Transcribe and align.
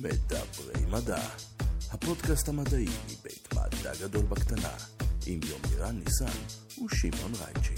מדברי 0.00 0.86
מדע, 0.90 1.20
הפודקאסט 1.92 2.48
המדעי 2.48 2.84
מבית 2.84 3.48
מדע 3.54 3.90
גדול 4.02 4.22
בקטנה, 4.22 4.68
עם 5.26 5.40
יומירן 5.48 5.94
ניסן 6.04 6.38
ושמעון 6.84 7.32
רייצ'י. 7.44 7.74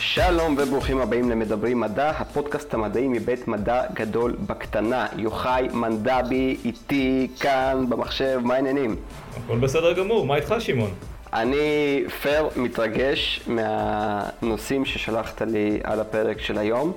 שלום 0.00 0.56
וברוכים 0.58 1.00
הבאים 1.00 1.30
למדברי 1.30 1.74
מדע, 1.74 2.10
הפודקאסט 2.10 2.74
המדעי 2.74 3.08
מבית 3.08 3.48
מדע 3.48 3.82
גדול 3.92 4.36
בקטנה. 4.46 5.06
יוחאי 5.16 5.68
מנדבי 5.72 6.56
איתי 6.64 7.28
כאן 7.40 7.86
במחשב, 7.88 8.40
מה 8.44 8.54
העניינים? 8.54 8.96
הכל 9.36 9.58
בסדר 9.58 9.92
גמור, 9.92 10.26
מה 10.26 10.36
איתך 10.36 10.54
שמעון? 10.58 10.94
אני 11.32 12.04
פייר 12.22 12.48
מתרגש 12.56 13.40
מהנושאים 13.46 14.84
ששלחת 14.84 15.42
לי 15.42 15.80
על 15.84 16.00
הפרק 16.00 16.40
של 16.40 16.58
היום. 16.58 16.92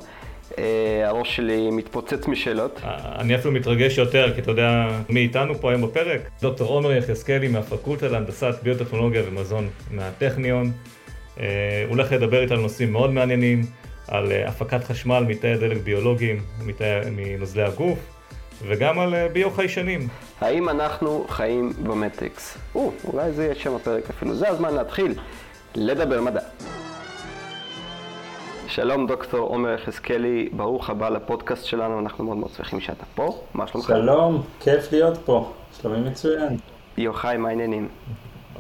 אה, 0.58 1.08
הראש 1.08 1.36
שלי 1.36 1.72
מתפוצץ 1.72 2.28
משאלות. 2.28 2.82
אני 3.20 3.36
אפילו 3.36 3.54
מתרגש 3.54 3.98
יותר, 3.98 4.34
כי 4.36 4.42
אתה 4.42 4.52
יודע 4.52 4.88
מי 5.10 5.20
איתנו 5.20 5.56
פה 5.56 5.70
היום 5.70 5.82
בפרק? 5.82 6.22
דוקטור 6.42 6.68
עומר 6.68 6.92
יחזקאלי 6.92 7.48
מהפקולטה 7.48 8.08
להנדסת 8.08 8.56
ביוטכנולוגיה 8.64 9.22
ומזון 9.28 9.70
מהטכניון. 9.92 10.72
הוא 11.36 11.44
הולך 11.88 12.12
לדבר 12.12 12.42
איתנו 12.42 12.56
על 12.56 12.62
נושאים 12.62 12.92
מאוד 12.92 13.12
מעניינים, 13.12 13.62
על 14.12 14.32
אה, 14.32 14.48
הפקת 14.48 14.84
חשמל 14.84 15.24
מתאי 15.28 15.58
דלק 15.58 15.78
ביולוגיים, 15.78 16.42
מנוזלי 17.12 17.64
הגוף, 17.64 18.00
וגם 18.68 19.00
על 19.00 19.16
אה, 19.16 19.28
ביו-חיישנים. 19.30 20.08
האם 20.42 20.70
אנחנו 20.70 21.26
חיים 21.30 21.74
במטריקס? 21.84 22.58
או, 22.76 22.92
אולי 23.04 23.32
זה 23.32 23.44
יהיה 23.44 23.56
שם 23.56 23.76
הפרק 23.76 24.10
אפילו. 24.10 24.36
זה 24.36 24.50
הזמן 24.50 24.74
להתחיל 24.74 25.14
לדבר 25.76 26.22
מדע. 26.22 26.42
שלום 28.70 29.08
דוקטור 29.08 29.40
עומר 29.40 29.74
יחזקאלי, 29.74 30.50
ברוך 30.52 30.90
הבא 30.90 31.10
לפודקאסט 31.10 31.66
שלנו, 31.66 32.00
אנחנו 32.00 32.24
מאוד 32.24 32.38
מאוד 32.38 32.52
שמחים 32.58 32.80
שאתה 32.80 33.04
פה, 33.16 33.42
מה 33.54 33.68
שלומך? 33.68 33.88
שלום, 33.88 34.42
כיף 34.60 34.92
להיות 34.92 35.18
פה, 35.18 35.52
שלומי 35.82 36.10
מצוין. 36.10 36.58
יוחאי, 36.98 37.38
מה 37.38 37.50
העניינים? 37.50 37.88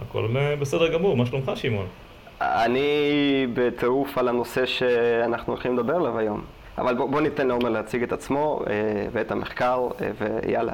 הכל 0.02 0.28
בסדר 0.60 0.94
גמור, 0.94 1.18
מה 1.18 1.26
שלומך 1.26 1.52
שמעון? 1.56 1.86
אני 2.42 3.48
בטירוף 3.54 4.18
על 4.18 4.28
הנושא 4.28 4.66
שאנחנו 4.66 5.54
הולכים 5.54 5.78
לדבר 5.78 5.96
עליו 5.96 6.18
היום. 6.18 6.42
אבל 6.78 6.96
בוא, 6.96 7.10
בוא 7.10 7.22
ניתן 7.22 7.48
לעומר 7.48 7.70
להציג 7.70 8.04
את 8.04 8.12
עצמו 8.12 8.60
אה, 8.70 8.74
ואת 9.12 9.32
המחקר, 9.32 9.88
אה, 10.02 10.10
ויאללה. 10.20 10.74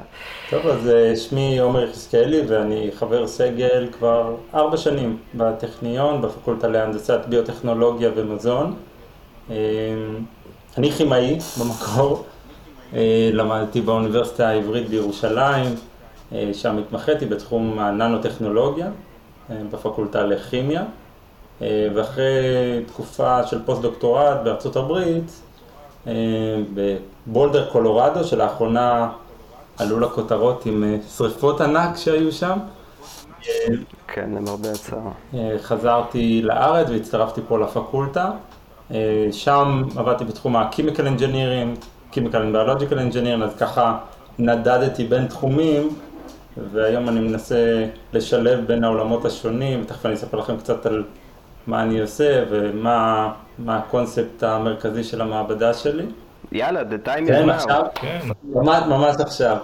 טוב, 0.50 0.66
אז 0.66 0.88
אה, 0.88 1.16
שמי 1.16 1.58
עומר 1.58 1.84
יחזקאלי 1.84 2.40
ואני 2.48 2.90
חבר 2.94 3.26
סגל 3.26 3.88
כבר 3.92 4.36
ארבע 4.54 4.76
שנים 4.76 5.16
בטכניון, 5.34 6.22
בפקולטה 6.22 6.68
להנדסת 6.68 7.20
ביוטכנולוגיה 7.28 8.10
ומזון. 8.16 8.76
אה, 9.50 9.56
אני 10.78 10.90
כימאי 10.92 11.38
במקור, 11.60 12.24
אה, 12.94 13.30
למדתי 13.32 13.80
באוניברסיטה 13.80 14.48
העברית 14.48 14.88
בירושלים, 14.88 15.74
אה, 16.32 16.50
שם 16.52 16.78
התמחיתי 16.78 17.26
בתחום 17.26 17.78
הננו-טכנולוגיה, 17.78 18.86
אה, 19.50 19.56
בפקולטה 19.70 20.22
לכימיה. 20.22 20.84
ואחרי 21.94 22.34
תקופה 22.86 23.46
של 23.46 23.64
פוסט-דוקטורט 23.64 24.36
בארצות 24.44 24.76
הברית, 24.76 25.42
בבולדר 26.74 27.70
קולורדו, 27.70 28.24
שלאחרונה 28.24 29.10
עלו 29.78 30.00
לכותרות 30.00 30.66
עם 30.66 30.98
שריפות 31.16 31.60
ענק 31.60 31.96
שהיו 31.96 32.32
שם. 32.32 32.58
כן, 34.08 34.30
למרבה 34.30 34.70
הצער. 34.70 35.00
חזרתי 35.62 36.42
לארץ 36.42 36.90
והצטרפתי 36.90 37.40
פה 37.48 37.58
לפקולטה. 37.58 38.30
שם 39.32 39.82
עבדתי 39.96 40.24
בתחום 40.24 40.56
ה-Chemical 40.56 41.00
Engineering, 41.18 41.84
Chemical 42.14 42.34
and 42.34 42.54
Biological 42.54 43.12
Engineering, 43.12 43.44
אז 43.44 43.54
ככה 43.58 43.98
נדדתי 44.38 45.04
בין 45.04 45.26
תחומים, 45.26 45.88
והיום 46.72 47.08
אני 47.08 47.20
מנסה 47.20 47.86
לשלב 48.12 48.66
בין 48.66 48.84
העולמות 48.84 49.24
השונים, 49.24 49.80
ותכף 49.82 50.06
אני 50.06 50.14
אספר 50.14 50.38
לכם 50.38 50.56
קצת 50.56 50.86
על 50.86 51.04
מה 51.66 51.82
אני 51.82 52.00
עושה 52.00 52.42
ומה 52.50 53.32
הקונספט 53.68 54.42
המרכזי 54.42 55.04
של 55.04 55.20
המעבדה 55.20 55.74
שלי. 55.74 56.04
יאללה, 56.52 56.80
the 56.80 57.06
time 57.08 57.24
is 57.24 57.28
כן, 57.28 57.48
now. 57.48 57.52
עכשיו? 57.52 57.82
כן. 57.94 58.18
ממש, 58.44 58.82
ממש 58.88 59.16
עכשיו. 59.20 59.56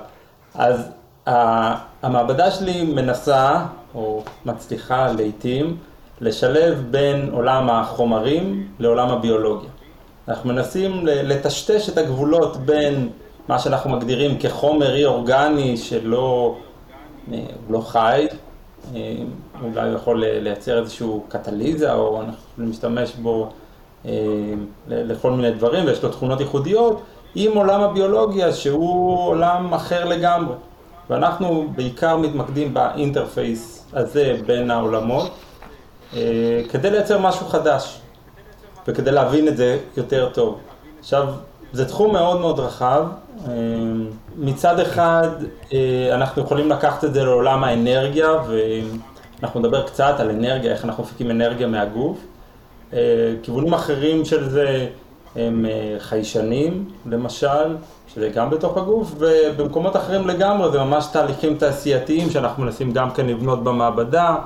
אז 0.54 0.90
ה- 1.28 1.74
המעבדה 2.02 2.50
שלי 2.50 2.84
מנסה, 2.84 3.60
או 3.94 4.22
מצליחה 4.44 5.12
לעיתים, 5.12 5.76
לשלב 6.22 6.84
בין 6.90 7.30
עולם 7.32 7.70
החומרים 7.70 8.66
לעולם 8.78 9.08
הביולוגיה. 9.08 9.70
אנחנו 10.28 10.52
מנסים 10.52 11.00
לטשטש 11.04 11.88
את 11.88 11.98
הגבולות 11.98 12.56
בין 12.56 13.08
מה 13.48 13.58
שאנחנו 13.58 13.90
מגדירים 13.90 14.38
כחומר 14.38 14.94
אי 14.94 15.04
אורגני 15.04 15.76
שלא 15.76 16.56
אה, 17.32 17.38
לא 17.70 17.80
חי, 17.80 18.26
אה, 18.94 19.14
אולי 19.62 19.88
הוא 19.88 19.96
יכול 19.96 20.24
לייצר 20.24 20.78
איזשהו 20.78 21.24
קטליזה, 21.28 21.92
או 21.92 22.20
אנחנו 22.20 22.66
להשתמש 22.66 23.14
בו 23.14 23.48
אה, 24.06 24.10
לכל 24.88 25.30
מיני 25.30 25.50
דברים, 25.50 25.86
ויש 25.86 26.02
לו 26.02 26.08
תכונות 26.08 26.40
ייחודיות, 26.40 27.02
עם 27.34 27.56
עולם 27.56 27.80
הביולוגיה 27.80 28.52
שהוא 28.52 29.18
עולם 29.26 29.74
אחר 29.74 30.04
לגמרי. 30.04 30.54
ואנחנו 31.10 31.66
בעיקר 31.76 32.16
מתמקדים 32.16 32.74
באינטרפייס 32.74 33.86
הזה 33.92 34.36
בין 34.46 34.70
העולמות, 34.70 35.30
כדי 36.70 36.90
לייצר 36.90 37.18
משהו 37.18 37.46
חדש, 37.46 38.00
וכדי 38.88 39.10
להבין 39.10 39.48
את 39.48 39.56
זה 39.56 39.78
יותר 39.96 40.28
טוב. 40.32 40.58
עכשיו, 41.00 41.28
זה 41.72 41.88
תחום 41.88 42.12
מאוד 42.12 42.40
מאוד 42.40 42.60
רחב. 42.60 43.04
אה, 43.48 43.52
מצד 44.36 44.80
אחד, 44.80 45.28
אה, 45.72 46.10
אנחנו 46.14 46.42
יכולים 46.42 46.70
לקחת 46.70 47.04
את 47.04 47.14
זה 47.14 47.24
לעולם 47.24 47.64
האנרגיה, 47.64 48.28
ואנחנו 49.40 49.60
נדבר 49.60 49.86
קצת 49.86 50.14
על 50.18 50.30
אנרגיה, 50.30 50.72
איך 50.72 50.84
אנחנו 50.84 51.02
מפיקים 51.02 51.30
אנרגיה 51.30 51.66
מהגוף. 51.66 52.18
אה, 52.92 52.98
כיוונים 53.42 53.74
אחרים 53.74 54.24
של 54.24 54.48
זה 54.48 54.86
הם 55.36 55.66
אה, 55.66 55.96
חיישנים, 55.98 56.84
למשל, 57.06 57.76
שזה 58.14 58.28
גם 58.28 58.50
בתוך 58.50 58.76
הגוף, 58.76 59.14
ובמקומות 59.18 59.96
אחרים 59.96 60.28
לגמרי 60.28 60.70
זה 60.70 60.78
ממש 60.78 61.06
תהליכים 61.12 61.56
תעשייתיים 61.56 62.30
שאנחנו 62.30 62.62
מנסים 62.62 62.92
גם 62.92 63.10
כן 63.10 63.26
לבנות 63.26 63.64
במעבדה. 63.64 64.36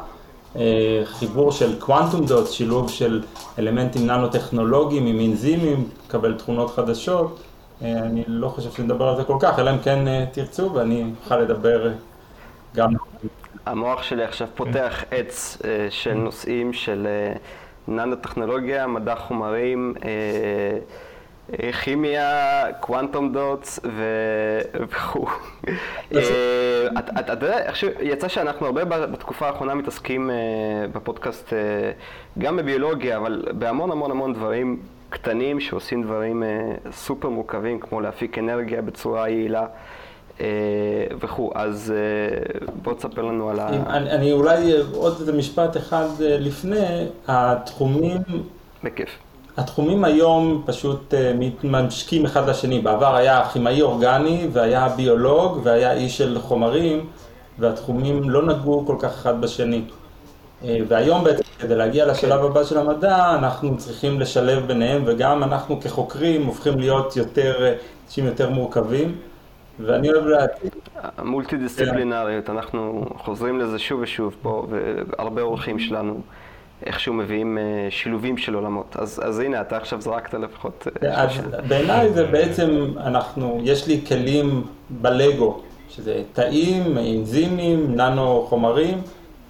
אה, 0.58 1.02
חיבור 1.04 1.52
של 1.52 1.80
קוונטום 1.80 2.26
דוט, 2.26 2.50
שילוב 2.50 2.90
של 2.90 3.22
אלמנטים 3.58 4.06
ננו-טכנולוגיים 4.06 5.06
עם 5.06 5.30
אנזימים, 5.30 5.88
לקבל 6.06 6.34
תכונות 6.34 6.70
חדשות. 6.70 7.40
אה, 7.82 7.98
אני 7.98 8.24
לא 8.26 8.48
חושב 8.48 8.70
שנדבר 8.70 9.08
על 9.08 9.16
זה 9.16 9.24
כל 9.24 9.36
כך, 9.40 9.58
אלא 9.58 9.70
אם 9.70 9.78
כן 9.78 10.08
אה, 10.08 10.24
תרצו, 10.32 10.72
ואני 10.74 11.04
אוכל 11.24 11.36
לדבר 11.36 11.92
גם... 12.74 12.92
המוח 13.66 14.02
שלי 14.02 14.24
עכשיו 14.24 14.48
פותח 14.54 15.04
עץ 15.10 15.58
אה, 15.64 15.86
של 15.90 16.14
נושאים 16.14 16.72
של 16.72 17.06
ננו-טכנולוגיה, 17.88 18.86
מדע 18.86 19.14
חומרים, 19.14 19.94
כימיה, 21.84 22.64
קוונטום 22.80 23.32
דוטס 23.32 23.80
וכו'. 24.90 25.26
אה, 26.14 26.86
אתה 27.20 27.32
יודע, 27.32 27.58
יצא 28.00 28.28
שאנחנו 28.28 28.66
הרבה 28.66 28.84
בתקופה 28.84 29.46
האחרונה 29.46 29.74
מתעסקים 29.74 30.30
אה, 30.30 30.34
בפודקאסט 30.92 31.52
אה, 31.52 31.58
גם 32.38 32.56
בביולוגיה, 32.56 33.16
אבל 33.16 33.44
בהמון 33.52 33.90
המון 33.90 34.10
המון 34.10 34.32
דברים 34.32 34.80
קטנים 35.10 35.60
שעושים 35.60 36.02
דברים 36.02 36.42
אה, 36.42 36.48
סופר 36.92 37.28
מורכבים, 37.28 37.80
כמו 37.80 38.00
להפיק 38.00 38.38
אנרגיה 38.38 38.82
בצורה 38.82 39.28
יעילה. 39.28 39.66
אה, 40.40 40.46
וכו', 41.20 41.52
אז 41.54 41.94
אה, 41.96 42.66
בוא 42.82 42.94
תספר 42.94 43.22
לנו 43.22 43.50
על 43.50 43.60
ה... 43.60 43.68
אני, 43.68 44.10
אני 44.10 44.32
אולי 44.32 44.72
אה, 44.72 44.80
עוד 44.92 45.16
איזה 45.20 45.32
משפט 45.32 45.76
אחד 45.76 46.06
אה, 46.20 46.36
לפני, 46.38 47.06
התחומים, 47.28 48.18
בכיף. 48.84 49.08
התחומים 49.56 50.04
היום 50.04 50.62
פשוט 50.66 51.14
אה, 51.14 51.32
מתממשקים 51.38 52.24
אחד 52.24 52.48
לשני. 52.48 52.80
בעבר 52.80 53.16
היה 53.16 53.48
כימאי 53.52 53.82
אורגני 53.82 54.48
והיה 54.52 54.88
ביולוג 54.88 55.60
והיה 55.62 55.92
איש 55.92 56.18
של 56.18 56.38
חומרים, 56.40 57.06
והתחומים 57.58 58.30
לא 58.30 58.42
נגעו 58.42 58.86
כל 58.86 58.96
כך 58.98 59.08
אחד 59.08 59.40
בשני. 59.40 59.82
אה, 60.64 60.78
והיום 60.88 61.24
בעצם, 61.24 61.42
כדי 61.58 61.74
להגיע 61.74 62.06
לשלב 62.06 62.44
הבא 62.44 62.64
של 62.64 62.78
המדע, 62.78 63.34
אנחנו 63.34 63.76
צריכים 63.76 64.20
לשלב 64.20 64.66
ביניהם, 64.66 65.02
וגם 65.06 65.44
אנחנו 65.44 65.80
כחוקרים 65.80 66.46
הופכים 66.46 66.78
להיות 66.78 67.16
יותר, 67.16 67.64
אה, 67.64 67.74
אנשים 68.06 68.24
יותר 68.24 68.50
מורכבים. 68.50 69.14
ואני 69.80 70.10
אוהב 70.10 70.26
להציג 70.26 70.70
המולטי 70.94 71.56
דיסציפלינריות, 71.56 72.50
אנחנו 72.50 73.04
חוזרים 73.18 73.58
לזה 73.58 73.78
שוב 73.78 74.00
ושוב 74.00 74.36
פה, 74.42 74.66
והרבה 74.70 75.42
אורחים 75.42 75.78
שלנו 75.78 76.20
איכשהו 76.82 77.14
מביאים 77.14 77.58
אה, 77.58 77.86
שילובים 77.90 78.38
של 78.38 78.54
עולמות. 78.54 78.96
אז, 78.98 79.20
אז 79.24 79.38
הנה, 79.38 79.60
אתה 79.60 79.76
עכשיו 79.76 80.00
זרקת 80.00 80.34
לפחות... 80.34 80.88
אה, 81.02 81.22
אז 81.22 81.30
בעיניי 81.68 82.12
זה 82.12 82.26
בעצם, 82.26 82.86
אנחנו, 82.96 83.60
יש 83.62 83.86
לי 83.86 84.00
כלים 84.08 84.64
בלגו, 84.90 85.60
שזה 85.88 86.22
תאים, 86.32 86.98
אנזימים, 86.98 87.96
ננו 87.96 88.46
חומרים, 88.48 89.00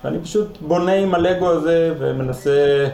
ואני 0.05 0.19
פשוט 0.19 0.59
בונה 0.61 0.93
עם 0.93 1.15
הלגו 1.15 1.51
הזה 1.51 1.95
ומנסה 1.99 2.87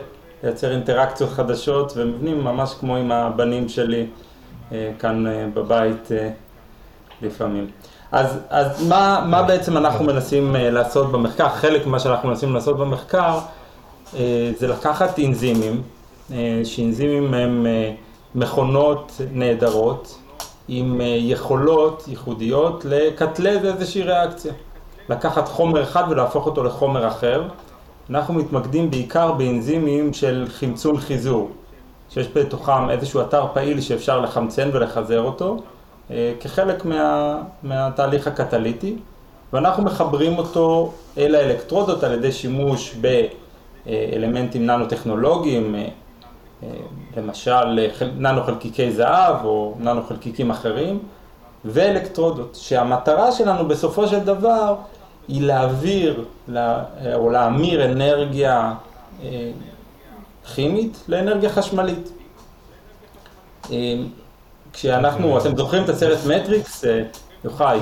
לייצר 0.43 0.73
אינטראקציות 0.73 1.31
חדשות 1.31 1.93
ומבנים 1.97 2.45
ממש 2.45 2.75
כמו 2.81 2.97
עם 2.97 3.13
הבנים 3.13 3.69
שלי. 3.69 4.07
כאן 4.99 5.25
בבית 5.55 6.09
לפעמים. 7.23 7.67
אז, 8.13 8.39
אז 8.51 8.89
מה, 8.89 9.25
מה 9.27 9.43
בעצם 9.43 9.77
אנחנו 9.77 10.05
מנסים 10.05 10.57
לעשות 10.59 11.13
במחקר? 11.13 11.49
חלק 11.49 11.87
ממה 11.87 11.99
שאנחנו 11.99 12.29
מנסים 12.29 12.55
לעשות 12.55 12.79
במחקר 12.79 13.39
זה 14.59 14.69
לקחת 14.69 15.19
אנזימים, 15.19 15.83
שאנזימים 16.65 17.35
הם 17.35 17.67
מכונות 18.35 19.21
נהדרות 19.33 20.19
עם 20.69 21.01
יכולות 21.05 22.05
ייחודיות 22.09 22.85
לקטלז 22.85 23.65
איזושהי 23.65 24.03
ריאקציה. 24.03 24.53
לקחת 25.09 25.49
חומר 25.49 25.83
אחד 25.83 26.05
ולהפוך 26.11 26.47
אותו 26.47 26.65
לחומר 26.65 27.09
אחר. 27.09 27.43
אנחנו 28.11 28.35
מתמקדים 28.35 28.91
בעיקר 28.91 29.33
באנזימים 29.33 30.13
של 30.13 30.47
חמצון 30.49 30.97
חיזור, 30.97 31.51
שיש 32.11 32.29
בתוכם 32.35 32.91
איזשהו 32.91 33.21
אתר 33.21 33.47
פעיל 33.53 33.81
שאפשר 33.81 34.21
לחמצן 34.21 34.71
ולחזר 34.73 35.21
אותו, 35.21 35.57
אה, 36.11 36.33
כחלק 36.41 36.85
מה, 36.85 37.37
מהתהליך 37.63 38.27
הקטליטי, 38.27 38.97
ואנחנו 39.53 39.83
מחברים 39.83 40.39
אותו 40.39 40.93
אל 41.19 41.35
האלקטרודות 41.35 42.05
על 42.05 42.13
ידי 42.13 42.33
שימוש 42.33 42.95
באלמנטים 43.87 44.67
ננו-טכנולוגיים, 44.67 45.75
אה, 45.75 45.89
אה, 46.63 46.69
למשל 47.17 47.79
ננו 48.17 48.43
חלקיקי 48.43 48.93
זהב 48.93 49.45
או 49.45 49.75
ננו 49.79 50.03
חלקיקים 50.03 50.51
אחרים, 50.51 50.99
ואלקטרודות, 51.65 52.59
שהמטרה 52.61 53.33
שלנו 53.33 53.69
בסופו 53.69 54.09
של 54.09 54.21
דבר 54.21 54.75
היא 55.29 55.43
להעביר 55.43 56.25
או 57.15 57.31
להמיר 57.31 57.85
אנרגיה 57.85 58.75
אה, 59.23 59.51
כימית 60.55 61.05
לאנרגיה 61.09 61.51
חשמלית. 61.51 62.13
אה, 63.71 63.95
כשאנחנו, 64.73 65.39
אתם 65.39 65.57
זוכרים 65.57 65.85
את 65.85 65.89
הסרט 65.89 66.19
מטריקס, 66.27 66.85
אה, 66.85 67.03
יוחאי? 67.45 67.81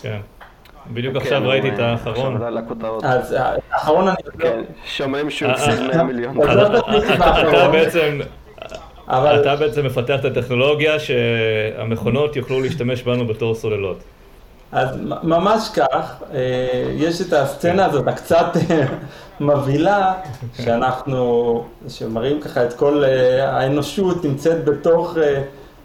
כן. 0.00 0.20
בדיוק 0.90 1.16
עכשיו 1.16 1.40
כן, 1.40 1.46
ראיתי 1.46 1.68
את 1.68 1.78
האחרון. 1.78 2.42
אז 3.02 3.36
האחרון 3.70 4.08
אני... 4.08 4.16
כן, 4.38 4.60
שאומרים 4.84 5.30
שהוא 5.30 5.50
הפסיד 5.50 5.80
100 5.80 6.02
מיליון. 6.02 6.36
אתה 7.48 7.68
בעצם... 7.72 8.20
אבל... 9.08 9.40
אתה 9.40 9.56
בעצם 9.56 9.86
מפתח 9.86 10.20
את 10.20 10.24
הטכנולוגיה 10.24 10.98
שהמכונות 10.98 12.36
יוכלו 12.36 12.60
להשתמש 12.60 13.02
בנו 13.02 13.26
בתור 13.26 13.54
סוללות. 13.54 13.98
אז 14.72 14.88
ממש 15.22 15.68
כך, 15.74 16.22
אה, 16.34 16.92
יש 16.94 17.20
את 17.20 17.32
הסצנה 17.32 17.84
הזאת 17.84 18.08
הקצת 18.08 18.56
אה, 18.70 18.84
מבהילה, 19.40 20.14
שאנחנו, 20.62 21.64
שמראים 21.88 22.40
ככה 22.40 22.64
את 22.64 22.72
כל 22.72 23.04
אה, 23.04 23.50
האנושות 23.50 24.24
נמצאת 24.24 24.64
בתוך 24.64 25.16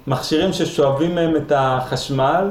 מכשירים 0.08 0.54
ששואבים 0.54 1.16
מהם 1.16 1.36
את 1.36 1.52
החשמל, 1.56 2.50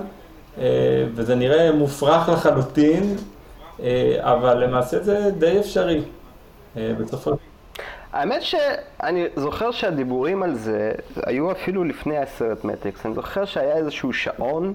וזה 1.15 1.35
נראה 1.35 1.73
מופרך 1.73 2.29
לחלוטין, 2.29 3.17
אבל 4.19 4.65
למעשה 4.65 5.03
זה 5.03 5.31
די 5.39 5.61
אפשרי 5.61 6.03
בסופו 6.77 7.31
של 7.31 7.37
האמת 8.17 8.43
שאני 8.43 9.27
זוכר 9.37 9.71
שהדיבורים 9.71 10.43
על 10.43 10.55
זה 10.55 10.93
היו 11.23 11.53
אפילו 11.53 11.85
לפני 11.85 12.19
הסרט 12.19 12.65
מטריקס. 12.65 13.07
אני 13.07 13.15
זוכר 13.15 13.45
שהיה 13.45 13.77
איזשהו 13.77 14.13
שעון 14.13 14.75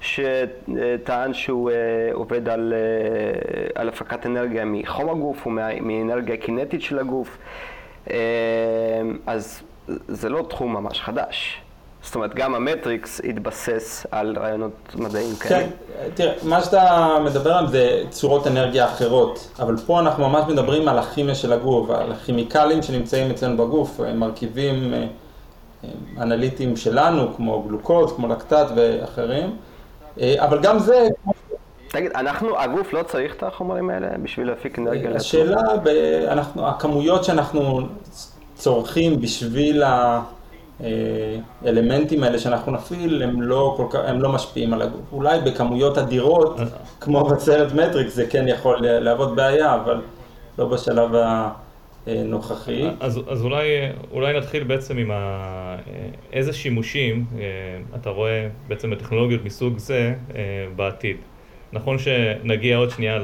שטען 0.00 1.34
שהוא 1.34 1.70
אה, 1.70 1.76
עובד 2.12 2.48
על, 2.48 2.74
אה, 2.76 3.80
על 3.80 3.88
הפקת 3.88 4.26
אנרגיה 4.26 4.64
מחום 4.64 5.10
הגוף 5.10 5.46
ומאנרגיה 5.46 6.36
קינטית 6.36 6.82
של 6.82 6.98
הגוף. 6.98 7.38
אה, 8.10 8.16
אז 9.26 9.62
זה 9.88 10.28
לא 10.28 10.46
תחום 10.50 10.72
ממש 10.72 11.00
חדש. 11.00 11.63
זאת 12.04 12.14
אומרת, 12.14 12.34
גם 12.34 12.54
המטריקס 12.54 13.20
התבסס 13.24 14.06
על 14.10 14.36
רעיונות 14.38 14.94
מדעיים 14.94 15.36
כאלה. 15.36 15.60
כן, 15.60 15.68
תראה, 16.14 16.34
מה 16.42 16.62
שאתה 16.62 17.16
מדבר 17.24 17.52
עליו 17.52 17.70
זה 17.70 18.02
צורות 18.10 18.46
אנרגיה 18.46 18.86
אחרות, 18.86 19.48
אבל 19.58 19.76
פה 19.76 20.00
אנחנו 20.00 20.28
ממש 20.28 20.44
מדברים 20.48 20.88
על 20.88 20.98
הכימיה 20.98 21.34
של 21.34 21.52
הגוף, 21.52 21.90
על 21.90 22.12
הכימיקלים 22.12 22.82
שנמצאים 22.82 23.30
אצלנו 23.30 23.56
בגוף, 23.56 24.00
מרכיבים 24.14 24.94
אנליטיים 26.18 26.76
שלנו, 26.76 27.34
כמו 27.36 27.62
גלוקוז, 27.62 28.12
כמו 28.12 28.28
לקטט 28.28 28.66
ואחרים. 28.76 29.56
אה, 30.20 30.34
אבל 30.38 30.60
גם 30.62 30.78
זה... 30.78 31.08
תגיד, 31.88 32.10
אנחנו, 32.14 32.58
הגוף 32.60 32.92
לא 32.92 33.02
צריך 33.02 33.34
את 33.34 33.42
החומרים 33.42 33.90
האלה 33.90 34.08
בשביל 34.22 34.46
להפיק 34.46 34.78
אנרגיה? 34.78 35.10
השאלה, 35.16 35.60
אנחנו, 36.28 36.68
הכמויות 36.68 37.24
שאנחנו 37.24 37.80
צורכים 38.54 39.20
בשביל 39.20 39.82
האלמנטים 40.80 42.22
האלה 42.22 42.38
שאנחנו 42.38 42.72
נפעיל, 42.72 43.22
הם 43.22 43.42
לא, 43.42 43.74
כל 43.76 43.86
כך, 43.90 44.00
הם 44.06 44.20
לא 44.20 44.32
משפיעים 44.32 44.74
על 44.74 44.82
הגוף. 44.82 45.12
אולי 45.12 45.40
בכמויות 45.40 45.98
אדירות, 45.98 46.56
כמו 47.00 47.24
בסרט 47.24 47.72
מטריקס, 47.72 48.14
זה 48.14 48.26
כן 48.26 48.48
יכול 48.48 48.78
להוות 48.80 49.34
בעיה, 49.36 49.74
אבל 49.74 50.00
לא 50.58 50.64
בשלב 50.64 51.14
ה... 51.14 51.50
נוכחי. 52.06 52.82
אז, 53.00 53.20
אז 53.28 53.44
אולי, 53.44 53.66
אולי 54.10 54.38
נתחיל 54.38 54.64
בעצם 54.64 54.98
עם 54.98 55.10
ה, 55.10 55.76
איזה 56.32 56.52
שימושים 56.52 57.24
אה, 57.38 57.42
אתה 57.94 58.10
רואה 58.10 58.48
בעצם 58.68 58.90
בטכנולוגיות 58.90 59.44
מסוג 59.44 59.78
זה 59.78 60.14
אה, 60.34 60.66
בעתיד. 60.76 61.16
נכון 61.72 61.98
שנגיע 61.98 62.76
עוד 62.76 62.90
שנייה 62.90 63.18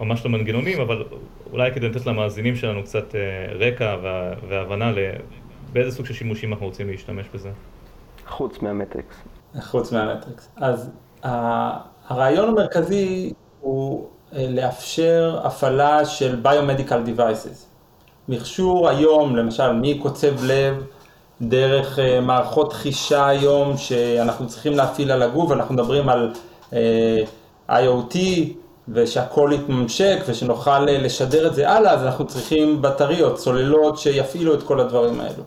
ממש 0.00 0.26
למנגנונים, 0.26 0.80
אבל 0.80 1.04
אולי 1.52 1.72
כדי 1.72 1.88
לתת 1.88 2.06
למאזינים 2.06 2.56
שלנו 2.56 2.82
קצת 2.82 3.14
אה, 3.14 3.52
רקע 3.54 3.96
והבנה 4.48 4.92
באיזה 5.72 5.96
סוג 5.96 6.06
של 6.06 6.14
שימושים 6.14 6.52
אנחנו 6.52 6.66
רוצים 6.66 6.90
להשתמש 6.90 7.26
בזה. 7.34 7.50
חוץ 8.26 8.62
מהמטריקס. 8.62 9.16
חוץ 9.60 9.92
מהמטריקס. 9.92 10.48
אז 10.56 10.90
הרעיון 11.22 12.48
המרכזי 12.48 13.32
הוא 13.60 14.06
לאפשר 14.32 15.40
הפעלה 15.44 16.04
של 16.04 16.40
Biomedical 16.44 17.08
Devices. 17.18 17.66
מכשור 18.28 18.88
היום, 18.88 19.36
למשל 19.36 19.72
מקוצב 19.72 20.44
לב, 20.44 20.84
דרך 21.42 21.98
uh, 21.98 22.20
מערכות 22.20 22.72
חישה 22.72 23.26
היום 23.26 23.76
שאנחנו 23.76 24.46
צריכים 24.46 24.72
להפעיל 24.72 25.10
על 25.10 25.22
הגוף, 25.22 25.52
אנחנו 25.52 25.74
מדברים 25.74 26.08
על 26.08 26.32
uh, 26.32 26.74
אה, 27.68 27.80
IoT 27.80 28.16
ושהכול 28.88 29.52
יתממשק 29.52 30.18
ושנוכל 30.26 30.80
לשדר 30.80 31.46
את 31.46 31.54
זה 31.54 31.70
הלאה, 31.70 31.92
אז 31.92 32.02
אנחנו 32.02 32.26
צריכים 32.26 32.82
בטריות, 32.82 33.38
סוללות 33.38 33.98
שיפעילו 33.98 34.54
את 34.54 34.62
כל 34.62 34.80
הדברים 34.80 35.20
האלו. 35.20 35.42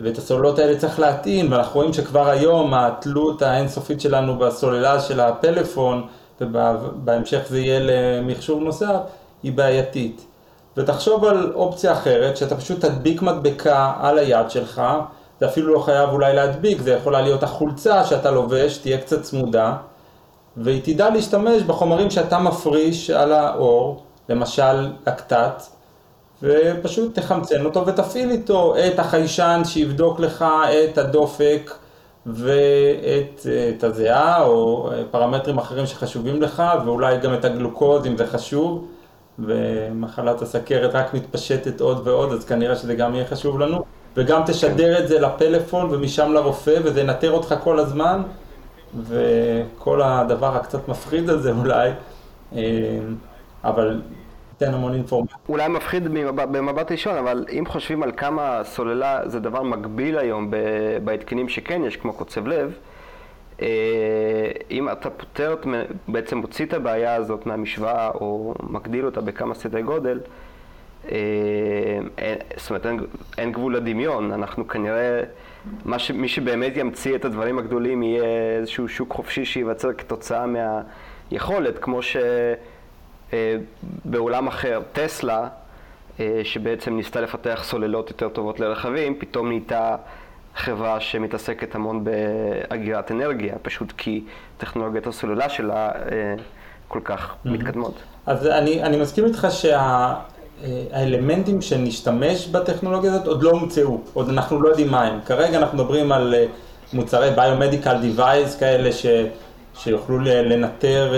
ואת 0.00 0.18
הסוללות 0.18 0.58
האלה 0.58 0.78
צריך 0.78 1.00
להטעין, 1.00 1.52
ואנחנו 1.52 1.80
רואים 1.80 1.92
שכבר 1.92 2.28
היום 2.28 2.74
התלות 2.74 3.42
האינסופית 3.42 4.00
שלנו 4.00 4.38
בסוללה 4.38 5.00
של 5.00 5.20
הפלאפון, 5.20 6.06
ובהמשך 6.40 7.40
זה 7.48 7.60
יהיה 7.60 7.80
למכשור 7.82 8.60
נוסף, 8.60 8.96
היא 9.42 9.52
בעייתית. 9.52 10.26
ותחשוב 10.76 11.24
על 11.24 11.52
אופציה 11.54 11.92
אחרת, 11.92 12.36
שאתה 12.36 12.56
פשוט 12.56 12.80
תדביק 12.80 13.22
מדבקה 13.22 13.92
על 14.00 14.18
היד 14.18 14.50
שלך, 14.50 14.82
זה 15.40 15.46
אפילו 15.46 15.74
לא 15.74 15.80
חייב 15.80 16.10
אולי 16.10 16.34
להדביק, 16.34 16.80
זה 16.80 16.92
יכולה 16.92 17.20
להיות 17.20 17.42
החולצה 17.42 18.04
שאתה 18.04 18.30
לובש, 18.30 18.78
תהיה 18.78 18.98
קצת 18.98 19.22
צמודה, 19.22 19.76
והיא 20.56 20.82
תדע 20.84 21.10
להשתמש 21.10 21.62
בחומרים 21.62 22.10
שאתה 22.10 22.38
מפריש 22.38 23.10
על 23.10 23.32
האור, 23.32 24.02
למשל 24.28 24.88
לקטט, 25.06 25.62
ופשוט 26.42 27.18
תחמצן 27.18 27.64
אותו 27.64 27.86
ותפעיל 27.86 28.30
איתו 28.30 28.74
את 28.76 28.98
החיישן 28.98 29.62
שיבדוק 29.64 30.20
לך 30.20 30.44
את 30.84 30.98
הדופק 30.98 31.74
ואת 32.26 33.46
את 33.76 33.84
הזיעה 33.84 34.42
או 34.42 34.90
פרמטרים 35.10 35.58
אחרים 35.58 35.86
שחשובים 35.86 36.42
לך, 36.42 36.62
ואולי 36.84 37.18
גם 37.18 37.34
את 37.34 37.44
הגלוקוז 37.44 38.06
אם 38.06 38.16
זה 38.16 38.26
חשוב. 38.26 38.88
ומחלת 39.38 40.42
הסכרת 40.42 40.94
רק 40.94 41.14
מתפשטת 41.14 41.80
עוד 41.80 42.08
ועוד, 42.08 42.32
אז 42.32 42.44
כנראה 42.44 42.76
שזה 42.76 42.94
גם 42.94 43.14
יהיה 43.14 43.26
חשוב 43.26 43.60
לנו. 43.60 43.84
וגם 44.16 44.42
תשדר 44.46 44.98
את 44.98 45.08
זה 45.08 45.20
לפלאפון 45.20 45.88
ומשם 45.90 46.32
לרופא, 46.32 46.78
וזה 46.84 47.00
ינטר 47.00 47.30
אותך 47.30 47.54
כל 47.62 47.78
הזמן, 47.78 48.22
וכל 49.02 50.02
הדבר 50.02 50.56
הקצת 50.56 50.88
מפחיד 50.88 51.30
הזה 51.30 51.52
אולי, 51.52 51.90
אה, 52.56 52.62
אבל 53.64 54.00
תן 54.58 54.74
המון 54.74 54.94
אינפורמציה. 54.94 55.36
אולי 55.48 55.68
מפחיד 55.68 56.08
במבט 56.34 56.92
ראשון, 56.92 57.16
אבל 57.16 57.44
אם 57.58 57.64
חושבים 57.66 58.02
על 58.02 58.12
כמה 58.16 58.60
סוללה 58.64 59.20
זה 59.28 59.40
דבר 59.40 59.62
מקביל 59.62 60.18
היום 60.18 60.50
בהתקנים 61.04 61.48
שכן 61.48 61.84
יש, 61.84 61.96
כמו 61.96 62.12
קוצב 62.12 62.46
לב, 62.46 62.72
אה, 63.62 63.66
אם 64.70 64.88
אתה 64.88 65.10
פותר, 65.10 65.56
בעצם 66.08 66.38
מוציא 66.38 66.66
את 66.66 66.72
הבעיה 66.74 67.14
הזאת 67.14 67.46
מהמשוואה 67.46 68.08
או 68.08 68.54
מגדיל 68.62 69.06
אותה 69.06 69.20
בכמה 69.20 69.54
סדרי 69.54 69.82
גודל, 69.82 70.20
אה, 71.12 71.18
זאת 72.56 72.70
אומרת 72.70 72.86
אין, 72.86 73.00
אין 73.38 73.52
גבול 73.52 73.76
לדמיון, 73.76 74.32
אנחנו 74.32 74.68
כנראה, 74.68 75.22
ש, 75.98 76.10
מי 76.10 76.28
שבאמת 76.28 76.72
ימציא 76.76 77.14
את 77.14 77.24
הדברים 77.24 77.58
הגדולים 77.58 78.02
יהיה 78.02 78.58
איזשהו 78.58 78.88
שוק 78.88 79.12
חופשי 79.12 79.44
שייווצר 79.44 79.92
כתוצאה 79.92 80.44
מהיכולת, 81.30 81.78
כמו 81.78 82.00
שבעולם 82.02 82.77
אה, 83.32 83.56
אחר, 84.48 84.80
טסלה, 84.92 85.48
שבעצם 86.44 86.96
ניסתה 86.96 87.20
לפתח 87.20 87.60
סוללות 87.64 88.10
יותר 88.10 88.28
טובות 88.28 88.60
לרכבים, 88.60 89.18
פתאום 89.18 89.48
נהייתה 89.48 89.96
חברה 90.58 91.00
שמתעסקת 91.00 91.74
המון 91.74 92.04
באגירת 92.04 93.10
אנרגיה, 93.10 93.54
פשוט 93.62 93.92
כי 93.96 94.24
טכנולוגיית 94.58 95.06
הסוללה 95.06 95.48
שלה 95.48 95.88
אה, 95.88 96.34
כל 96.88 97.00
כך 97.04 97.30
mm-hmm. 97.30 97.48
מתקדמות. 97.48 97.94
אז 98.26 98.46
אני, 98.46 98.82
אני 98.82 98.96
מסכים 98.96 99.24
איתך 99.24 99.46
שהאלמנטים 100.60 101.62
שנשתמש 101.62 102.48
בטכנולוגיה 102.48 103.12
הזאת 103.12 103.26
עוד 103.26 103.42
לא 103.42 103.50
הומצאו, 103.50 104.00
עוד 104.14 104.28
אנחנו 104.28 104.62
לא 104.62 104.68
יודעים 104.68 104.90
מה 104.90 105.02
הם. 105.02 105.20
כרגע 105.26 105.58
אנחנו 105.58 105.78
מדברים 105.78 106.12
על 106.12 106.34
אה, 106.34 106.46
מוצרי 106.92 107.30
ביומדיקל 107.30 108.00
דיווייז 108.00 108.56
כאלה 108.56 108.92
ש, 108.92 109.06
שיוכלו 109.74 110.18
לנטר 110.18 111.12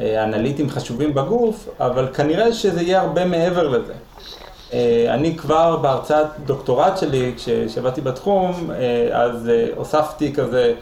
אה, 0.00 0.24
אנליטים 0.24 0.70
חשובים 0.70 1.14
בגוף, 1.14 1.68
אבל 1.80 2.08
כנראה 2.14 2.52
שזה 2.52 2.82
יהיה 2.82 3.00
הרבה 3.00 3.24
מעבר 3.24 3.68
לזה. 3.68 3.92
אני 5.08 5.36
כבר 5.36 5.76
בהרצאת 5.76 6.26
דוקטורט 6.44 6.98
שלי, 6.98 7.34
כשעבדתי 7.36 8.00
בתחום, 8.00 8.70
אז 9.12 9.50
הוספתי 9.76 10.32
כזה 10.32 10.74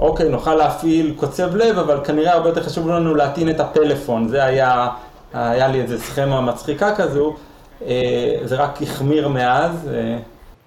אוקיי, 0.00 0.28
נוכל 0.28 0.54
להפעיל 0.54 1.14
קוצב 1.16 1.56
לב, 1.56 1.78
אבל 1.78 2.04
כנראה 2.04 2.32
הרבה 2.32 2.48
יותר 2.48 2.62
חשוב 2.62 2.88
לנו 2.88 3.14
להטעין 3.14 3.50
את 3.50 3.60
הפלאפון. 3.60 4.28
זה 4.28 4.44
היה, 4.44 4.88
היה 5.32 5.68
לי 5.68 5.80
איזה 5.80 5.98
סכמה 5.98 6.40
מצחיקה 6.40 6.94
כזו, 6.96 7.36
אה, 7.86 8.36
זה 8.44 8.56
רק 8.56 8.82
החמיר 8.82 9.28
מאז. 9.28 9.88
אה. 9.94 10.18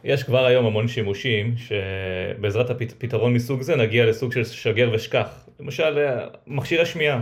יש 0.04 0.24
כבר 0.24 0.46
היום 0.46 0.66
המון 0.66 0.88
שימושים 0.88 1.56
שבעזרת 1.58 2.70
הפתרון 2.70 3.34
מסוג 3.34 3.62
זה 3.62 3.76
נגיע 3.76 4.06
לסוג 4.06 4.32
של 4.32 4.44
שגר 4.44 4.90
ושכח. 4.94 5.49
למשל, 5.60 5.98
אה, 5.98 6.28
מכשירי 6.48 6.86
שמיעה, 6.86 7.20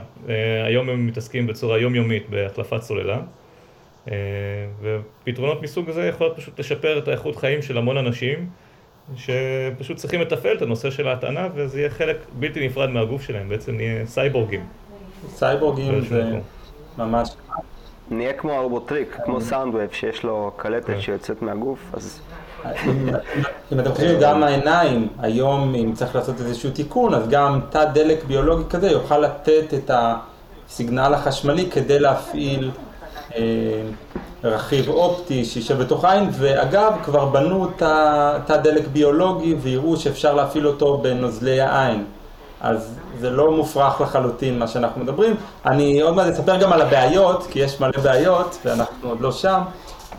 היום 0.65 0.89
הם 0.89 1.07
מתעסקים 1.07 1.47
בצורה 1.47 1.77
יומיומית 1.77 2.29
בהחלפת 2.29 2.81
סוללה. 2.81 3.19
ופתרונות 4.81 5.61
מסוג 5.61 5.91
זה 5.91 6.05
יכול 6.07 6.33
פשוט 6.35 6.59
לשפר 6.59 6.97
את 6.97 7.07
האיכות 7.07 7.35
חיים 7.35 7.61
של 7.61 7.77
המון 7.77 7.97
אנשים. 7.97 8.49
שפשוט 9.15 9.97
צריכים 9.97 10.21
לתפעל 10.21 10.57
את 10.57 10.61
הנושא 10.61 10.91
של 10.91 11.07
ההטענה 11.07 11.47
וזה 11.55 11.79
יהיה 11.79 11.89
חלק 11.89 12.17
בלתי 12.33 12.67
נפרד 12.67 12.89
מהגוף 12.89 13.21
שלהם, 13.21 13.49
בעצם 13.49 13.75
נהיה 13.75 14.05
סייבורגים. 14.05 14.65
סייבורגים 15.29 16.01
זה 16.01 16.23
ממש... 16.97 17.29
נהיה 18.11 18.33
כמו 18.33 18.51
הרובוטריק, 18.51 19.17
כמו 19.25 19.41
סאונדווב 19.41 19.93
שיש 19.93 20.23
לו 20.23 20.51
קלטת. 20.55 20.99
שיוצאת 20.99 21.41
מהגוף, 21.41 21.79
אז... 21.93 22.21
אם 23.71 23.79
אתם 23.79 23.91
חושבים 23.91 24.19
גם 24.19 24.43
העיניים, 24.43 25.07
היום 25.19 25.75
אם 25.75 25.93
צריך 25.93 26.15
לעשות 26.15 26.35
איזשהו 26.41 26.69
תיקון, 26.69 27.13
אז 27.13 27.29
גם 27.29 27.59
תא 27.69 27.85
דלק 27.85 28.23
ביולוגי 28.23 28.63
כזה 28.69 28.91
יוכל 28.91 29.17
לתת 29.17 29.73
את 29.73 29.91
הסיגנל 29.93 31.13
החשמלי 31.13 31.69
כדי 31.71 31.99
להפעיל 31.99 32.71
אה, 33.35 33.41
רכיב 34.43 34.89
אופטי 34.89 35.45
שישב 35.45 35.77
בתוך 35.77 36.05
העין, 36.05 36.29
ואגב, 36.31 36.93
כבר 37.03 37.25
בנו 37.25 37.67
תא 38.45 38.57
דלק 38.63 38.87
ביולוגי 38.87 39.55
ויראו 39.61 39.97
שאפשר 39.97 40.33
להפעיל 40.33 40.67
אותו 40.67 40.97
בנוזלי 40.97 41.61
העין. 41.61 42.03
אז 42.61 42.95
זה 43.19 43.29
לא 43.29 43.51
מופרך 43.51 44.01
לחלוטין 44.01 44.59
מה 44.59 44.67
שאנחנו 44.67 45.03
מדברים. 45.03 45.35
אני 45.65 46.01
עוד 46.01 46.15
מעט 46.15 46.33
אספר 46.33 46.57
גם 46.57 46.73
על 46.73 46.81
הבעיות, 46.81 47.47
כי 47.51 47.59
יש 47.59 47.81
מלא 47.81 47.99
בעיות 48.03 48.57
ואנחנו 48.65 49.09
עוד 49.09 49.21
לא 49.21 49.31
שם. 49.31 49.61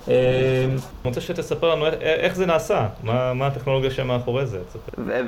אני 0.09 0.77
רוצה 1.05 1.21
שתספר 1.21 1.75
לנו 1.75 1.87
איך 2.00 2.37
זה 2.37 2.47
נעשה, 2.47 2.87
מה, 3.03 3.35
מה 3.35 3.47
הטכנולוגיה 3.47 3.91
שמאחורי 3.91 4.47
זה. 4.47 4.59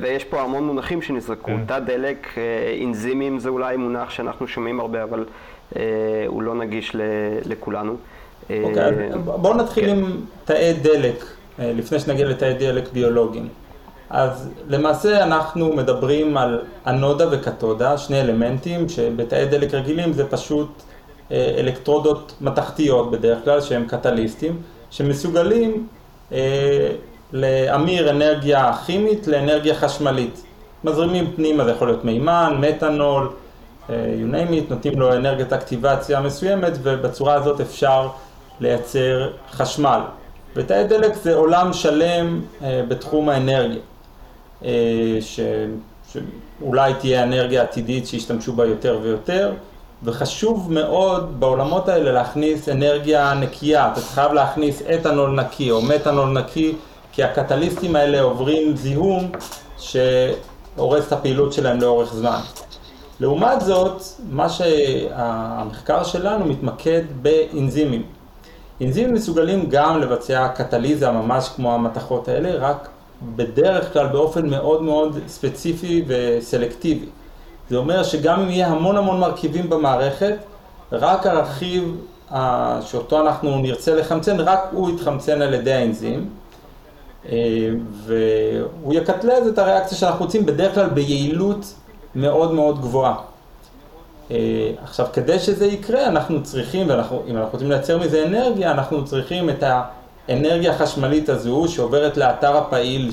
ויש 0.01 0.25
פה 0.25 0.41
המון 0.41 0.65
מונחים 0.65 1.03
שנזרקו, 1.03 1.47
כן. 1.47 1.65
תא 1.67 1.79
דלק, 1.79 2.27
אה, 2.37 2.85
אנזימים 2.85 3.39
זה 3.39 3.49
אולי 3.49 3.77
מונח 3.77 4.11
שאנחנו 4.11 4.49
שומעים 4.49 4.81
הרבה, 4.81 5.03
אבל 5.03 5.25
אה, 5.77 5.83
הוא 6.27 6.43
לא 6.43 6.55
נגיש 6.55 6.97
לכולנו. 7.45 7.97
אוקיי, 8.63 9.11
אה, 9.13 9.19
בואו 9.19 9.55
נתחיל 9.55 9.85
כן. 9.85 9.91
עם 9.91 10.21
תאי 10.45 10.73
דלק, 10.73 11.25
אה, 11.59 11.73
לפני 11.77 11.99
שנגיע 11.99 12.29
לתאי 12.29 12.55
דלק 12.55 12.93
ביולוגיים. 12.93 13.49
אז 14.11 14.51
למעשה 14.69 15.23
אנחנו 15.23 15.77
מדברים 15.77 16.37
על 16.37 16.63
אנודה 16.87 17.27
וקתודה, 17.31 17.99
שני 17.99 18.21
אלמנטים 18.21 18.89
שבתאי 18.89 19.47
דלק 19.47 19.75
רגילים 19.75 20.13
זה 20.13 20.29
פשוט 20.29 20.69
אה, 20.69 20.90
אלקטרודות 21.33 22.33
מתכתיות 22.41 23.11
בדרך 23.11 23.45
כלל 23.45 23.61
שהם 23.61 23.85
קטליסטים, 23.89 24.63
שמסוגלים 24.91 25.87
להמיר 27.33 28.11
אנרגיה 28.11 28.73
כימית 28.87 29.27
לאנרגיה 29.27 29.75
חשמלית. 29.75 30.43
מזרימים 30.85 31.33
פנימה, 31.37 31.65
זה 31.65 31.71
יכול 31.71 31.89
להיות 31.89 32.05
מימן, 32.05 32.57
מתנול, 32.61 33.31
you 33.89 33.93
name 34.33 34.53
it, 34.53 34.71
נותנים 34.71 35.01
לו 35.01 35.13
אנרגיית 35.13 35.53
אקטיבציה 35.53 36.21
מסוימת 36.21 36.73
ובצורה 36.83 37.35
הזאת 37.35 37.61
אפשר 37.61 38.09
לייצר 38.61 39.31
חשמל. 39.51 40.01
ותאי 40.57 40.85
דלק 40.85 41.15
זה 41.15 41.35
עולם 41.35 41.73
שלם 41.73 42.41
אה, 42.63 42.83
בתחום 42.89 43.29
האנרגיה, 43.29 43.81
אה, 44.65 45.19
ש, 45.21 45.41
שאולי 46.13 46.95
תהיה 46.95 47.23
אנרגיה 47.23 47.63
עתידית 47.63 48.07
שישתמשו 48.07 48.53
בה 48.53 48.67
יותר 48.67 48.99
ויותר, 49.03 49.53
וחשוב 50.02 50.73
מאוד 50.73 51.40
בעולמות 51.40 51.88
האלה 51.88 52.12
להכניס 52.12 52.69
אנרגיה 52.69 53.35
נקייה, 53.35 53.92
אתה 53.92 54.00
חייב 54.00 54.33
להכניס 54.33 54.83
אתנול 54.95 55.30
נקי 55.30 55.71
או 55.71 55.83
מתנול 55.83 56.38
נקי, 56.38 56.76
כי 57.12 57.23
הקטליסטים 57.25 57.97
האלה 57.97 58.21
עוברים 58.21 58.76
זיהום 58.76 59.30
שהורס 59.78 61.07
את 61.07 61.12
הפעילות 61.12 61.52
שלהם 61.52 61.80
לאורך 61.80 62.14
זמן. 62.14 62.40
לעומת 63.21 63.61
זאת, 63.61 64.02
מה 64.30 64.49
שהמחקר 64.49 66.04
שלנו 66.04 66.45
מתמקד 66.45 67.02
באנזימים. 67.23 68.02
אנזימים 68.83 69.14
מסוגלים 69.14 69.66
גם 69.69 70.00
לבצע 70.00 70.49
קטליזה 70.49 71.11
ממש 71.11 71.49
כמו 71.57 71.75
המתכות 71.75 72.28
האלה, 72.28 72.69
רק 72.69 72.88
בדרך 73.37 73.92
כלל 73.92 74.07
באופן 74.07 74.49
מאוד 74.49 74.83
מאוד 74.83 75.19
ספציפי 75.26 76.04
וסלקטיבי. 76.07 77.07
זה 77.71 77.77
אומר 77.77 78.03
שגם 78.03 78.41
אם 78.41 78.50
יהיה 78.50 78.69
המון 78.69 78.97
המון 78.97 79.21
מרכיבים 79.21 79.71
במערכת, 79.71 80.37
רק 80.93 81.27
הרכיב 81.27 81.97
שאותו 82.81 83.21
אנחנו 83.21 83.59
נרצה 83.59 83.95
לחמצן, 83.95 84.41
רק 84.41 84.61
הוא 84.73 84.91
יתחמצן 84.91 85.43
על 85.43 85.55
ידי 85.55 85.73
האנזים, 85.73 86.29
אה, 87.29 87.37
והוא 87.93 88.95
יקטלז 88.95 89.47
את 89.49 89.59
הריאקציה 89.59 89.99
שאנחנו 89.99 90.25
רוצים 90.25 90.47
בדרך 90.47 90.75
כלל 90.75 90.89
ביעילות 90.89 91.75
מאוד 92.15 92.53
מאוד 92.53 92.81
גבוהה. 92.81 93.15
אה, 94.31 94.37
עכשיו, 94.83 95.07
כדי 95.12 95.39
שזה 95.39 95.67
יקרה, 95.67 96.07
אנחנו 96.07 96.43
צריכים, 96.43 96.89
ואם 96.89 97.37
אנחנו 97.37 97.53
רוצים 97.53 97.71
לייצר 97.71 97.99
מזה 97.99 98.25
אנרגיה, 98.27 98.71
אנחנו 98.71 99.05
צריכים 99.05 99.50
את 99.50 99.65
האנרגיה 100.29 100.73
החשמלית 100.73 101.29
הזו 101.29 101.65
שעוברת 101.69 102.17
לאתר 102.17 102.57
הפעיל, 102.57 103.11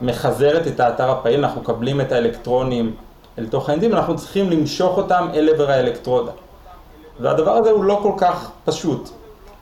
שמחזרת 0.00 0.66
את 0.66 0.80
האתר 0.80 1.10
הפעיל, 1.10 1.44
אנחנו 1.44 1.60
מקבלים 1.60 2.00
את 2.00 2.12
האלקטרונים 2.12 2.94
אל 3.38 3.46
תוך 3.46 3.68
האנזים, 3.68 3.94
אנחנו 3.94 4.16
צריכים 4.16 4.50
למשוך 4.50 4.96
אותם 4.96 5.28
אל 5.34 5.48
עבר 5.48 5.70
האלקטרודה. 5.70 6.32
והדבר 7.20 7.50
הזה 7.50 7.70
הוא 7.70 7.84
לא 7.84 8.00
כל 8.02 8.12
כך 8.16 8.50
פשוט. 8.64 9.08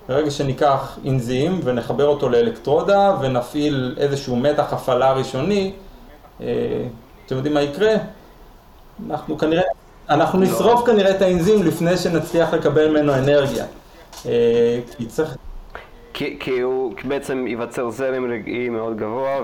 ברגע 0.08 0.30
שניקח 0.30 0.98
אנזים 1.06 1.60
ונחבר 1.64 2.06
אותו 2.06 2.28
לאלקטרודה 2.28 3.16
ונפעיל 3.20 3.94
איזשהו 3.98 4.36
מתח 4.36 4.72
הפעלה 4.72 5.12
ראשוני, 5.12 5.72
אה, 6.40 6.46
אתם 7.26 7.36
יודעים 7.36 7.54
מה 7.54 7.62
יקרה? 7.62 7.94
אנחנו 9.06 9.38
כנראה 9.38 9.62
אנחנו 10.10 10.40
לא. 10.40 10.46
נשרוף 10.46 10.86
כנראה 10.86 11.10
את 11.10 11.22
האנזים 11.22 11.62
לפני 11.62 11.96
שנצליח 11.96 12.54
לקבל 12.54 12.90
ממנו 12.90 13.14
אנרגיה. 13.14 13.64
אה, 14.26 14.80
כי 14.96 15.06
צריך... 15.06 15.36
כי, 16.40 16.60
הוא 16.60 16.92
בעצם 17.04 17.46
ייווצר 17.46 17.90
זרם 17.90 18.30
רגעי 18.30 18.68
מאוד 18.68 18.96
גבוה, 18.96 19.40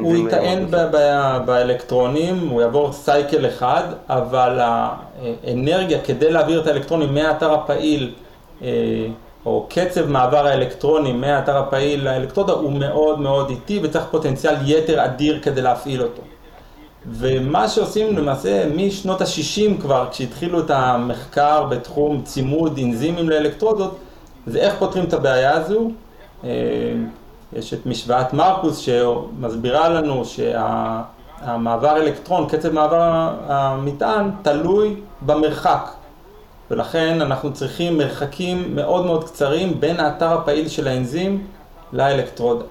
הוא 0.00 0.16
ייטען 0.16 0.66
באלקטרונים, 1.46 2.48
הוא 2.48 2.62
יעבור 2.62 2.92
סייקל 2.92 3.46
אחד, 3.46 3.82
אבל 4.08 4.58
האנרגיה 4.60 6.00
כדי 6.00 6.32
להעביר 6.32 6.60
את 6.60 6.66
האלקטרונים 6.66 7.14
מהאתר 7.14 7.54
הפעיל, 7.54 8.14
אה, 8.62 8.68
או 9.46 9.66
קצב 9.70 10.10
מעבר 10.10 10.46
האלקטרונים 10.46 11.20
מהאתר 11.20 11.56
הפעיל 11.56 12.04
לאלקטרודה 12.04 12.52
הוא 12.52 12.72
מאוד 12.72 13.20
מאוד 13.20 13.50
איטי 13.50 13.80
וצריך 13.82 14.04
פוטנציאל 14.10 14.54
יתר 14.64 15.04
אדיר 15.04 15.40
כדי 15.42 15.62
להפעיל 15.62 16.02
אותו. 16.02 16.22
ומה 17.06 17.68
שעושים 17.68 18.16
למעשה 18.16 18.66
משנות 18.76 19.20
ה-60 19.20 19.80
כבר, 19.80 20.08
כשהתחילו 20.10 20.60
את 20.60 20.70
המחקר 20.70 21.64
בתחום 21.64 22.22
צימוד 22.24 22.78
אנזימים 22.78 23.28
לאלקטרודות, 23.28 23.98
זה 24.46 24.58
איך 24.58 24.74
פותרים 24.78 25.04
את 25.04 25.12
הבעיה 25.12 25.52
הזו. 25.52 25.90
אה, 26.44 26.50
יש 27.52 27.74
את 27.74 27.86
משוואת 27.86 28.32
מרקוס 28.32 28.78
שמסבירה 28.78 29.88
לנו 29.88 30.24
שהמעבר 30.24 31.96
אלקטרון, 31.96 32.48
קצב 32.48 32.72
מעבר 32.72 33.30
המטען, 33.46 34.30
תלוי 34.42 34.96
במרחק. 35.26 35.90
ולכן 36.70 37.20
אנחנו 37.20 37.52
צריכים 37.52 37.98
מרחקים 37.98 38.74
מאוד 38.74 39.06
מאוד 39.06 39.24
קצרים 39.24 39.80
בין 39.80 40.00
האתר 40.00 40.32
הפעיל 40.32 40.68
של 40.68 40.88
האנזים 40.88 41.46
לאלקטרודה. 41.92 42.64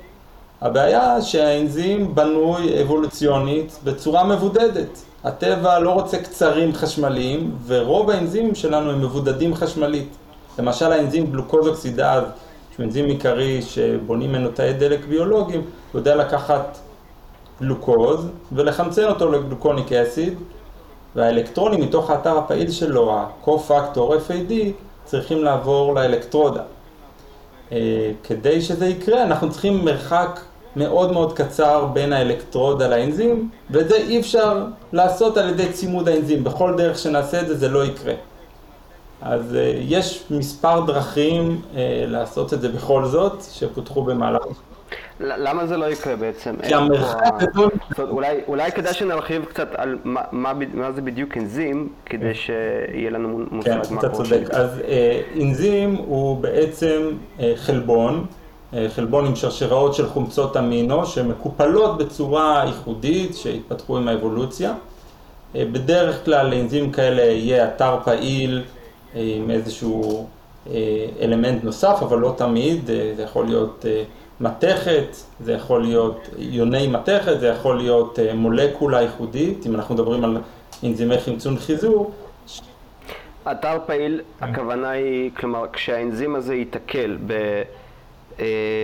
הבעיה 0.61 1.21
שהאנזים 1.21 2.15
בנוי 2.15 2.81
אבולוציונית 2.81 3.79
בצורה 3.83 4.23
מבודדת. 4.23 5.01
הטבע 5.23 5.79
לא 5.79 5.89
רוצה 5.89 6.17
קצרים 6.17 6.73
חשמליים, 6.73 7.55
ורוב 7.67 8.09
האנזימים 8.09 8.55
שלנו 8.55 8.91
הם 8.91 9.01
מבודדים 9.01 9.55
חשמלית. 9.55 10.15
למשל 10.59 10.91
האנזים 10.91 11.31
גלוקוז 11.31 11.67
אוקסידז 11.67 12.23
שהוא 12.75 12.85
אנזים 12.85 13.05
עיקרי 13.05 13.61
שבונים 13.61 14.29
ממנו 14.29 14.49
תאי 14.49 14.73
דלק 14.73 15.05
ביולוגיים, 15.05 15.61
הוא 15.61 15.99
יודע 15.99 16.15
לקחת 16.15 16.77
גלוקוז 17.61 18.27
ולחמצן 18.51 19.05
אותו 19.07 19.31
לגלוקוניק 19.31 19.91
אסיד, 19.91 20.33
והאלקטרונים 21.15 21.81
מתוך 21.81 22.09
האתר 22.09 22.37
הפעיל 22.37 22.71
שלו, 22.71 23.11
ה-co-factor 23.11 23.97
FAD, 24.27 24.53
צריכים 25.05 25.43
לעבור 25.43 25.95
לאלקטרודה. 25.95 26.61
אה, 27.71 28.11
כדי 28.23 28.61
שזה 28.61 28.87
יקרה, 28.87 29.23
אנחנו 29.23 29.51
צריכים 29.51 29.85
מרחק 29.85 30.39
מאוד 30.75 31.11
מאוד 31.11 31.33
קצר 31.33 31.85
בין 31.85 32.13
האלקטרודה 32.13 32.87
לאנזים, 32.87 33.49
ואת 33.69 33.89
זה 33.89 33.95
אי 33.95 34.19
אפשר 34.19 34.65
לעשות 34.93 35.37
על 35.37 35.49
ידי 35.49 35.71
צימוד 35.71 36.09
האנזים. 36.09 36.43
בכל 36.43 36.73
דרך 36.77 36.97
שנעשה 36.97 37.41
את 37.41 37.47
זה, 37.47 37.57
זה 37.57 37.69
לא 37.69 37.85
יקרה. 37.85 38.13
אז 39.21 39.55
אה, 39.55 39.73
יש 39.81 40.23
מספר 40.31 40.85
דרכים 40.85 41.61
אה, 41.75 42.03
לעשות 42.07 42.53
את 42.53 42.61
זה 42.61 42.69
בכל 42.69 43.05
זאת, 43.05 43.43
שפותחו 43.51 44.03
במהלך 44.03 44.43
למה 45.19 45.67
זה 45.67 45.77
לא 45.77 45.85
יקרה 45.85 46.15
בעצם? 46.15 46.55
כי 46.67 46.73
המרחק 46.73 47.33
גדול... 47.39 47.69
אולי, 47.99 48.39
אולי 48.47 48.71
כדאי 48.71 48.93
שנרחיב 48.93 49.45
קצת 49.45 49.67
על 49.75 49.97
מה, 50.03 50.91
זה 50.95 51.01
בדיוק 51.01 51.37
אנזים, 51.37 51.89
כדי. 52.05 52.33
שיהיה 52.35 53.09
לנו 53.09 53.39
מושג 53.51 53.69
כן, 53.69 53.77
מה 53.77 54.01
קורה. 54.01 54.01
כן, 54.01 54.07
אתה 54.07 54.15
צודק. 54.15 54.49
אז 54.51 54.79
אה, 54.87 55.21
אנזים 55.41 55.95
הוא 55.95 56.37
בעצם 56.41 57.01
חלבון, 57.55 58.25
חלבון 58.95 59.25
עם 59.25 59.35
שרשראות 59.35 59.93
של 59.93 60.07
חומצות 60.07 60.57
אמינו, 60.57 61.05
שמקופלות 61.05 61.97
בצורה 61.97 62.63
ייחודית, 62.67 63.35
שהתפתחו 63.35 63.97
עם 63.97 64.07
האבולוציה. 64.07 64.73
בדרך 65.55 66.25
כלל 66.25 66.49
לאנזים 66.49 66.91
כאלה 66.91 67.21
יהיה 67.21 67.67
אתר 67.67 67.97
פעיל 68.03 68.63
עם 69.15 69.51
איזשהו 69.51 70.27
אה, 70.69 71.05
אלמנט 71.21 71.63
נוסף, 71.63 71.97
אבל 72.01 72.19
לא 72.19 72.33
תמיד, 72.37 72.89
אה, 72.89 73.13
זה 73.15 73.23
יכול 73.23 73.45
להיות... 73.45 73.85
אה, 73.89 74.03
מתכת, 74.41 75.15
זה 75.39 75.53
יכול 75.53 75.81
להיות 75.81 76.29
יוני 76.37 76.87
מתכת, 76.87 77.39
זה 77.39 77.47
יכול 77.47 77.77
להיות 77.77 78.19
מולקולה 78.35 79.01
ייחודית, 79.01 79.65
אם 79.65 79.75
אנחנו 79.75 79.95
מדברים 79.95 80.23
על 80.23 80.37
אנזימי 80.83 81.17
חמצון 81.17 81.57
חיזור. 81.57 82.11
אתר 83.51 83.77
פעיל, 83.85 84.21
הכוונה 84.41 84.89
היא, 84.89 85.31
כלומר, 85.37 85.65
כשהאנזים 85.73 86.35
הזה 86.35 86.55
ייתקל 86.55 87.17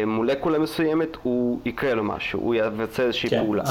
במולקולה 0.05 0.59
מסוימת, 0.59 1.17
הוא 1.23 1.59
יקרה 1.65 1.93
לו 1.93 2.03
משהו, 2.03 2.39
הוא 2.39 2.55
יבצע 2.55 3.03
איזושהי 3.03 3.29
כן. 3.29 3.43
פעולה. 3.43 3.63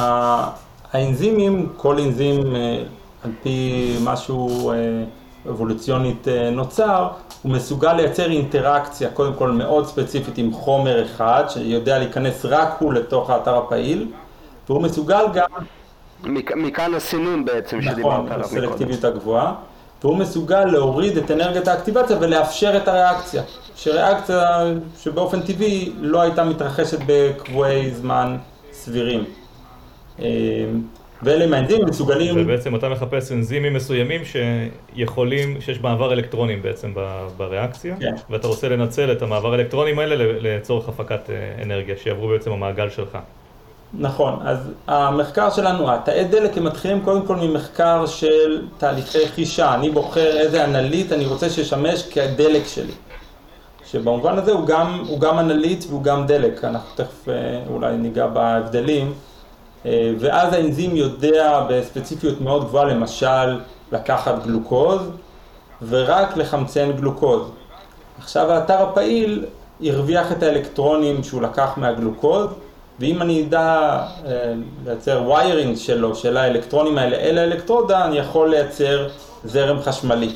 האנזימים, 0.92 1.68
כל 1.76 1.98
אנזים 1.98 2.40
על 3.24 3.30
פי 3.42 3.96
משהו 4.04 4.72
אבולוציונית 5.48 6.28
נוצר, 6.52 7.08
הוא 7.42 7.52
מסוגל 7.52 7.92
לייצר 7.92 8.30
אינטראקציה, 8.30 9.10
קודם 9.10 9.34
כל 9.34 9.50
מאוד 9.50 9.86
ספציפית 9.86 10.38
עם 10.38 10.52
חומר 10.52 11.04
אחד, 11.04 11.44
שיודע 11.48 11.98
להיכנס 11.98 12.44
רק 12.44 12.76
הוא 12.78 12.92
לתוך 12.92 13.30
האתר 13.30 13.56
הפעיל, 13.56 14.06
והוא 14.68 14.82
מסוגל 14.82 15.24
גם... 15.34 15.48
מכאן 16.56 16.94
הסינון 16.94 17.44
בעצם 17.44 17.78
נכון, 17.78 17.92
שדיברת 17.92 18.12
עליו 18.12 18.22
מקודם. 18.24 18.40
נכון, 18.40 18.58
הסלקטיביות 18.58 19.04
הגבוהה, 19.04 19.54
והוא 20.02 20.16
מסוגל 20.16 20.64
להוריד 20.64 21.16
את 21.16 21.30
אנרגיית 21.30 21.68
האקטיבציה 21.68 22.16
ולאפשר 22.20 22.76
את 22.76 22.88
הריאקציה, 22.88 23.42
שריאקציה 23.76 24.64
שבאופן 24.98 25.40
טבעי 25.40 25.92
לא 26.00 26.20
הייתה 26.20 26.44
מתרחשת 26.44 26.98
בקבועי 27.06 27.90
זמן 27.94 28.36
סבירים. 28.72 29.24
אה, 31.28 31.32
ואלה 31.32 31.44
הם 31.44 31.54
האנזימים 31.54 31.86
מסוגלים... 31.86 32.34
ובעצם 32.38 32.76
אתה 32.76 32.88
מחפש 32.88 33.32
אנזימים 33.32 33.74
מסוימים 33.74 34.20
שיכולים, 34.24 35.60
שיש 35.60 35.80
מעבר 35.80 36.12
אלקטרונים 36.12 36.62
בעצם 36.62 36.92
בריאקציה, 37.36 37.96
כן. 38.00 38.14
ואתה 38.30 38.48
רוצה 38.48 38.68
לנצל 38.68 39.12
את 39.12 39.22
המעבר 39.22 39.52
האלקטרונים 39.52 39.98
האלה 39.98 40.14
לצורך 40.40 40.88
הפקת 40.88 41.30
אה, 41.30 41.62
אנרגיה, 41.62 41.96
שיעברו 41.96 42.28
בעצם 42.28 42.52
המעגל 42.52 42.90
שלך. 42.90 43.18
נכון, 43.98 44.38
אז 44.44 44.58
המחקר 44.86 45.50
שלנו, 45.50 45.90
התאי 45.92 46.24
דלק 46.24 46.56
הם 46.56 46.64
מתחילים 46.64 47.00
קודם 47.00 47.26
כל 47.26 47.36
ממחקר 47.36 48.06
של 48.06 48.66
תהליכי 48.78 49.28
חישה, 49.28 49.74
אני 49.74 49.90
בוחר 49.90 50.38
איזה 50.38 50.64
אנליט 50.64 51.12
אני 51.12 51.26
רוצה 51.26 51.50
שישמש 51.50 52.08
כדלק 52.08 52.62
שלי. 52.66 52.92
שבמובן 53.86 54.38
הזה 54.38 54.52
הוא 54.52 54.66
גם, 54.66 55.02
הוא 55.08 55.20
גם 55.20 55.38
אנליט 55.38 55.84
והוא 55.88 56.02
גם 56.02 56.26
דלק, 56.26 56.64
אנחנו 56.64 56.88
תכף 56.94 57.28
אה, 57.28 57.62
אולי 57.68 57.96
ניגע 57.96 58.26
בהבדלים. 58.26 59.12
אה, 59.86 60.12
ואז 60.18 60.52
האנזים 60.52 60.96
יודע 60.96 61.66
בספציפיות 61.68 62.40
מאוד 62.40 62.64
גבוהה 62.64 62.84
למשל 62.84 63.60
לקחת 63.92 64.44
גלוקוז 64.44 65.00
ורק 65.88 66.36
לחמצן 66.36 66.92
גלוקוז. 66.92 67.50
עכשיו 68.18 68.52
האתר 68.52 68.82
הפעיל 68.82 69.44
הרוויח 69.80 70.32
את 70.32 70.42
האלקטרונים 70.42 71.24
שהוא 71.24 71.42
לקח 71.42 71.72
מהגלוקוז 71.76 72.46
ואם 73.00 73.22
אני 73.22 73.42
אדע 73.42 74.02
אה, 74.26 74.54
לייצר 74.84 75.22
ויירינג 75.28 75.76
שלו, 75.76 76.14
של 76.14 76.36
האלקטרונים 76.36 76.98
האלה 76.98 77.16
אל 77.16 77.38
האלקטרודה, 77.38 78.04
אני 78.04 78.18
יכול 78.18 78.50
לייצר 78.50 79.08
זרם 79.44 79.80
חשמלי. 79.80 80.34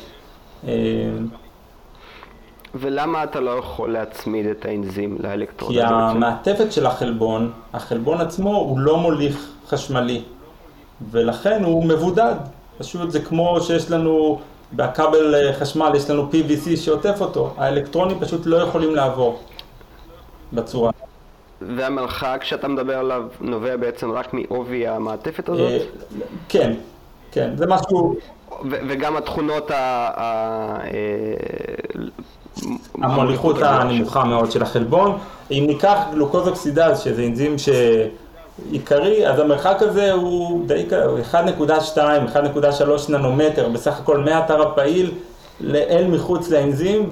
אה, 2.75 2.81
ולמה 2.81 3.25
אתה 3.25 3.41
לא 3.41 3.51
יכול 3.51 3.93
להצמיד 3.93 4.47
את 4.47 4.65
האנזים 4.65 5.17
לאלקטרון? 5.21 5.73
כי 5.73 5.83
המעטפת 5.83 6.73
של 6.73 6.87
החלבון, 6.87 7.53
החלבון 7.73 8.21
עצמו 8.21 8.57
הוא 8.57 8.79
לא 8.79 8.99
מוליך 8.99 9.51
חשמלי, 9.69 10.23
ולכן 11.11 11.65
הוא 11.65 11.85
מבודד. 11.85 12.35
פשוט 12.79 13.11
זה 13.11 13.21
כמו 13.21 13.61
שיש 13.61 13.91
לנו 13.91 14.41
בכבל 14.73 15.35
אה, 15.35 15.53
חשמל, 15.53 15.93
יש 15.97 16.11
לנו 16.11 16.29
PVC 16.33 16.77
שעוטף 16.77 17.21
אותו, 17.21 17.55
האלקטרונים 17.57 18.21
פשוט 18.21 18.47
לא 18.47 18.57
יכולים 18.57 18.95
לעבור 18.95 19.41
בצורה. 20.53 20.91
והמרחק 21.61 22.41
שאתה 22.45 22.69
מדבר 22.69 22.99
עליו 22.99 23.23
נובע 23.41 23.77
בעצם 23.77 24.13
רק 24.13 24.35
מעובי 24.35 24.87
המעטפת 24.87 25.49
הזאת? 25.49 25.71
אה, 25.71 25.79
כן, 26.49 26.73
כן, 27.33 27.51
זה 27.57 27.67
משהו... 27.67 28.17
וגם 28.63 29.17
התכונות 29.17 29.71
ה... 29.71 30.79
אה, 32.67 33.07
המוליכות 33.07 33.57
הנמוכה 33.63 34.25
מאוד 34.25 34.51
של 34.51 34.63
החלבון. 34.63 35.19
אם 35.51 35.65
ניקח 35.67 35.99
גלוקוז 36.13 36.49
אוקסידז, 36.49 36.99
שזה 36.99 37.27
אנזים 37.27 37.57
שעיקרי, 37.59 39.29
אז 39.29 39.39
המרחק 39.39 39.77
הזה 39.81 40.13
הוא 40.13 40.67
די 40.67 40.87
1.2, 41.33 41.37
1.3 41.97 43.13
ננומטר, 43.13 43.69
בסך 43.69 44.01
הכל 44.01 44.19
מהאתר 44.19 44.63
הפעיל 44.63 45.11
אל 45.75 46.07
מחוץ 46.07 46.51
לאנזים, 46.51 47.11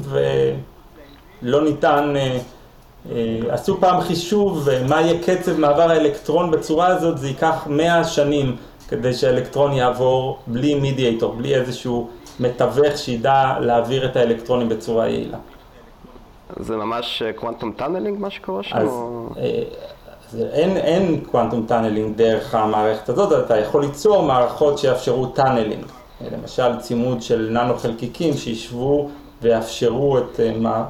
ולא 1.43 1.65
ניתן, 1.65 2.15
אה, 2.17 2.39
אה, 3.13 3.39
עשו 3.49 3.81
פעם 3.81 4.01
חישוב 4.01 4.69
מה 4.89 5.01
יהיה 5.01 5.23
קצב 5.23 5.59
מעבר 5.61 5.91
האלקטרון 5.91 6.51
בצורה 6.51 6.87
הזאת, 6.87 7.19
זה 7.19 7.29
ייקח 7.29 7.67
100 7.67 8.05
שנים 8.05 8.57
כדי 8.89 9.15
שהאלקטרון 9.15 9.73
יעבור 9.73 10.39
בלי 10.47 10.75
mediator, 10.75 11.35
בלי 11.35 11.55
איזשהו 11.55 12.09
מתווך 12.41 12.99
שידע 12.99 13.55
להעביר 13.61 14.05
את 14.05 14.17
האלקטרונים 14.17 14.69
בצורה 14.69 15.09
יעילה. 15.09 15.39
זה 16.57 16.77
ממש 16.77 17.23
קוונטום 17.37 17.71
אה, 17.71 17.79
tunneling 17.79 18.21
מה 18.21 18.31
שקורה 18.31 18.63
שם? 18.63 18.77
אז, 18.77 18.89
אז 20.29 20.41
אה, 20.41 20.49
אין, 20.53 20.77
אין 20.77 21.21
quantum 21.31 21.67
tunneling 21.67 22.17
דרך 22.17 22.55
המערכת 22.55 23.09
הזאת, 23.09 23.45
אתה 23.45 23.59
יכול 23.59 23.83
ליצור 23.83 24.23
מערכות 24.23 24.79
שיאפשרו 24.79 25.27
tunneling. 25.27 25.85
למשל 26.33 26.81
צימוד 26.81 27.23
של 27.23 27.49
ננו 27.51 27.79
חלקיקים 27.79 28.35
שישבו 28.35 29.11
ויאפשרו 29.43 30.19
את, 30.19 30.41
אה, 30.41 30.53
מה, 30.59 30.85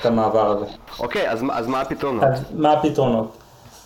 את 0.00 0.06
המעבר 0.06 0.50
הזה. 0.50 0.66
אוקיי, 1.00 1.30
אז, 1.30 1.44
אז 1.52 1.66
מה 1.66 1.80
הפתרונות? 1.80 2.24
אז 2.24 2.44
מה 2.54 2.72
הפתרונות? 2.72 3.36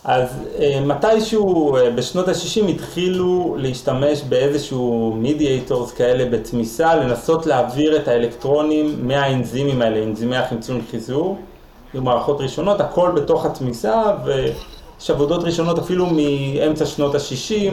אז 0.05 0.29
אה, 0.59 0.81
מתישהו 0.87 1.77
אה, 1.77 1.91
בשנות 1.91 2.29
ה-60 2.29 2.69
התחילו 2.69 3.55
להשתמש 3.59 4.23
באיזשהו 4.23 5.15
מידיאטורס 5.17 5.93
כאלה 5.93 6.31
בתמיסה, 6.31 6.95
לנסות 6.95 7.47
להעביר 7.47 7.97
את 7.97 8.09
האלקטרונים 8.09 9.09
מהאנזימים 9.09 9.83
האלה, 9.83 10.05
אנזימי 10.05 10.37
החמצון 10.37 10.81
חיזור, 10.91 11.39
היו 11.93 12.03
מערכות 12.03 12.41
ראשונות, 12.41 12.81
הכל 12.81 13.11
בתוך 13.15 13.47
התמיסה, 13.47 14.03
ויש 14.25 15.11
עבודות 15.11 15.45
ראשונות 15.45 15.79
אפילו 15.79 16.07
מאמצע 16.07 16.87
שנות 16.87 17.15
ה-60, 17.15 17.73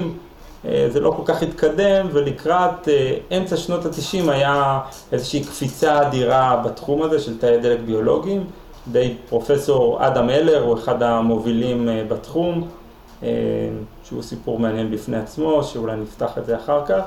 אה, 0.65 0.87
זה 0.89 0.99
לא 0.99 1.11
כל 1.11 1.23
כך 1.25 1.41
התקדם, 1.41 2.07
ולקראת 2.11 2.87
אמצע 3.37 3.57
שנות 3.57 3.85
ה-90 3.85 4.31
היה 4.31 4.79
איזושהי 5.11 5.43
קפיצה 5.43 6.01
אדירה 6.01 6.61
בתחום 6.65 7.01
הזה 7.01 7.19
של 7.19 7.37
תאי 7.37 7.57
דלק 7.57 7.79
ביולוגיים. 7.85 8.43
די 8.91 9.13
פרופסור 9.29 10.07
אדם 10.07 10.29
אלר, 10.29 10.63
הוא 10.63 10.77
אחד 10.77 11.03
המובילים 11.03 11.89
אה, 11.89 12.03
בתחום, 12.07 12.67
אה, 13.23 13.29
שהוא 14.03 14.21
סיפור 14.21 14.59
מעניין 14.59 14.91
בפני 14.91 15.17
עצמו, 15.17 15.63
שאולי 15.63 15.95
נפתח 15.95 16.37
את 16.37 16.45
זה 16.45 16.55
אחר 16.55 16.85
כך, 16.85 17.01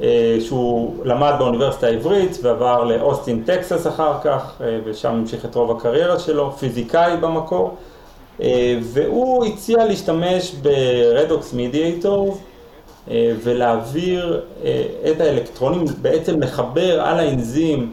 אה, 0.00 0.36
שהוא 0.40 0.94
למד 1.04 1.32
באוניברסיטה 1.38 1.86
העברית 1.86 2.38
ועבר 2.42 2.84
לאוסטין, 2.84 3.42
טקסס 3.46 3.86
אחר 3.86 4.12
כך, 4.24 4.60
ושם 4.84 5.08
המשיך 5.08 5.44
את 5.44 5.54
רוב 5.54 5.76
הקריירה 5.76 6.18
שלו, 6.18 6.52
פיזיקאי 6.52 7.16
במקור, 7.16 7.76
והוא 8.82 9.44
הציע 9.44 9.84
להשתמש 9.84 10.54
ברדוקס 10.54 11.52
מידיאטור 11.52 12.38
ולהעביר 13.42 14.42
את 15.10 15.20
האלקטרונים, 15.20 15.84
בעצם 16.02 16.42
לחבר 16.42 17.00
על 17.00 17.18
האנזים 17.18 17.92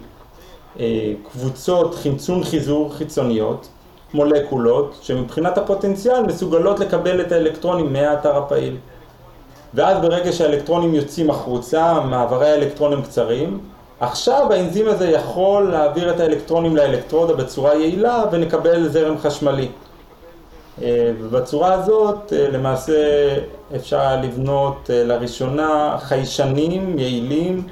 קבוצות 1.32 1.96
חמצון 1.96 2.44
חיזור 2.44 2.94
חיצוניות, 2.94 3.68
מולקולות 4.14 4.98
שמבחינת 5.02 5.58
הפוטנציאל 5.58 6.22
מסוגלות 6.22 6.80
לקבל 6.80 7.22
את 7.22 7.32
האלקטרונים 7.32 7.94
מהאתר 7.94 8.38
הפעיל. 8.38 8.78
ואז 9.74 10.02
ברגע 10.02 10.32
שהאלקטרונים 10.32 10.96
יוצאים 10.96 11.30
החוצה, 11.30 11.94
מעברי 12.02 12.50
האלקטרונים 12.50 13.02
קצרים, 13.02 13.60
עכשיו 14.00 14.54
האנזים 14.54 14.88
הזה 14.88 15.10
יכול 15.10 15.72
להעביר 15.72 16.16
את 16.16 16.20
האלקטרונים 16.20 16.76
לאלקטרודה 16.76 17.34
בצורה 17.34 17.76
יעילה 17.76 18.24
ונקבל 18.32 18.88
זרם 18.88 19.18
חשמלי. 19.18 19.68
אה, 20.82 21.12
ובצורה 21.22 21.74
הזאת 21.74 22.34
אה, 22.34 22.50
למעשה 22.50 22.94
אפשר 23.76 24.22
לבנות 24.24 24.90
אה, 24.94 25.04
לראשונה 25.04 25.98
חיישנים 26.00 27.00
יעילים 27.00 27.68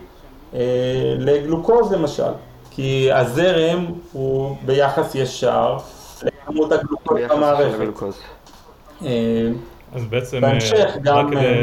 לגלוקוז 1.19 1.91
למשל, 1.91 2.31
כי 2.75 3.11
הזרם 3.11 3.85
הוא 4.11 4.57
ביחס 4.65 5.15
ישר 5.15 5.77
לכמות 6.23 6.71
הגלוקוז 6.71 7.17
במערכת. 7.31 7.77
אז 9.93 10.05
בעצם, 10.09 10.41
בהמשך 10.41 10.89
גם... 11.01 11.31
כדי, 11.31 11.61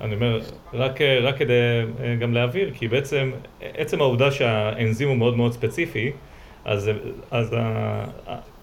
אני 0.00 0.14
אומר, 0.14 0.40
רק, 0.74 1.00
רק 1.22 1.38
כדי 1.38 1.54
גם 2.20 2.34
להבהיר, 2.34 2.70
כי 2.74 2.88
בעצם 2.88 3.30
עצם 3.60 4.00
העובדה 4.00 4.30
שהאנזים 4.30 5.08
הוא 5.08 5.16
מאוד 5.16 5.36
מאוד 5.36 5.52
ספציפי, 5.52 6.12
אז, 6.64 6.90
אז 7.30 7.56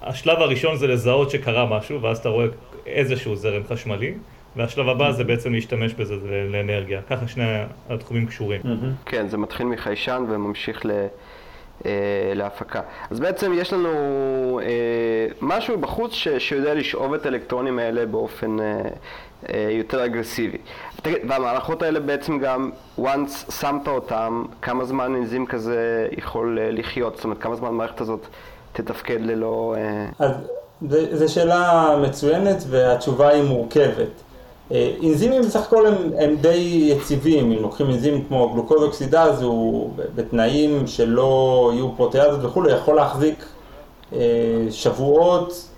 השלב 0.01 0.38
הראשון 0.38 0.77
זה 0.77 0.88
לזהות 0.88 1.29
שקרה 1.29 1.65
משהו, 1.65 2.01
ואז 2.01 2.17
אתה 2.17 2.29
רואה 2.29 2.45
איזשהו 2.85 3.35
זרם 3.35 3.62
חשמלי, 3.69 4.13
והשלב 4.55 4.89
הבא 4.89 5.12
זה 5.12 5.23
בעצם 5.23 5.53
להשתמש 5.53 5.93
בזה 5.93 6.15
לאנרגיה. 6.51 7.01
ככה 7.09 7.27
שני 7.27 7.62
התחומים 7.89 8.25
קשורים. 8.25 8.62
כן, 9.05 9.27
זה 9.27 9.38
מתחיל 9.38 9.65
מחיישן 9.65 10.25
וממשיך 10.29 10.85
ל... 10.85 10.91
אה, 11.86 11.92
להפקה. 12.36 12.82
אז 13.10 13.20
בעצם 13.20 13.52
יש 13.56 13.74
לנו 13.74 13.89
אה, 14.63 14.68
משהו 15.42 15.78
בחוץ 15.78 16.13
ש, 16.13 16.28
שיודע 16.28 16.74
לשאוב 16.74 17.13
את 17.13 17.26
האלקטרונים 17.26 17.80
האלה 17.80 18.06
באופן 18.06 18.60
אה, 18.60 18.82
אה, 19.54 19.68
יותר 19.72 20.06
אגרסיבי. 20.06 20.58
והמערכות 21.06 21.82
האלה 21.82 22.00
בעצם 22.00 22.39
גם, 22.39 22.72
once 23.00 23.52
שמת 23.52 23.88
אותם, 23.88 24.46
כמה 24.62 24.86
זמן 24.86 25.15
אנזים 25.15 25.46
כזה 25.46 26.08
יכול 26.12 26.60
לחיות? 26.62 27.15
זאת 27.15 27.24
אומרת, 27.24 27.38
כמה 27.38 27.56
זמן 27.56 27.68
המערכת 27.68 28.02
הזאת 28.02 28.28
תתפקד 28.74 29.22
ללא... 29.22 29.76
אז 30.20 30.32
זו 31.12 31.34
שאלה 31.34 31.96
מצוינת 32.02 32.63
והתשובה 32.70 33.30
היא 33.30 33.44
מורכבת. 33.44 34.29
אה, 34.71 34.91
אנזימים 35.03 35.41
בסך 35.41 35.60
הכל 35.60 35.88
הם, 35.88 35.95
הם 36.17 36.36
די 36.36 36.91
יציבים, 36.95 37.51
אם 37.51 37.62
לוקחים 37.62 37.89
אנזים 37.89 38.25
כמו 38.27 38.49
גלוקוז 38.53 38.84
אוקסידז, 38.84 39.41
הוא 39.41 39.93
בתנאים 40.15 40.88
שלא 40.88 41.71
יהיו 41.73 41.91
פרוטיאזות 41.95 42.43
וכולי, 42.43 42.71
יכול 42.71 42.95
להחזיק 42.95 43.45
אה, 44.13 44.19
שבועות, 44.71 45.69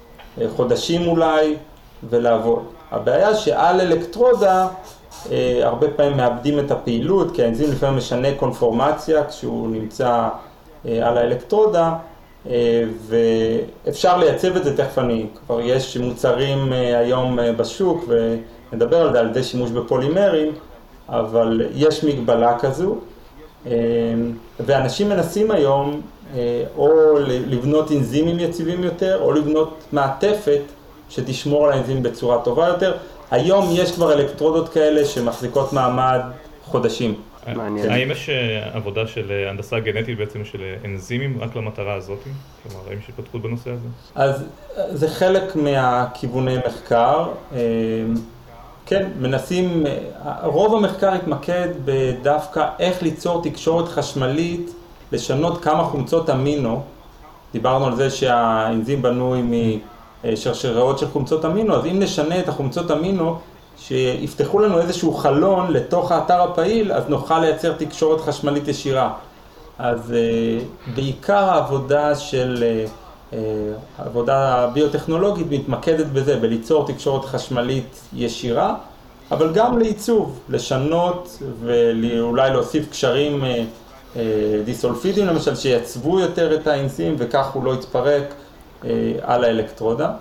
אה, 0.41 0.45
חודשים 0.55 1.07
אולי, 1.07 1.55
ולעבוד. 2.09 2.63
הבעיה 2.91 3.35
שעל 3.35 3.81
אלקטרודה 3.81 4.67
הרבה 5.61 5.87
פעמים 5.87 6.17
מאבדים 6.17 6.59
את 6.59 6.71
הפעילות, 6.71 7.35
כי 7.35 7.43
האנזים 7.43 7.71
לפעמים 7.71 7.97
משנה 7.97 8.27
קונפורמציה 8.37 9.23
כשהוא 9.27 9.69
נמצא 9.69 10.27
על 10.85 11.17
האלקטרודה, 11.17 11.93
ואפשר 13.07 14.17
לייצב 14.17 14.55
את 14.55 14.63
זה, 14.63 14.77
תכף 14.77 14.97
אני, 14.97 15.25
כבר 15.45 15.61
יש 15.61 15.97
מוצרים 15.97 16.73
היום 16.73 17.39
בשוק, 17.57 18.05
נדבר 18.73 18.97
על 18.97 19.13
זה, 19.13 19.19
על 19.19 19.29
ידי 19.29 19.43
שימוש 19.43 19.71
בפולימרים, 19.71 20.51
אבל 21.09 21.61
יש 21.75 22.03
מגבלה 22.03 22.59
כזו, 22.59 22.97
אה, 23.67 23.71
ואנשים 24.59 25.09
מנסים 25.09 25.51
היום 25.51 26.01
אה, 26.35 26.63
או 26.77 27.15
לבנות 27.27 27.91
אנזימים 27.91 28.39
יציבים 28.39 28.83
יותר, 28.83 29.21
או 29.21 29.31
לבנות 29.31 29.83
מעטפת 29.91 30.61
שתשמור 31.09 31.67
על 31.67 31.73
האנזים 31.73 32.03
בצורה 32.03 32.41
טובה 32.43 32.67
יותר. 32.67 32.97
היום 33.31 33.65
יש 33.71 33.91
כבר 33.91 34.13
אלקטרודות 34.13 34.69
כאלה 34.69 35.05
שמחזיקות 35.05 35.73
מעמד 35.73 36.19
חודשים. 36.65 37.15
מעניין. 37.55 37.89
האם 37.91 38.11
יש 38.11 38.29
אה, 38.29 38.69
עבודה 38.73 39.07
של 39.07 39.45
הנדסה 39.49 39.79
גנטית 39.79 40.17
בעצם 40.17 40.45
של 40.45 40.61
אנזימים 40.85 41.37
רק 41.41 41.55
למטרה 41.55 41.93
הזאת? 41.93 42.19
כלומר, 42.63 42.89
האם 42.89 42.97
יש 42.97 43.09
התפתחות 43.09 43.41
בנושא 43.41 43.69
הזה? 43.69 43.87
אז 44.15 44.43
זה 44.91 45.09
חלק 45.09 45.55
מהכיווני 45.55 46.57
מחקר. 46.67 47.25
כן, 48.91 49.07
מנסים, 49.19 49.83
רוב 50.43 50.75
המחקר 50.75 51.13
התמקד 51.13 51.67
בדווקא 51.85 52.67
איך 52.79 53.03
ליצור 53.03 53.41
תקשורת 53.43 53.87
חשמלית, 53.87 54.71
לשנות 55.11 55.63
כמה 55.63 55.83
חומצות 55.83 56.29
אמינו, 56.29 56.81
דיברנו 57.53 57.85
על 57.85 57.95
זה 57.95 58.09
שהאנזים 58.09 59.01
בנוי 59.01 59.43
משרשראות 60.23 60.99
של 60.99 61.07
חומצות 61.07 61.45
אמינו, 61.45 61.75
אז 61.75 61.85
אם 61.85 61.99
נשנה 61.99 62.39
את 62.39 62.49
החומצות 62.49 62.91
אמינו, 62.91 63.35
שיפתחו 63.77 64.59
לנו 64.59 64.79
איזשהו 64.79 65.13
חלון 65.13 65.71
לתוך 65.71 66.11
האתר 66.11 66.41
הפעיל, 66.41 66.93
אז 66.93 67.03
נוכל 67.09 67.39
לייצר 67.39 67.73
תקשורת 67.73 68.21
חשמלית 68.21 68.67
ישירה. 68.67 69.13
אז 69.79 70.13
אה, 70.13 70.59
בעיקר 70.95 71.43
העבודה 71.43 72.15
של 72.15 72.63
אה, 72.63 72.67
אה, 72.67 72.85
העבודה 73.97 74.63
הביוטכנולוגית 74.63 75.47
מתמקדת 75.51 76.05
בזה, 76.05 76.37
בליצור 76.37 76.87
תקשורת 76.87 77.25
חשמלית 77.25 78.01
ישירה, 78.13 78.75
אבל 79.31 79.53
גם 79.53 79.77
לעיצוב, 79.79 80.39
לשנות 80.49 81.43
ואולי 81.61 82.51
להוסיף 82.51 82.89
קשרים 82.89 83.43
אה, 83.43 83.63
אה, 84.15 84.21
דיסולפידיים 84.65 85.27
למשל, 85.27 85.55
שיצבו 85.55 86.19
יותר 86.19 86.55
את 86.55 86.67
האנזים 86.67 87.15
וכך 87.17 87.51
הוא 87.51 87.63
לא 87.63 87.73
יתפרק 87.73 88.33
על 89.21 89.43
האלקטרודה. 89.43 90.11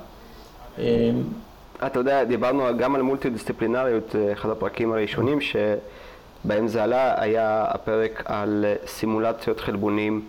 אתה 1.87 1.99
יודע, 1.99 2.25
דיברנו 2.25 2.65
גם 2.79 2.95
על 2.95 3.03
מולטי 3.03 3.31
דיסציפלינריות, 3.31 4.17
אחד 4.33 4.51
הפרקים 4.51 4.93
הראשונים 4.93 5.39
שבהם 5.41 6.69
זה 6.69 6.83
עלה, 6.83 7.23
היה 7.23 7.65
הפרק 7.69 8.23
על 8.25 8.65
סימולציות 8.87 9.61
חלבונים 9.61 10.25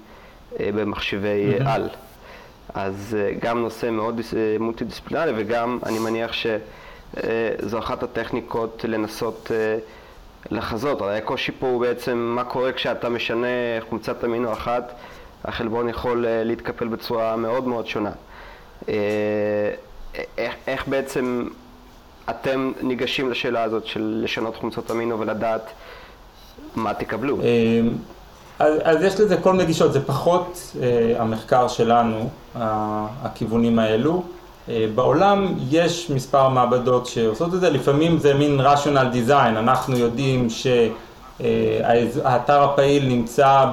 במחשבי 0.60 1.54
mm-hmm. 1.60 1.70
על. 1.70 1.89
אז 2.73 3.17
אה, 3.19 3.31
גם 3.39 3.60
נושא 3.60 3.89
מאוד 3.89 4.21
אה, 4.38 4.55
מולטי 4.60 4.86
דיסציפלינרי 4.86 5.34
וגם 5.36 5.79
אני 5.86 5.99
מניח 5.99 6.31
שזו 6.34 7.79
אחת 7.79 8.03
הטכניקות 8.03 8.86
לנסות 8.88 9.51
אה, 9.53 9.77
לחזות. 10.51 11.01
הרי 11.01 11.17
הקושי 11.17 11.51
פה 11.60 11.67
הוא 11.67 11.81
בעצם 11.81 12.17
מה 12.17 12.43
קורה 12.43 12.71
כשאתה 12.71 13.10
משנה 13.10 13.47
חומצת 13.89 14.23
אמינו 14.23 14.53
אחת, 14.53 14.93
החלבון 15.45 15.89
יכול 15.89 16.25
להתקפל 16.27 16.88
בצורה 16.88 17.36
מאוד 17.36 17.67
מאוד 17.67 17.88
שונה. 17.88 18.12
איך, 20.38 20.55
איך 20.67 20.88
בעצם 20.88 21.47
אתם 22.29 22.71
ניגשים 22.81 23.29
לשאלה 23.29 23.63
הזאת 23.63 23.86
של 23.86 24.21
לשנות 24.23 24.55
חומצות 24.55 24.91
אמינו 24.91 25.19
ולדעת 25.19 25.71
מה 26.75 26.93
תקבלו? 26.93 27.38
אז, 28.62 28.74
אז 28.84 29.04
יש 29.04 29.19
לזה 29.19 29.38
כל 29.38 29.52
מיני 29.52 29.65
גישות, 29.65 29.93
זה 29.93 30.06
פחות 30.06 30.74
אה, 30.82 31.13
המחקר 31.21 31.67
שלנו, 31.67 32.30
הכיוונים 33.24 33.80
האלו. 33.80 34.24
אה, 34.69 34.86
בעולם 34.95 35.56
יש 35.69 36.10
מספר 36.10 36.50
מעבדות 36.50 37.06
שעושות 37.06 37.54
את 37.54 37.60
זה, 37.60 37.69
לפעמים 37.69 38.17
זה 38.17 38.34
מין 38.34 38.60
rational 38.60 39.15
design, 39.30 39.58
אנחנו 39.58 39.97
יודעים 39.97 40.47
שהאתר 40.50 41.39
אה, 42.60 42.63
הפעיל 42.63 43.08
נמצא 43.08 43.65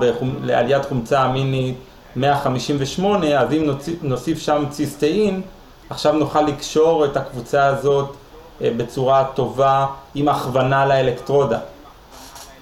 לעליית 0.43 0.85
חומצה 0.85 1.27
אמינית 1.27 1.77
158, 2.17 3.41
אז 3.41 3.53
אם 3.53 3.65
נוסיף, 3.65 4.03
נוסיף 4.03 4.39
שם 4.39 4.65
ציסטאין, 4.71 5.43
עכשיו 5.91 6.13
נוכל 6.13 6.43
לקשור 6.43 7.05
את 7.05 7.17
הקבוצה 7.17 7.67
הזאת 7.67 8.15
אה, 8.63 8.71
בצורה 8.77 9.25
טובה 9.35 9.87
עם 10.15 10.29
הכוונה 10.29 10.87
לאלקטרודה. 10.87 11.59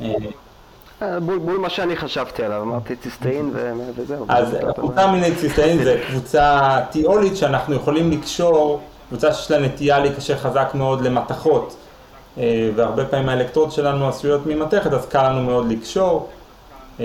אה, 0.01 0.15
אה, 1.03 1.21
בול 1.21 1.59
מה 1.59 1.71
שאני 1.71 1.97
חשבתי 1.97 2.43
עליו, 2.43 2.63
אמרתי 2.63 2.97
ציסטאין 2.97 3.51
וזהו. 3.97 4.27
אז 4.29 4.57
קבוצה 4.77 5.07
מיני 5.07 5.35
ציסטאין 5.35 5.85
זה 5.85 6.03
קבוצה 6.11 6.79
תיאולית 6.91 7.37
שאנחנו 7.37 7.75
יכולים 7.75 8.11
לקשור, 8.11 8.81
קבוצה 9.09 9.33
שיש 9.33 9.51
לה 9.51 9.59
נטייה 9.59 9.99
להיקשר 9.99 10.37
חזק 10.37 10.71
מאוד 10.75 11.01
למתכות, 11.01 11.77
אה, 12.39 12.71
והרבה 12.75 13.05
פעמים 13.05 13.29
האלקטרוד 13.29 13.73
שלנו 13.73 14.09
עשויות 14.09 14.47
ממתכת, 14.47 14.93
אז 14.93 15.07
קל 15.07 15.29
לנו 15.29 15.43
מאוד 15.43 15.73
לקשור. 15.73 16.29
אה, 17.01 17.05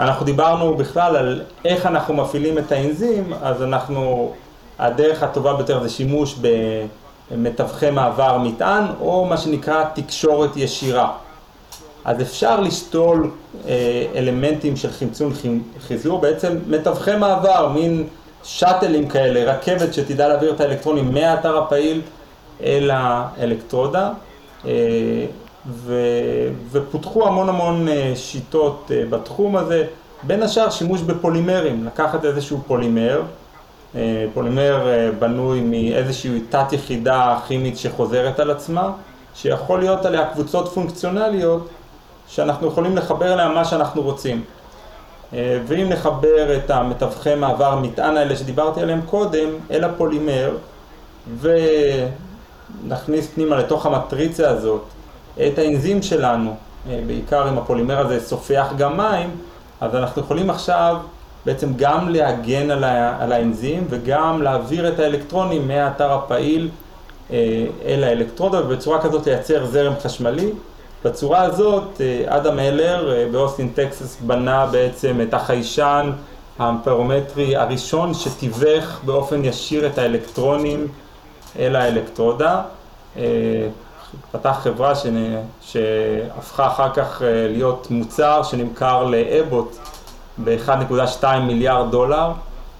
אנחנו 0.00 0.26
דיברנו 0.26 0.74
בכלל 0.74 1.16
על 1.16 1.42
איך 1.64 1.86
אנחנו 1.86 2.14
מפעילים 2.14 2.58
את 2.58 2.72
האנזים, 2.72 3.32
אז 3.42 3.62
אנחנו, 3.62 4.32
הדרך 4.78 5.22
הטובה 5.22 5.54
ביותר 5.54 5.82
זה 5.82 5.88
שימוש 5.88 6.38
במתווכי 7.30 7.90
מעבר 7.90 8.38
מטען, 8.38 8.84
או 9.00 9.24
מה 9.24 9.36
שנקרא 9.36 9.84
תקשורת 9.94 10.56
ישירה. 10.56 11.12
אז 12.06 12.22
אפשר 12.22 12.60
לשתול 12.60 13.30
אה, 13.68 14.06
אלמנטים 14.14 14.76
של 14.76 14.90
חמצון 14.90 15.32
חיזור, 15.86 16.20
בעצם 16.20 16.58
מתווכי 16.66 17.16
מעבר, 17.16 17.68
מין 17.68 18.06
שאטלים 18.44 19.08
כאלה, 19.08 19.52
רכבת 19.52 19.94
שתדע 19.94 20.28
להעביר 20.28 20.54
את 20.54 20.60
האלקטרונים 20.60 21.14
מהאתר 21.14 21.58
הפעיל 21.58 22.02
אל 22.62 22.90
האלקטרודה, 22.94 24.10
אה, 24.66 24.70
ו, 25.66 25.94
ופותחו 26.70 27.26
המון 27.26 27.48
המון 27.48 27.88
אה, 27.88 28.12
שיטות 28.14 28.90
בתחום 29.10 29.56
הזה, 29.56 29.86
בין 30.22 30.42
השאר 30.42 30.70
שימוש 30.70 31.00
בפולימרים, 31.00 31.84
לקחת 31.86 32.24
איזשהו 32.24 32.60
פולימר 32.66 33.22
פולימר 34.34 34.86
בנוי 35.18 35.60
מאיזושהי 35.60 36.40
תת 36.48 36.72
יחידה 36.72 37.38
כימית 37.46 37.78
שחוזרת 37.78 38.40
על 38.40 38.50
עצמה, 38.50 38.92
שיכול 39.34 39.78
להיות 39.78 40.04
עליה 40.04 40.26
קבוצות 40.26 40.68
פונקציונליות 40.68 41.68
שאנחנו 42.28 42.66
יכולים 42.66 42.96
לחבר 42.96 43.32
אליה 43.32 43.48
מה 43.48 43.64
שאנחנו 43.64 44.02
רוצים. 44.02 44.44
ואם 45.32 45.88
נחבר 45.88 46.56
את 46.56 46.70
המתווכי 46.70 47.34
מעבר 47.34 47.76
מטען 47.76 48.16
האלה 48.16 48.36
שדיברתי 48.36 48.80
עליהם 48.80 49.00
קודם 49.06 49.48
אל 49.70 49.84
הפולימר 49.84 50.56
ונכניס 52.84 53.26
פנימה 53.34 53.56
לתוך 53.56 53.86
המטריצה 53.86 54.50
הזאת 54.50 54.82
את 55.46 55.58
האנזים 55.58 56.02
שלנו, 56.02 56.54
בעיקר 57.06 57.48
אם 57.48 57.58
הפולימר 57.58 58.06
הזה 58.06 58.20
סופח 58.26 58.66
גם 58.78 58.96
מים, 58.96 59.30
אז 59.80 59.94
אנחנו 59.94 60.22
יכולים 60.22 60.50
עכשיו 60.50 60.96
בעצם 61.46 61.72
גם 61.76 62.08
להגן 62.08 62.70
על 63.20 63.32
האנזים 63.32 63.86
וגם 63.90 64.42
להעביר 64.42 64.88
את 64.88 64.98
האלקטרונים 64.98 65.68
מהאתר 65.68 66.12
הפעיל 66.12 66.70
אל 67.84 68.04
האלקטרודה 68.04 68.60
ובצורה 68.64 69.02
כזאת 69.02 69.26
לייצר 69.26 69.66
זרם 69.66 69.92
חשמלי. 70.02 70.50
בצורה 71.04 71.42
הזאת 71.42 72.00
אדם 72.26 72.58
הלר 72.58 73.28
באוסטין 73.32 73.68
טקסס 73.68 74.16
בנה 74.20 74.66
בעצם 74.66 75.20
את 75.20 75.34
החיישן 75.34 76.10
האמפרומטרי 76.58 77.56
הראשון 77.56 78.14
שתיווך 78.14 79.00
באופן 79.04 79.44
ישיר 79.44 79.86
את 79.86 79.98
האלקטרונים 79.98 80.88
אל 81.58 81.76
האלקטרודה. 81.76 82.62
פתח 84.32 84.60
חברה 84.62 84.92
שהפכה 85.60 86.66
אחר 86.66 86.92
כך 86.94 87.22
להיות 87.48 87.86
מוצר 87.90 88.42
שנמכר 88.42 89.04
לאבוט 89.04 89.76
ב-1.2 90.44 91.24
מיליארד 91.46 91.90
דולר 91.90 92.30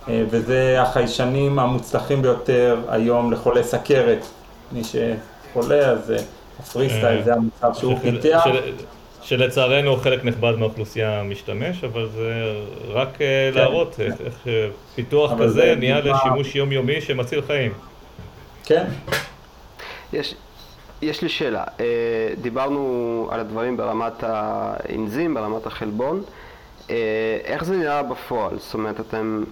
וזה 0.08 0.82
החיישנים 0.82 1.58
המוצלחים 1.58 2.22
ביותר 2.22 2.76
היום 2.88 3.32
לחולי 3.32 3.64
סכרת. 3.64 4.26
מי 4.72 4.82
שחולה 4.84 5.78
אז 5.78 6.12
הפרי 6.60 6.88
סטייל 6.88 7.22
זה 7.22 7.34
המוצר 7.34 7.72
שהוא 7.72 7.98
פיתח. 7.98 8.44
שלצערנו 9.22 9.96
חלק 9.96 10.24
נכבד 10.24 10.54
מהאוכלוסייה 10.58 11.22
משתמש, 11.22 11.84
אבל 11.84 12.08
זה 12.08 12.54
רק 12.88 13.18
להראות 13.52 14.00
איך 14.00 14.46
פיתוח 14.94 15.32
כזה 15.38 15.74
נהיה 15.78 16.00
לשימוש 16.00 16.56
יומיומי 16.56 17.00
שמציל 17.00 17.42
חיים. 17.42 17.72
כן. 18.64 18.84
יש 21.02 21.22
לי 21.22 21.28
שאלה, 21.28 21.64
דיברנו 22.40 23.28
על 23.32 23.40
הדברים 23.40 23.76
ברמת 23.76 24.22
האנזים, 24.22 25.34
ברמת 25.34 25.66
החלבון, 25.66 26.22
איך 27.44 27.64
זה 27.64 27.76
נראה 27.76 28.02
בפועל? 28.02 28.58
זאת 28.58 28.74
אומרת, 28.74 29.00
אתם 29.00 29.44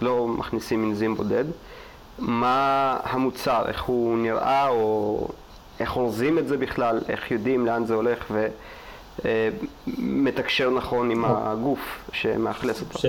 לא 0.00 0.26
מכניסים 0.28 0.90
אנזים 0.90 1.14
בודד, 1.14 1.44
מה 2.18 2.96
המוצר, 3.04 3.62
איך 3.68 3.82
הוא 3.82 4.18
נראה, 4.18 4.68
או 4.68 5.28
איך 5.80 5.96
אורזים 5.96 6.38
את 6.38 6.48
זה 6.48 6.56
בכלל, 6.56 7.00
איך 7.08 7.30
יודעים 7.30 7.66
לאן 7.66 7.84
זה 7.84 7.94
הולך 7.94 8.32
ומתקשר 9.86 10.70
נכון 10.70 11.10
עם 11.10 11.24
הגוף 11.24 11.78
שמאכלס 12.12 12.80
אותו? 12.80 13.08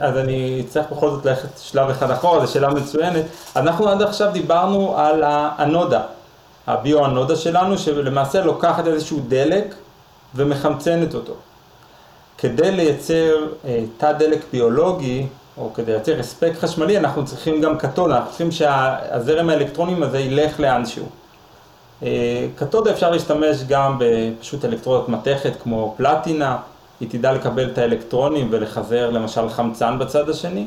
אז 0.00 0.18
אני 0.18 0.62
צריך 0.68 0.86
בכל 0.90 1.10
זאת 1.10 1.26
ללכת 1.26 1.58
שלב 1.58 1.90
אחד 1.90 2.10
אחורה, 2.10 2.46
זו 2.46 2.52
שאלה 2.52 2.70
מצוינת. 2.70 3.24
אנחנו 3.56 3.88
עד 3.88 4.02
עכשיו 4.02 4.32
דיברנו 4.32 4.98
על 4.98 5.22
האנודה. 5.26 6.02
הביו-אנודה 6.66 7.36
שלנו, 7.36 7.78
שלמעשה 7.78 8.44
לוקחת 8.44 8.86
איזשהו 8.86 9.20
דלק 9.28 9.74
ומחמצנת 10.34 11.14
אותו. 11.14 11.34
כדי 12.38 12.70
לייצר 12.70 13.46
תא 13.96 14.12
דלק 14.12 14.40
ביולוגי, 14.52 15.26
או 15.58 15.72
כדי 15.74 15.92
לייצר 15.92 16.20
הספק 16.20 16.52
חשמלי, 16.60 16.98
אנחנו 16.98 17.24
צריכים 17.24 17.60
גם 17.60 17.78
קתודה, 17.78 18.16
אנחנו 18.16 18.28
צריכים 18.28 18.52
שהזרם 18.52 19.50
האלקטרונים 19.50 20.02
הזה 20.02 20.18
ילך 20.18 20.60
לאנשהו. 20.60 21.06
קתודה 22.56 22.90
אפשר 22.90 23.10
להשתמש 23.10 23.56
גם 23.68 23.96
בפשוט 23.98 24.64
אלקטרודות 24.64 25.08
מתכת 25.08 25.52
כמו 25.62 25.94
פלטינה, 25.96 26.56
היא 27.00 27.08
תדע 27.10 27.32
לקבל 27.32 27.70
את 27.72 27.78
האלקטרונים 27.78 28.48
ולחזר 28.50 29.10
למשל 29.10 29.48
חמצן 29.48 29.98
בצד 29.98 30.28
השני. 30.28 30.66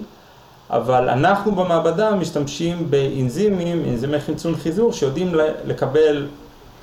אבל 0.70 1.10
אנחנו 1.10 1.52
במעבדה 1.52 2.12
משתמשים 2.12 2.92
באנזימים, 2.92 3.86
אנזימי 3.90 4.20
חמצון 4.20 4.56
חיזור, 4.56 4.94
שיודעים 4.94 5.36
לקבל 5.66 6.28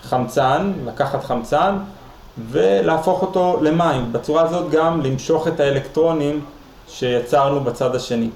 חמצן, 0.03 0.73
לקחת 0.87 1.25
חמצן 1.25 1.77
ולהפוך 2.51 3.23
אותו 3.23 3.59
למים. 3.63 4.13
בצורה 4.13 4.43
הזאת 4.43 4.71
גם 4.71 5.01
למשוך 5.01 5.49
את 5.49 5.61
האלקטרונים 5.61 6.45
שיצרנו 6.89 7.61
בצד 7.61 7.95
השני. 7.95 8.29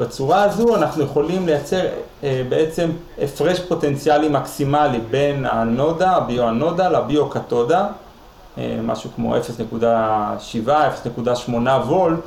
בצורה 0.00 0.42
הזו 0.42 0.76
אנחנו 0.76 1.04
יכולים 1.04 1.46
לייצר 1.46 1.86
בעצם 2.22 2.90
הפרש 3.22 3.60
פוטנציאלי 3.60 4.28
מקסימלי 4.28 5.00
בין 5.10 5.46
האנודה, 5.46 6.10
הביו-אנודה 6.10 6.88
לביו-קתודה, 6.88 7.86
משהו 8.82 9.10
כמו 9.16 9.36
0.7, 9.36 10.68
0.8 11.46 11.50
וולט. 11.68 12.20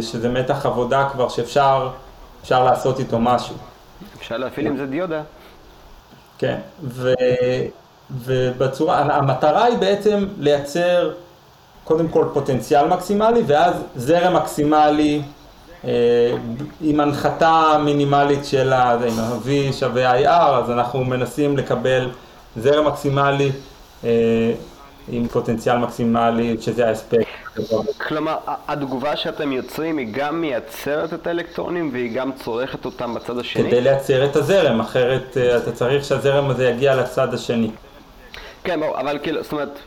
שזה 0.00 0.28
מתח 0.28 0.66
עבודה 0.66 1.08
כבר 1.12 1.28
שאפשר 1.28 1.90
לעשות 2.50 2.98
איתו 2.98 3.18
משהו. 3.18 3.54
אפשר 4.18 4.36
להפעיל 4.36 4.66
עם 4.66 4.76
זה 4.76 4.86
דיודה. 4.86 5.22
כן, 6.38 6.56
ו, 6.82 7.14
ובצורה, 8.10 8.98
המטרה 8.98 9.64
היא 9.64 9.78
בעצם 9.78 10.26
לייצר 10.38 11.10
קודם 11.84 12.08
כל 12.08 12.24
פוטנציאל 12.32 12.88
מקסימלי 12.88 13.42
ואז 13.46 13.74
זרם 13.96 14.36
מקסימלי 14.36 15.22
עם 16.80 17.00
הנחתה 17.00 17.78
מינימלית 17.84 18.44
של 18.44 18.72
אם 18.72 19.18
ה-V 19.18 19.72
שווה 19.72 20.20
IR, 20.20 20.64
אז 20.64 20.70
אנחנו 20.70 21.04
מנסים 21.04 21.56
לקבל 21.56 22.10
זרם 22.56 22.86
מקסימלי 22.86 23.52
עם 25.08 25.28
פוטנציאל 25.32 25.76
מקסימלי, 25.76 26.56
שזה 26.60 26.88
ההספק. 26.88 27.24
כלומר, 28.08 28.36
התגובה 28.68 29.16
שאתם 29.16 29.52
יוצרים 29.52 29.98
היא 29.98 30.08
גם 30.12 30.40
מייצרת 30.40 31.14
את 31.14 31.26
האלקטרונים 31.26 31.90
והיא 31.92 32.14
גם 32.14 32.30
צורכת 32.44 32.84
אותם 32.84 33.14
בצד 33.14 33.38
השני? 33.38 33.68
כדי 33.68 33.80
לייצר 33.80 34.24
את 34.24 34.36
הזרם, 34.36 34.80
אחרת 34.80 35.36
אתה 35.56 35.72
צריך 35.72 36.04
שהזרם 36.04 36.50
הזה 36.50 36.68
יגיע 36.68 36.96
לצד 36.96 37.34
השני. 37.34 37.70
כן, 38.64 38.80
אבל 38.82 39.18
כאילו, 39.22 39.42
זאת 39.42 39.52
אומרת, 39.52 39.78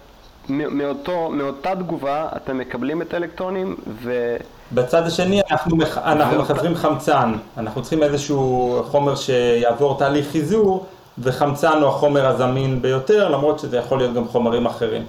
מאותו, 0.50 1.30
מאותה 1.30 1.76
תגובה 1.76 2.30
אתם 2.36 2.58
מקבלים 2.58 3.02
את 3.02 3.14
האלקטרונים 3.14 3.76
ו... 3.88 4.36
בצד 4.74 5.08
השני 5.08 5.42
אנחנו, 5.52 5.76
מח... 5.76 5.98
אנחנו 5.98 6.40
מחזרים 6.42 6.76
חמצן, 6.76 7.34
אנחנו 7.58 7.82
צריכים 7.82 8.04
איזשהו 8.04 8.82
חומר 8.88 9.16
שיעבור 9.16 9.98
תהליך 9.98 10.28
חיזור 10.32 10.86
וחמצן 11.18 11.78
הוא 11.82 11.90
החומר 11.90 12.28
הזמין 12.28 12.82
ביותר, 12.82 13.30
למרות 13.30 13.60
שזה 13.60 13.78
יכול 13.78 13.98
להיות 13.98 14.14
גם 14.14 14.28
חומרים 14.28 14.66
אחרים. 14.66 15.06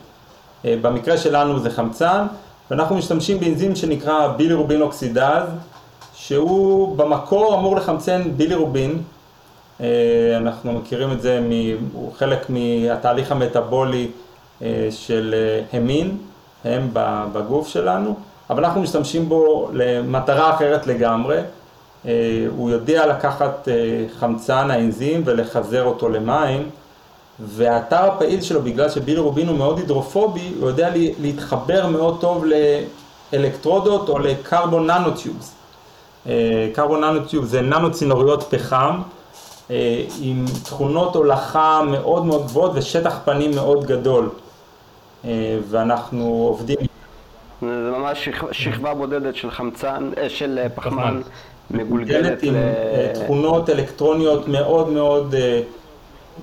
במקרה 0.64 1.16
שלנו 1.16 1.58
זה 1.58 1.70
חמצן, 1.70 2.26
ואנחנו 2.70 2.96
משתמשים 2.96 3.40
באנזים 3.40 3.76
שנקרא 3.76 4.28
בילירובין 4.28 4.82
אוקסידז, 4.82 5.42
שהוא 6.14 6.96
במקור 6.96 7.54
אמור 7.54 7.76
לחמצן 7.76 8.22
בילירובין, 8.36 9.02
אנחנו 10.36 10.72
מכירים 10.72 11.12
את 11.12 11.22
זה, 11.22 11.40
הוא 11.92 12.12
חלק 12.12 12.46
מהתהליך 12.48 13.32
המטאבולי 13.32 14.08
של 14.90 15.34
המין, 15.72 16.18
הם 16.64 16.88
בגוף 17.32 17.68
שלנו, 17.68 18.14
אבל 18.50 18.64
אנחנו 18.64 18.82
משתמשים 18.82 19.28
בו 19.28 19.68
למטרה 19.72 20.54
אחרת 20.54 20.86
לגמרי. 20.86 21.38
הוא 22.56 22.70
יודע 22.70 23.06
לקחת 23.06 23.68
חמצן, 24.18 24.70
האנזים, 24.70 25.22
ולחזר 25.24 25.84
אותו 25.84 26.08
למים, 26.08 26.68
והאתר 27.40 28.04
הפעיל 28.04 28.40
שלו, 28.40 28.62
בגלל 28.62 28.88
שבילירובין 28.88 29.48
הוא 29.48 29.58
מאוד 29.58 29.78
הידרופובי, 29.78 30.52
הוא 30.60 30.68
יודע 30.68 30.90
להתחבר 31.20 31.86
מאוד 31.86 32.20
טוב 32.20 32.44
לאלקטרודות 33.32 34.08
או 34.08 34.18
לקרבון 34.18 34.90
ננוטיובס. 34.90 35.54
קרבון 36.72 37.04
ננוטיובס 37.04 37.48
זה 37.48 37.60
ננו 37.60 37.92
צינוריות 37.92 38.42
פחם, 38.42 39.02
עם 40.20 40.44
תכונות 40.64 41.16
הולכה 41.16 41.80
מאוד 41.86 42.24
מאוד 42.26 42.44
גבוהות 42.44 42.70
ושטח 42.74 43.18
פנים 43.24 43.54
מאוד 43.54 43.84
גדול. 43.84 44.28
ואנחנו 45.68 46.24
עובדים... 46.24 46.76
זה 47.60 47.90
ממש 47.98 48.28
שכבה 48.52 48.94
בודדת 48.94 49.34
של 49.36 49.50
חמצן, 49.50 50.10
של 50.28 50.58
פחמן. 50.74 51.20
מגולגלת 51.70 52.42
עם 52.42 52.54
תכונות 53.14 53.70
אלקטרוניות 53.70 54.48
מאוד 54.48 54.88
מאוד 54.88 55.34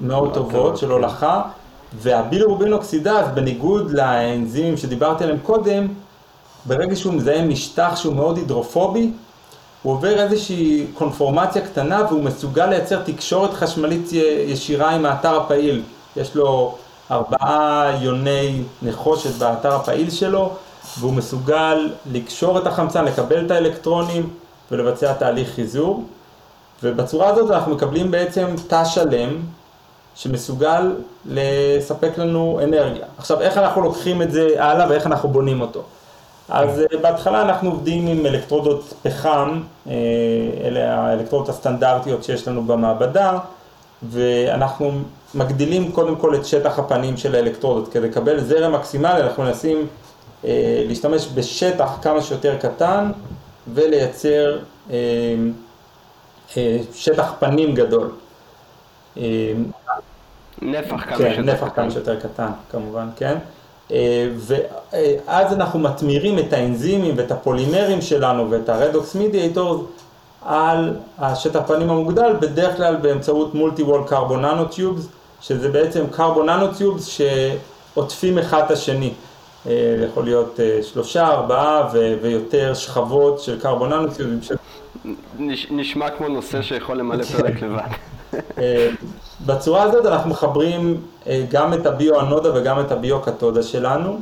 מאוד 0.01 0.33
טובות 0.33 0.77
של 0.77 0.91
הולכה. 0.91 1.41
והבילירובין 1.93 2.73
אוקסידז 2.73 3.27
בניגוד 3.33 3.91
לאנזימים 3.91 4.77
שדיברתי 4.77 5.23
עליהם 5.23 5.39
קודם 5.39 5.87
ברגע 6.65 6.95
שהוא 6.95 7.13
מזהה 7.13 7.45
משטח 7.45 7.95
שהוא 7.95 8.15
מאוד 8.15 8.37
הידרופובי 8.37 9.11
הוא 9.83 9.93
עובר 9.93 10.19
איזושהי 10.19 10.85
קונפורמציה 10.93 11.61
קטנה 11.61 12.05
והוא 12.09 12.23
מסוגל 12.23 12.65
לייצר 12.65 13.01
תקשורת 13.03 13.53
חשמלית 13.53 14.09
ישירה 14.47 14.89
עם 14.89 15.05
האתר 15.05 15.35
הפעיל. 15.35 15.81
יש 16.15 16.35
לו 16.35 16.77
ארבעה 17.11 17.91
יוני 18.01 18.63
נחושת 18.81 19.35
באתר 19.35 19.75
הפעיל 19.75 20.09
שלו 20.09 20.51
והוא 20.99 21.13
מסוגל 21.13 21.89
לקשור 22.11 22.57
את 22.57 22.67
החמצן, 22.67 23.05
לקבל 23.05 23.45
את 23.45 23.51
האלקטרונים 23.51 24.29
ולבצע 24.71 25.13
תהליך 25.13 25.49
חיזור, 25.49 26.03
ובצורה 26.83 27.27
הזאת 27.27 27.51
אנחנו 27.51 27.75
מקבלים 27.75 28.11
בעצם 28.11 28.47
תא 28.67 28.85
שלם 28.85 29.41
שמסוגל 30.15 30.95
לספק 31.25 32.17
לנו 32.17 32.59
אנרגיה. 32.63 33.05
עכשיו, 33.17 33.41
איך 33.41 33.57
אנחנו 33.57 33.81
לוקחים 33.81 34.21
את 34.21 34.31
זה 34.31 34.47
הלאה 34.57 34.89
ואיך 34.89 35.07
אנחנו 35.07 35.29
בונים 35.29 35.61
אותו? 35.61 35.83
אז 36.49 36.79
אה, 36.79 36.97
בהתחלה 37.01 37.41
אנחנו 37.41 37.69
עובדים 37.69 38.07
עם 38.07 38.25
אלקטרודות 38.25 38.93
פחם, 39.03 39.61
אה, 39.87 39.93
אלה 40.63 40.95
האלקטרודות 40.95 41.49
הסטנדרטיות 41.49 42.23
שיש 42.23 42.47
לנו 42.47 42.63
במעבדה, 42.63 43.37
ואנחנו 44.09 44.91
מגדילים 45.35 45.91
קודם 45.91 46.15
כל 46.15 46.35
את 46.35 46.45
שטח 46.45 46.79
הפנים 46.79 47.17
של 47.17 47.35
האלקטרודות. 47.35 47.87
כדי 47.91 48.09
לקבל 48.09 48.39
זרם 48.39 48.73
מקסימלי 48.73 49.23
אנחנו 49.23 49.43
מנסים 49.43 49.87
אה, 50.45 50.83
להשתמש 50.87 51.27
בשטח 51.35 51.97
כמה 52.01 52.21
שיותר 52.21 52.57
קטן 52.57 53.11
ולייצר 53.73 54.59
שטח 56.93 57.33
פנים 57.39 57.75
גדול. 57.75 58.11
נפח 60.61 61.03
כמה 61.05 61.17
כן, 61.17 61.33
שיותר 61.35 61.41
נפח 61.41 61.67
קטן. 61.67 61.75
כמה 61.75 61.91
שיותר 61.91 62.19
קטן, 62.19 62.49
כמובן, 62.71 63.07
כן. 63.15 63.37
אה, 63.91 64.29
ואז 64.37 65.53
אנחנו 65.53 65.79
מטמירים 65.79 66.39
את 66.39 66.53
האנזימים 66.53 67.17
ואת 67.17 67.31
הפולימרים 67.31 68.01
שלנו 68.01 68.51
ואת 68.51 68.69
הרדוקס 68.69 69.15
מידיאטורס 69.15 69.81
על 70.45 70.95
השטח 71.19 71.59
פנים 71.67 71.89
המוגדל, 71.89 72.33
בדרך 72.39 72.77
כלל 72.77 72.95
באמצעות 72.95 73.55
מולטי 73.55 73.83
וול 73.83 74.07
קרבוננו 74.07 74.65
טיובס, 74.65 75.07
שזה 75.41 75.69
בעצם 75.69 76.05
קרבוננו 76.11 76.67
טיובס 76.77 77.05
שעוטפים 77.05 78.37
אחד 78.37 78.63
את 78.65 78.71
השני. 78.71 79.13
אה, 79.67 79.71
יכול 80.09 80.23
להיות 80.23 80.59
אה, 80.59 80.79
שלושה, 80.83 81.27
ארבעה 81.27 81.89
ו- 81.93 82.13
ויותר 82.21 82.73
שכבות 82.73 83.39
של 83.39 83.59
קרבוננו 83.59 84.07
טיובס. 84.13 84.51
נש- 85.39 85.67
נשמע 85.71 86.09
כמו 86.09 86.27
נושא 86.27 86.61
שיכול 86.61 86.97
למלא 86.97 87.23
פרק 87.23 87.61
לבד. 87.61 87.81
אה, 88.57 88.89
בצורה 89.45 89.83
הזאת 89.83 90.05
אנחנו 90.05 90.29
מחברים 90.29 91.01
גם 91.51 91.73
את 91.73 91.85
הביו-אנודה 91.85 92.49
וגם 92.55 92.79
את 92.79 92.91
הביו-קתודה 92.91 93.63
שלנו. 93.63 94.19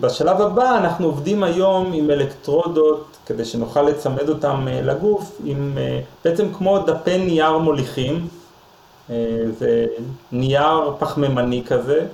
בשלב 0.00 0.40
הבא 0.40 0.76
אנחנו 0.78 1.06
עובדים 1.06 1.42
היום 1.42 1.92
עם 1.92 2.10
אלקטרודות 2.10 3.16
כדי 3.26 3.44
שנוכל 3.44 3.82
לצמד 3.82 4.28
אותם 4.28 4.66
לגוף, 4.82 5.32
עם 5.44 5.78
בעצם 6.24 6.46
כמו 6.58 6.78
דפי 6.78 7.18
נייר 7.18 7.58
מוליכים, 7.58 8.28
זה 9.58 9.86
נייר 10.32 10.94
פחמימני 10.98 11.62
כזה, 11.66 12.06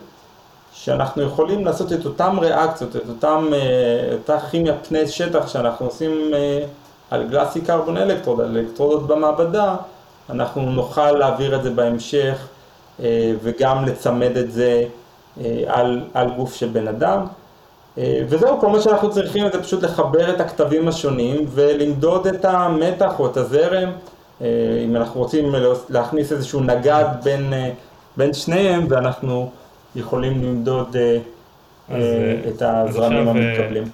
שאנחנו 0.72 1.22
יכולים 1.22 1.64
לעשות 1.64 1.92
את 1.92 2.04
אותם 2.06 2.38
ריאקציות, 2.40 2.96
את 2.96 3.08
אותם, 3.08 3.46
אותה 4.12 4.40
כימיה 4.40 4.74
פני 4.88 5.08
שטח 5.08 5.48
שאנחנו 5.48 5.86
עושים 5.86 6.32
על 7.10 7.28
גלאסי 7.28 7.60
קרבון 7.60 7.96
אלקטרוד, 7.96 8.40
על 8.40 8.56
אלקטרודות 8.56 9.06
במעבדה, 9.06 9.76
אנחנו 10.30 10.62
נוכל 10.62 11.12
להעביר 11.12 11.56
את 11.56 11.62
זה 11.62 11.70
בהמשך 11.70 12.48
אה, 13.02 13.32
וגם 13.42 13.84
לצמד 13.84 14.36
את 14.36 14.52
זה 14.52 14.84
אה, 15.40 15.62
על, 15.66 16.04
על 16.14 16.30
גוף 16.30 16.54
של 16.54 16.68
בן 16.68 16.88
אדם. 16.88 17.26
אה, 17.98 18.22
וזהו, 18.28 18.60
כל 18.60 18.66
מה 18.66 18.80
שאנחנו 18.80 19.10
צריכים 19.10 19.46
זה 19.52 19.62
פשוט 19.62 19.82
לחבר 19.82 20.30
את 20.30 20.40
הכתבים 20.40 20.88
השונים 20.88 21.46
ולמדוד 21.48 22.26
את 22.26 22.44
המתח 22.44 23.12
או 23.18 23.26
את 23.26 23.36
הזרם, 23.36 23.90
אם 24.84 24.96
אנחנו 24.96 25.20
רוצים 25.20 25.54
להכניס 25.88 26.32
איזשהו 26.32 26.60
נגד 26.60 27.04
בין, 27.24 27.52
בין 28.16 28.32
שניהם 28.32 28.86
ואנחנו 28.88 29.50
יכולים 29.96 30.42
למדוד 30.44 30.96
אז, 31.88 32.04
את 32.48 32.62
הזרמים 32.62 33.28
המתקבלים. 33.28 33.84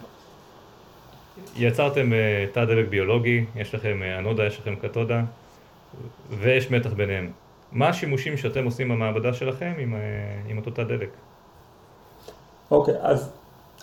יצרתם 1.56 2.10
תא 2.52 2.64
דלק 2.64 2.88
ביולוגי, 2.88 3.44
יש 3.56 3.74
לכם 3.74 4.00
אנודה, 4.18 4.46
יש 4.46 4.58
לכם 4.58 4.76
קתודה. 4.76 5.22
ויש 6.30 6.70
מתח 6.70 6.92
ביניהם. 6.92 7.30
מה 7.72 7.88
השימושים 7.88 8.36
שאתם 8.36 8.64
עושים 8.64 8.88
במעבדה 8.88 9.32
שלכם 9.32 9.72
עם, 9.78 9.94
אה, 9.94 10.00
עם 10.48 10.56
אותו 10.56 10.70
תא 10.70 10.82
דלק? 10.82 11.08
אוקיי, 12.70 12.94
okay, 12.94 12.98
אז 13.00 13.30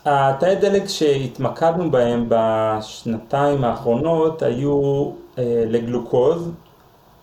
התאי 0.06 0.56
דלק 0.56 0.88
שהתמקדנו 0.88 1.92
בהם 1.92 2.26
בשנתיים 2.30 3.63
האחרונות 3.63 4.42
היו 4.42 5.12
אה, 5.38 5.63
לגלוקוז, 5.68 6.52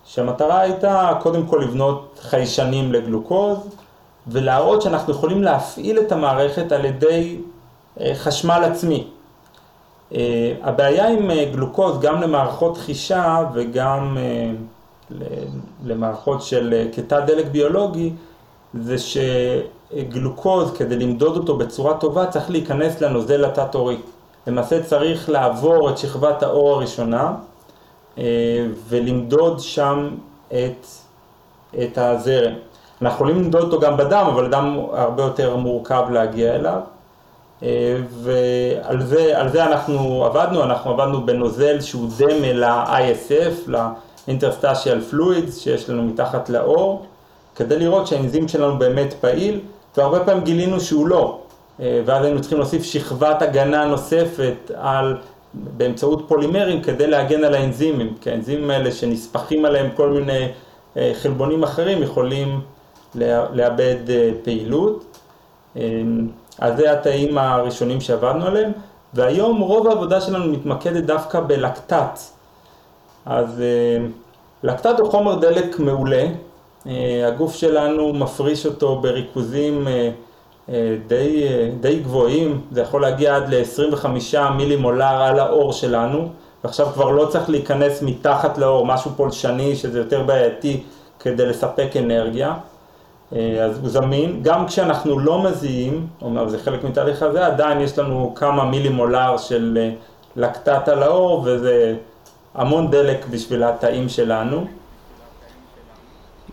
שהמטרה 0.05 0.61
הייתה 0.61 1.13
קודם 1.23 1.47
כל 1.47 1.61
לבנות 1.65 2.21
חיישנים 2.23 2.93
לגלוקוז 2.93 3.59
ולהראות 4.27 4.83
שאנחנו 4.83 5.13
יכולים 5.13 5.43
להפעיל 5.43 5.99
את 5.99 6.13
המערכת 6.13 6.73
על 6.73 6.85
ידי 6.85 7.41
אה, 8.01 8.13
חשמל 8.15 8.65
עצמי. 8.65 9.07
אה, 10.15 10.55
הבעיה 10.63 11.09
עם 11.09 11.31
אה, 11.31 11.45
גלוקוז 11.53 12.01
גם 12.01 12.21
למערכות 12.21 12.79
חישה 12.79 13.45
וגם 13.55 14.17
אה, 14.21 14.51
למערכות 15.85 16.43
של 16.43 16.89
כתא 16.93 17.21
דלק 17.21 17.47
ביולוגי 17.47 18.13
זה 18.75 18.97
שגלוקוז 19.95 20.73
כדי 20.73 20.97
למדוד 20.97 21.37
אותו 21.37 21.57
בצורה 21.57 21.95
טובה 21.95 22.27
צריך 22.27 22.51
להיכנס 22.51 23.01
לנוזל 23.01 23.45
התת-עורי. 23.45 23.97
למעשה 24.47 24.83
צריך 24.83 25.31
לעבור 25.31 25.91
את 25.91 25.99
שכבת 25.99 26.43
האור 26.43 26.75
הראשונה 26.75 27.33
ולמדוד 28.89 29.61
שם 29.61 30.09
את, 30.49 30.87
את 31.83 31.99
הזרם. 31.99 32.53
אנחנו 33.03 33.15
יכולים 33.15 33.43
למדוד 33.43 33.63
אותו 33.63 33.81
גם 33.81 33.97
בדם, 33.97 34.27
אבל 34.33 34.51
דם 34.51 34.79
הרבה 34.93 35.23
יותר 35.23 35.57
מורכב 35.57 36.05
להגיע 36.11 36.55
אליו. 36.55 36.81
ועל 38.11 39.03
זה, 39.03 39.35
זה 39.53 39.65
אנחנו 39.65 40.25
עבדנו, 40.25 40.63
אנחנו 40.63 40.91
עבדנו 40.91 41.27
בנוזל 41.27 41.81
שהוא 41.81 42.09
דמה 42.19 42.53
ל-ISF, 42.53 43.71
ל-Interstitial 43.71 45.13
Fluids 45.13 45.53
שיש 45.53 45.91
לנו 45.91 46.03
מתחת 46.03 46.49
לאור, 46.49 47.07
כדי 47.55 47.79
לראות 47.79 48.07
שהאנזים 48.07 48.49
שלנו 48.49 48.79
באמת 48.79 49.15
פעיל, 49.21 49.61
והרבה 49.97 50.25
פעמים 50.25 50.45
גילינו 50.45 50.81
שהוא 50.81 51.09
לא, 51.09 51.39
ואז 51.79 52.25
היינו 52.25 52.41
צריכים 52.41 52.59
להוסיף 52.59 52.83
שכבת 52.83 53.43
הגנה 53.43 53.85
נוספת 53.85 54.71
על, 54.75 55.17
באמצעות 55.55 56.25
פולימרים 56.29 56.83
כדי 56.83 57.07
להגן 57.07 57.45
על 57.45 57.55
האנזימים, 57.55 58.15
כי 58.21 58.31
האנזימים 58.31 58.71
האלה 58.71 58.93
שנספחים 58.93 59.65
עליהם 59.65 59.91
כל 59.97 60.09
מיני 60.09 60.49
חלבונים 61.15 61.63
אחרים 61.63 62.03
יכולים 62.03 62.61
לאבד 63.53 63.97
פעילות. 64.43 65.19
אז 66.59 66.77
זה 66.77 66.93
התאים 66.93 67.39
הראשונים 67.39 68.01
שעבדנו 68.01 68.47
עליהם, 68.47 68.73
והיום 69.15 69.61
רוב 69.61 69.89
העבודה 69.89 70.21
שלנו 70.21 70.53
מתמקדת 70.53 71.05
דווקא 71.05 71.41
בלקטט. 71.41 72.21
אז 73.27 73.61
אה, 73.61 74.07
לקטט 74.63 75.01
הוא 75.01 75.11
חומר 75.11 75.35
דלק 75.35 75.79
מעולה, 75.79 76.17
אה, 76.17 76.31
הגוף 77.27 77.55
שלנו 77.55 78.13
מפריש 78.13 78.67
אותו 78.67 78.97
בריכוזים 78.97 79.89
אה, 80.71 80.97
די, 81.07 81.49
די 81.81 81.99
גבוהים, 81.99 82.61
זה 82.71 82.81
יכול 82.81 83.03
להגיע 83.03 83.37
עד 83.37 83.55
ל-25 83.55 84.07
מילימולר 84.57 85.23
על 85.23 85.39
האור 85.39 85.73
שלנו, 85.73 86.29
ועכשיו 86.65 86.87
כבר 86.87 87.11
לא 87.11 87.27
צריך 87.27 87.51
להיכנס 87.51 88.03
מתחת 88.03 88.59
לאור, 88.59 88.87
משהו 88.87 89.11
פולשני 89.17 89.77
שזה 89.77 89.99
יותר 89.99 90.23
בעייתי 90.23 90.83
כדי 91.21 91.47
לספק 91.47 91.97
אנרגיה. 91.97 92.55
אה, 93.33 93.65
אז 93.65 93.79
הוא 93.79 93.89
זמין, 93.89 94.43
גם 94.43 94.67
כשאנחנו 94.67 95.19
לא 95.19 95.43
מזיעים, 95.43 96.07
אומנם 96.23 96.49
זה 96.49 96.59
חלק 96.59 96.85
מתהליך 96.85 97.23
הזה, 97.23 97.47
עדיין 97.47 97.81
יש 97.81 97.99
לנו 97.99 98.33
כמה 98.35 98.65
מילימולר 98.65 99.37
של 99.37 99.79
אה, 99.81 99.91
לקטט 100.37 100.89
על 100.89 101.03
האור 101.03 101.43
וזה 101.45 101.97
המון 102.55 102.91
דלק 102.91 103.27
בשביל 103.31 103.63
התאים 103.63 104.09
שלנו. 104.09 104.67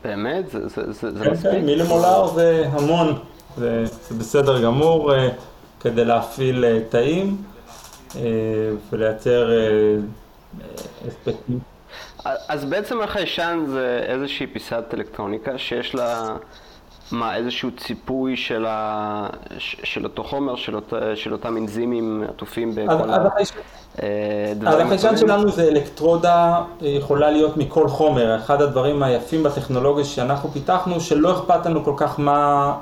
באמת? 0.08 0.50
זה, 0.50 0.68
זה, 0.68 0.94
זה, 0.94 1.12
זה 1.12 1.26
כן, 1.26 1.32
מספיק? 1.32 1.52
כן, 1.52 1.66
מילימולר 1.66 2.28
זה 2.28 2.66
המון, 2.72 3.20
זה, 3.58 3.86
זה 3.86 4.16
בסדר 4.16 4.64
גמור 4.64 5.14
אה, 5.14 5.30
כדי 5.80 6.06
להפעיל 6.06 6.66
תאים 6.90 7.38
ולייצר 8.92 9.52
אספקטים. 11.08 11.60
אז 12.26 12.66
בעצם 12.66 13.02
החיישן 13.02 13.64
זה 13.68 14.04
איזושהי 14.08 14.48
פיסת 14.48 14.84
אלקטרוניקה 14.94 15.58
שיש 15.58 15.96
לה 15.96 16.36
מה, 17.12 17.36
איזשהו 17.36 17.70
ציפוי 17.78 18.38
של, 18.38 18.66
ה... 18.68 19.28
של 19.60 20.04
אותו 20.04 20.24
חומר, 20.24 20.56
של, 20.56 20.76
אות... 20.76 20.94
של 21.16 21.34
אותם 21.34 21.58
אנזימים 21.58 22.24
עטופים 22.30 22.76
בכל 22.76 22.92
אז, 22.92 23.10
ה... 23.10 23.28
אז 24.68 24.80
החיישן 24.80 25.18
שלנו 25.18 25.52
זה 25.52 25.68
אלקטרודה, 25.68 26.62
יכולה 26.82 27.32
להיות 27.32 27.58
מכל 27.58 27.88
חומר. 27.88 28.36
אחד 28.36 28.62
הדברים 28.62 29.04
היפים 29.04 29.44
בטכנולוגיה 29.44 30.06
שאנחנו 30.06 30.50
פיתחנו, 30.50 31.02
שלא 31.02 31.32
אכפת 31.32 31.66
לנו 31.66 31.84
כל 31.84 31.94
כך 31.98 32.20
מה, 32.20 32.74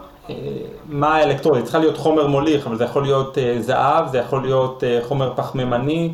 מה 0.89 1.15
האלקטרודה. 1.15 1.61
צריכה 1.61 1.79
להיות 1.79 1.97
חומר 1.97 2.27
מוליך, 2.27 2.67
אבל 2.67 2.77
זה 2.77 2.83
יכול 2.83 3.03
להיות 3.03 3.37
זהב, 3.59 4.07
זה 4.07 4.17
יכול 4.17 4.41
להיות 4.41 4.83
חומר 5.01 5.33
פחמימני 5.35 6.11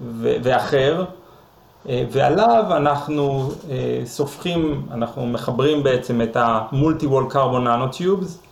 ו... 0.00 0.36
ואחר. 0.42 1.04
ועליו 1.88 2.64
אנחנו 2.70 3.50
סופחים, 4.04 4.86
אנחנו 4.92 5.26
מחברים 5.26 5.82
בעצם 5.82 6.22
את 6.22 6.36
המולטי 6.40 7.06
וול 7.06 7.26
קרבון 7.30 7.64
ננו-טיובס, 7.68 8.42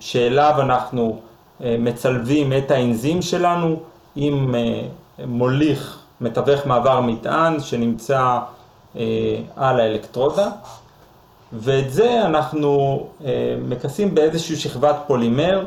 שאליו 0.00 0.54
אנחנו 0.58 1.18
מצלבים 1.60 2.52
את 2.52 2.70
האנזים 2.70 3.22
שלנו 3.22 3.76
עם 4.16 4.54
מוליך 5.26 5.98
מתווך 6.20 6.66
מעבר 6.66 7.00
מטען 7.00 7.60
שנמצא 7.60 8.38
על 9.56 9.80
האלקטרודה, 9.80 10.48
ואת 11.52 11.92
זה 11.92 12.26
אנחנו 12.26 13.06
מכסים 13.68 14.14
באיזושהי 14.14 14.56
שכבת 14.56 14.96
פולימר, 15.06 15.64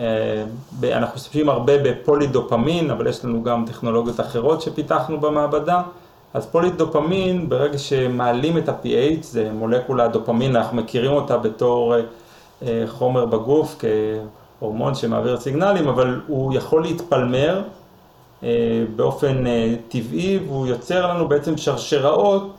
אנחנו 0.00 1.14
משתמשים 1.16 1.48
הרבה 1.48 1.72
בפולידופמין, 1.78 2.90
אבל 2.90 3.06
יש 3.06 3.24
לנו 3.24 3.42
גם 3.42 3.64
טכנולוגיות 3.66 4.20
אחרות 4.20 4.62
שפיתחנו 4.62 5.20
במעבדה. 5.20 5.82
אז 6.34 6.46
פולידופמין, 6.46 7.48
ברגע 7.48 7.78
שמעלים 7.78 8.58
את 8.58 8.68
ה-pH, 8.68 9.22
זה 9.22 9.50
מולקולה 9.52 10.08
דופמין, 10.08 10.56
אנחנו 10.56 10.76
מכירים 10.76 11.12
אותה 11.12 11.38
בתור 11.38 11.94
אה, 12.62 12.84
חומר 12.86 13.26
בגוף, 13.26 13.76
כהורמון 14.58 14.94
שמעביר 14.94 15.40
סיגנלים, 15.40 15.88
אבל 15.88 16.20
הוא 16.26 16.54
יכול 16.54 16.82
להתפלמר 16.82 17.62
אה, 18.42 18.48
באופן 18.96 19.46
אה, 19.46 19.74
טבעי, 19.88 20.38
והוא 20.46 20.66
יוצר 20.66 21.06
לנו 21.06 21.28
בעצם 21.28 21.56
שרשראות 21.56 22.54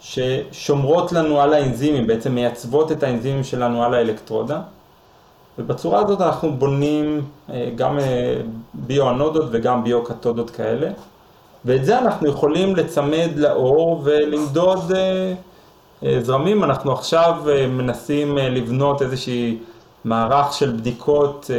ששומרות 0.00 1.12
לנו 1.12 1.40
על 1.40 1.54
האנזימים, 1.54 2.06
בעצם 2.06 2.34
מייצבות 2.34 2.92
את 2.92 3.02
האנזימים 3.02 3.44
שלנו 3.44 3.84
על 3.84 3.94
האלקטרודה. 3.94 4.60
ובצורה 5.58 6.00
הזאת 6.00 6.20
אנחנו 6.20 6.52
בונים 6.52 7.22
גם 7.76 7.98
ביו-אנודות 8.74 9.44
וגם 9.50 9.84
ביו-קתודות 9.84 10.50
כאלה. 10.50 10.90
ואת 11.64 11.84
זה 11.84 11.98
אנחנו 11.98 12.28
יכולים 12.28 12.76
לצמד 12.76 13.30
לאור 13.36 14.02
ולמדוד 14.04 14.92
אה, 14.92 15.32
אה, 16.04 16.18
זרמים. 16.20 16.64
אנחנו 16.64 16.92
עכשיו 16.92 17.34
אה, 17.48 17.66
מנסים 17.66 18.38
לבנות 18.38 19.02
איזושהי 19.02 19.58
מערך 20.04 20.52
של 20.52 20.72
בדיקות, 20.72 21.50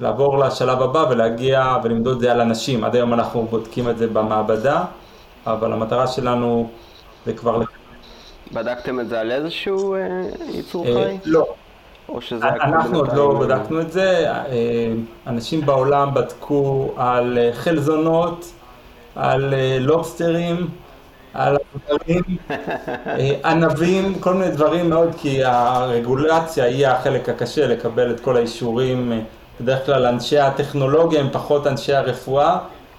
לעבור 0.00 0.38
לשלב 0.38 0.82
הבא 0.82 1.04
ולהגיע 1.10 1.76
ולמדוד 1.84 2.14
את 2.14 2.20
זה 2.20 2.32
על 2.32 2.40
אנשים. 2.40 2.84
עד 2.84 2.94
היום 2.94 3.14
אנחנו 3.14 3.46
בודקים 3.50 3.90
את 3.90 3.98
זה 3.98 4.06
במעבדה, 4.06 4.84
אבל 5.46 5.72
המטרה 5.72 6.06
שלנו 6.06 6.68
זה 7.26 7.32
כבר... 7.32 7.60
בדקתם 8.52 9.00
את 9.00 9.08
זה 9.08 9.20
על 9.20 9.30
איזשהו 9.30 9.96
ייצור 10.54 10.84
חי? 10.84 11.18
לא. 11.24 11.54
או 12.08 12.20
שזה 12.20 12.48
אנחנו 12.48 12.98
עוד 12.98 13.12
לא 13.12 13.38
בדקנו 13.40 13.80
את 13.80 13.92
זה, 13.92 14.32
אנשים 15.26 15.66
בעולם 15.66 16.14
בדקו 16.14 16.92
על 16.96 17.38
חלזונות, 17.52 18.52
על 19.18 19.54
אה, 19.54 19.78
לובסטרים, 19.80 20.68
על 21.34 21.56
אה, 22.08 23.30
ענבים, 23.44 24.14
כל 24.20 24.34
מיני 24.34 24.50
דברים 24.50 24.90
מאוד, 24.90 25.08
כי 25.16 25.44
הרגולציה 25.44 26.64
היא 26.64 26.86
החלק 26.86 27.28
הקשה 27.28 27.66
לקבל 27.66 28.10
את 28.10 28.20
כל 28.20 28.36
האישורים. 28.36 29.12
אה, 29.12 29.18
בדרך 29.60 29.86
כלל 29.86 30.06
אנשי 30.06 30.38
הטכנולוגיה 30.38 31.20
הם 31.20 31.28
פחות 31.32 31.66
אנשי 31.66 31.94
הרפואה, 31.94 32.58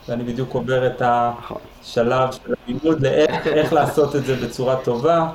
ואני 0.09 0.23
בדיוק 0.23 0.53
עובר 0.53 0.87
את 0.87 1.01
השלב 1.05 2.31
של 2.31 2.53
הלימוד 2.65 3.01
לאיך 3.01 3.73
לעשות 3.73 4.15
את 4.15 4.25
זה 4.25 4.35
בצורה 4.35 4.75
טובה. 4.75 5.29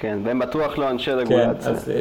כן, 0.00 0.18
והם 0.24 0.38
בטוח 0.38 0.78
לא 0.78 0.90
אנשי 0.90 1.10
רגולציה. 1.10 1.62
כן, 1.62 1.70
אז 1.70 1.92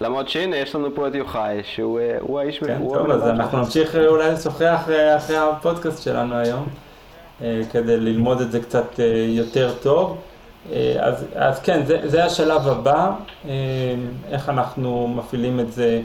למרות 0.00 0.28
שהנה, 0.28 0.56
יש 0.56 0.74
לנו 0.74 0.94
פה 0.94 1.08
את 1.08 1.14
יוחאי, 1.14 1.60
שהוא 1.62 2.00
אה, 2.00 2.40
האיש... 2.40 2.58
כן, 2.58 2.78
טוב, 2.94 3.10
אז 3.10 3.28
אנחנו 3.28 3.58
נמשיך 3.58 3.96
אה, 3.96 4.06
אולי 4.06 4.32
לשוחח 4.32 4.88
אה, 4.88 5.16
אחרי 5.16 5.36
הפודקאסט 5.36 6.02
שלנו 6.02 6.34
היום, 6.34 6.66
כדי 7.72 7.96
ללמוד 7.96 8.40
את 8.40 8.52
זה 8.52 8.60
קצת 8.60 9.00
יותר 9.28 9.72
טוב. 9.82 10.20
אז, 11.00 11.24
אז 11.34 11.60
כן, 11.60 11.84
זה, 11.86 12.00
זה 12.04 12.24
השלב 12.24 12.68
הבא, 12.68 13.10
איך 14.30 14.48
אנחנו 14.48 15.08
מפעילים 15.08 15.60
את 15.60 15.72
זה 15.72 16.00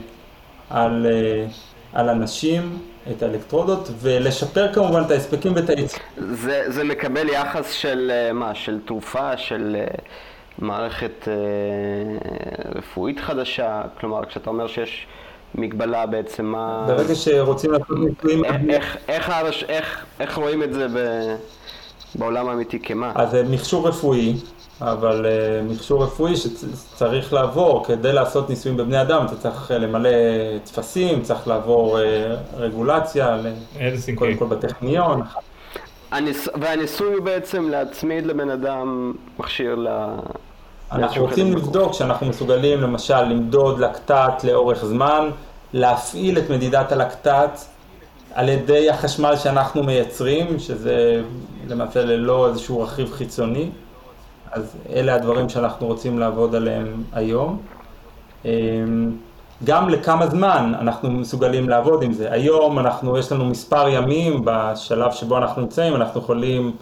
על, 0.70 1.06
על 1.92 2.08
אנשים, 2.08 2.78
את 3.10 3.22
האלקטרודות, 3.22 3.90
ולשפר 4.00 4.72
כמובן 4.72 5.02
את 5.06 5.10
ההספקים 5.10 5.52
ואת 5.56 5.70
היצ... 5.70 5.98
זה, 6.16 6.64
זה 6.66 6.84
מקבל 6.84 7.28
יחס 7.28 7.72
של 7.72 8.12
מה? 8.34 8.54
של 8.54 8.78
תרופה, 8.84 9.36
של... 9.36 9.76
מערכת 10.60 11.28
אה, 11.28 11.34
רפואית 12.74 13.20
חדשה? 13.20 13.82
כלומר, 14.00 14.24
כשאתה 14.24 14.50
אומר 14.50 14.66
שיש 14.66 15.06
מגבלה 15.54 16.06
בעצם, 16.06 16.44
מה... 16.44 16.84
ברגע 16.88 17.14
שרוצים 17.14 17.72
לעשות 17.72 17.98
ניסויים... 17.98 18.44
איך, 18.44 18.56
איך, 18.64 18.96
איך, 19.08 19.30
איך, 19.30 19.64
איך, 19.68 20.04
איך 20.20 20.36
רואים 20.36 20.62
את 20.62 20.72
זה 20.72 20.86
ב, 20.94 20.98
בעולם 22.14 22.48
האמיתי 22.48 22.80
כמה? 22.80 23.12
אז 23.14 23.30
זה 23.30 23.42
מכשור 23.50 23.88
רפואי, 23.88 24.34
אבל 24.80 25.26
uh, 25.26 25.72
מכשור 25.72 26.04
רפואי 26.04 26.36
שצריך 26.36 27.32
לעבור, 27.32 27.86
כדי 27.86 28.12
לעשות 28.12 28.50
ניסויים 28.50 28.76
בבני 28.76 29.02
אדם, 29.02 29.26
אתה 29.26 29.36
צריך 29.36 29.70
למלא 29.70 30.10
טפסים, 30.64 31.22
צריך 31.22 31.48
לעבור 31.48 31.98
uh, 31.98 32.02
רגולציה, 32.56 33.38
קודם 34.14 34.36
כל 34.36 34.46
בטכניון. 34.46 35.22
הניס... 36.10 36.48
והניסוי 36.60 37.14
הוא 37.14 37.24
בעצם 37.24 37.68
להצמיד 37.68 38.26
לבן 38.26 38.50
אדם 38.50 39.12
מכשיר 39.38 39.74
ל... 39.74 39.88
אנחנו 40.92 41.22
רוצים 41.22 41.56
לבדוק 41.56 41.92
שאנחנו 41.92 42.26
מסוגלים 42.26 42.80
למשל 42.80 43.22
למדוד 43.22 43.78
לקטט 43.78 44.44
לאורך 44.44 44.84
זמן, 44.84 45.30
להפעיל 45.72 46.38
את 46.38 46.50
מדידת 46.50 46.92
הלקטט 46.92 47.60
על 48.34 48.48
ידי 48.48 48.90
החשמל 48.90 49.36
שאנחנו 49.36 49.82
מייצרים, 49.82 50.58
שזה 50.58 51.22
למעשה 51.68 52.04
ללא 52.04 52.48
איזשהו 52.48 52.80
רכיב 52.80 53.12
חיצוני. 53.12 53.70
אז 54.52 54.76
אלה 54.92 55.14
הדברים 55.14 55.48
שאנחנו 55.48 55.86
רוצים 55.86 56.18
לעבוד 56.18 56.54
עליהם 56.54 57.02
היום. 57.12 57.60
אמ, 58.44 58.50
גם 59.64 59.88
לכמה 59.88 60.26
זמן 60.26 60.72
אנחנו 60.80 61.10
מסוגלים 61.10 61.68
לעבוד 61.68 62.02
עם 62.02 62.12
זה. 62.12 62.32
היום 62.32 62.78
אנחנו, 62.78 63.18
יש 63.18 63.32
לנו 63.32 63.44
מספר 63.44 63.88
ימים 63.88 64.42
בשלב 64.44 65.12
שבו 65.12 65.38
אנחנו 65.38 65.62
נמצאים, 65.62 65.96
אנחנו 65.96 66.20
יכולים 66.20 66.72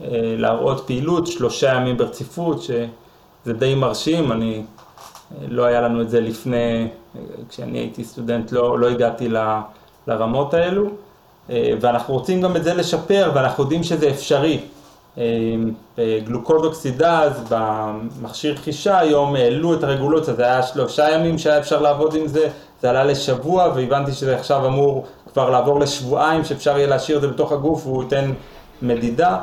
אה, 0.00 0.08
להראות 0.36 0.86
פעילות 0.86 1.26
שלושה 1.26 1.74
ימים 1.74 1.96
ברציפות, 1.96 2.62
שזה 3.44 3.52
די 3.52 3.74
מרשים, 3.74 4.32
אני, 4.32 4.62
אה, 5.32 5.46
לא 5.48 5.64
היה 5.64 5.80
לנו 5.80 6.02
את 6.02 6.10
זה 6.10 6.20
לפני, 6.20 6.88
אה, 7.16 7.20
כשאני 7.48 7.78
הייתי 7.78 8.04
סטודנט 8.04 8.52
לא, 8.52 8.78
לא 8.78 8.88
הגעתי 8.88 9.28
ל, 9.28 9.36
לרמות 10.06 10.54
האלו, 10.54 10.86
אה, 11.50 11.72
ואנחנו 11.80 12.14
רוצים 12.14 12.40
גם 12.40 12.56
את 12.56 12.64
זה 12.64 12.74
לשפר, 12.74 13.32
ואנחנו 13.34 13.62
יודעים 13.62 13.82
שזה 13.82 14.10
אפשרי. 14.10 14.60
גלוקוז 16.24 16.64
אוקסידז 16.64 17.32
במכשיר 17.48 18.56
חישה 18.56 18.98
היום 18.98 19.36
העלו 19.36 19.74
את 19.74 19.84
הרגולציה, 19.84 20.34
זה 20.34 20.44
היה 20.44 20.62
שלושה 20.62 21.10
ימים 21.10 21.38
שהיה 21.38 21.58
אפשר 21.58 21.80
לעבוד 21.80 22.14
עם 22.14 22.26
זה, 22.26 22.48
זה 22.82 22.90
עלה 22.90 23.04
לשבוע 23.04 23.72
והבנתי 23.74 24.12
שזה 24.12 24.36
עכשיו 24.36 24.66
אמור 24.66 25.06
כבר 25.32 25.50
לעבור 25.50 25.80
לשבועיים 25.80 26.44
שאפשר 26.44 26.78
יהיה 26.78 26.86
להשאיר 26.86 27.16
את 27.16 27.22
זה 27.22 27.28
בתוך 27.28 27.52
הגוף 27.52 27.86
והוא 27.86 28.02
ייתן 28.02 28.32
מדידה. 28.82 29.38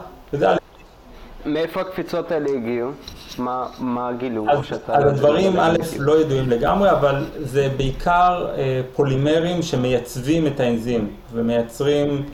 מאיפה 1.46 1.82
הקפיצות 1.82 2.32
האלה 2.32 2.50
הגיעו? 2.50 2.92
מה, 3.40 3.68
מה 3.80 4.12
גילו? 4.14 4.46
אז, 4.50 4.60
אז 4.88 5.14
הדברים 5.14 5.60
א' 5.60 5.76
לא 6.00 6.22
ידועים 6.22 6.50
לגמרי, 6.50 6.92
אבל 6.92 7.26
זה 7.40 7.70
בעיקר 7.78 8.48
אה, 8.58 8.82
פולימרים 8.96 9.62
שמייצבים 9.62 10.48
את 10.48 10.60
האנזים 10.60 11.08
ומייצרים 11.34 12.26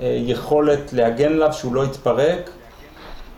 אה, 0.00 0.18
יכולת 0.20 0.92
להגן 0.92 1.32
עליו 1.32 1.52
שהוא 1.52 1.74
לא 1.74 1.84
יתפרק 1.84 2.50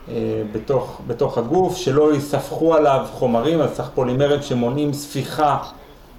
אה, 0.09 0.43
בתוך, 0.51 1.01
בתוך 1.07 1.37
הגוף, 1.37 1.77
שלא 1.77 2.15
יספחו 2.15 2.75
עליו 2.75 3.05
חומרים, 3.11 3.61
אז 3.61 3.73
צריך 3.73 3.89
פולימרים 3.89 4.41
שמונעים 4.41 4.93
ספיחה 4.93 5.57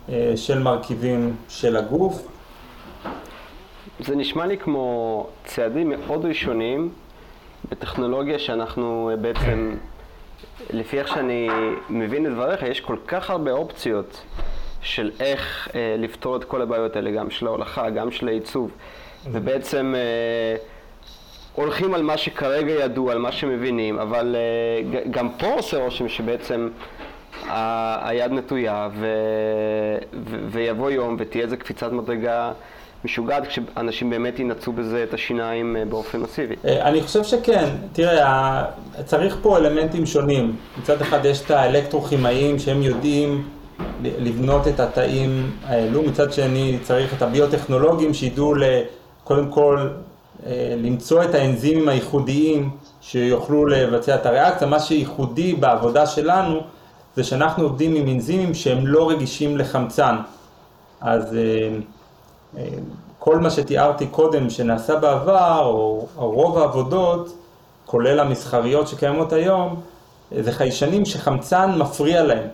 אה, 0.09 0.33
של 0.37 0.59
מרכיבים 0.59 1.37
של 1.49 1.77
הגוף. 1.77 2.29
זה 4.01 4.17
נשמע 4.17 4.47
לי 4.47 4.59
כמו 4.59 5.27
צעדים 5.45 5.89
מאוד 5.91 6.25
ראשונים 6.25 6.91
בטכנולוגיה 7.71 8.39
שאנחנו 8.39 9.11
אה, 9.11 9.17
בעצם, 9.17 9.75
לפי 10.71 10.99
איך 10.99 11.09
שאני 11.09 11.49
מבין 11.89 12.27
את 12.27 12.33
דבריך, 12.33 12.63
יש 12.63 12.81
כל 12.81 12.97
כך 13.07 13.31
הרבה 13.31 13.51
אופציות 13.51 14.23
של 14.83 15.11
איך 15.21 15.69
אה, 15.75 15.97
לפתור 15.99 16.37
את 16.37 16.45
כל 16.45 16.63
הבעיות 16.63 16.97
האלה, 16.97 17.11
גם 17.11 17.31
של 17.31 17.47
ההולכה, 17.47 17.91
גם 17.91 18.11
של 18.11 18.29
העיצוב, 18.29 18.71
ובעצם 19.33 19.95
אה, 19.97 20.57
הולכים 21.55 21.95
על 21.95 22.03
מה 22.03 22.17
שכרגע 22.17 22.73
ידוע, 22.73 23.13
על 23.13 23.19
מה 23.19 23.33
שמבינים, 23.33 23.99
אבל 23.99 24.37
uh, 24.37 25.09
גם 25.11 25.29
פה 25.39 25.47
עושה 25.55 25.79
רושם 25.79 26.09
שבעצם 26.09 26.69
ה- 27.49 28.09
היד 28.09 28.33
נטויה 28.33 28.89
ו- 28.93 29.07
ו- 30.25 30.39
ויבוא 30.51 30.91
יום 30.91 31.17
ותהיה 31.19 31.45
איזה 31.45 31.57
קפיצת 31.57 31.93
מדרגה 31.93 32.53
משוגעת 33.05 33.47
כשאנשים 33.47 34.11
באמת 34.11 34.39
ינצו 34.39 34.73
בזה 34.73 35.05
את 35.09 35.15
השיניים 35.15 35.77
uh, 35.77 35.91
באופן 35.91 36.21
מסיבי. 36.21 36.55
אה, 36.65 36.89
אני 36.89 37.03
חושב 37.03 37.25
שכן, 37.25 37.69
תראה, 37.93 38.65
צריך 39.05 39.37
פה 39.43 39.59
אלמנטים 39.59 40.07
שונים. 40.07 40.57
מצד 40.79 41.01
אחד 41.01 41.25
יש 41.25 41.43
את 41.43 41.51
האלקטרוכימאים 41.51 42.59
שהם 42.59 42.83
יודעים 42.83 43.49
לבנות 44.03 44.69
את 44.69 44.81
התאים 44.81 45.51
האלו, 45.65 46.03
מצד 46.03 46.33
שני 46.33 46.79
צריך 46.83 47.15
את 47.15 47.23
הביוטכנולוגים 47.23 48.15
שידעו 48.15 48.55
קודם 49.25 49.49
כל 49.49 49.89
אה, 50.47 50.75
למצוא 50.79 51.23
את 51.23 51.35
האנזימים 51.35 51.89
הייחודיים 51.89 52.71
שיוכלו 53.01 53.67
לבצע 53.67 54.15
את 54.15 54.27
הריאקציה. 54.27 54.67
מה 54.67 54.81
שייחודי 54.81 55.55
בעבודה 55.55 56.07
שלנו 56.07 56.61
זה 57.17 57.25
שאנחנו 57.25 57.65
עובדים 57.65 57.95
עם 57.95 58.09
אנזימים 58.09 58.55
שהם 58.55 58.87
לא 58.87 59.11
רגישים 59.11 59.59
לחמצן. 59.59 60.17
אז 61.01 61.35
אה, 61.35 61.41
אה, 61.41 61.69
כל 63.19 63.39
מה 63.39 63.51
שתיארתי 63.51 64.07
קודם 64.07 64.51
שנעשה 64.51 64.97
בעבר, 64.97 65.61
או, 65.65 66.07
רוב 66.17 66.59
העבודות, 66.59 67.37
כולל 67.87 68.21
המסחריות 68.21 68.89
שקיימות 68.89 69.33
היום, 69.33 69.81
זה 70.41 70.53
חיישנים 70.53 71.05
שחמצן 71.05 71.79
מפריע 71.79 72.23
להם. 72.23 72.49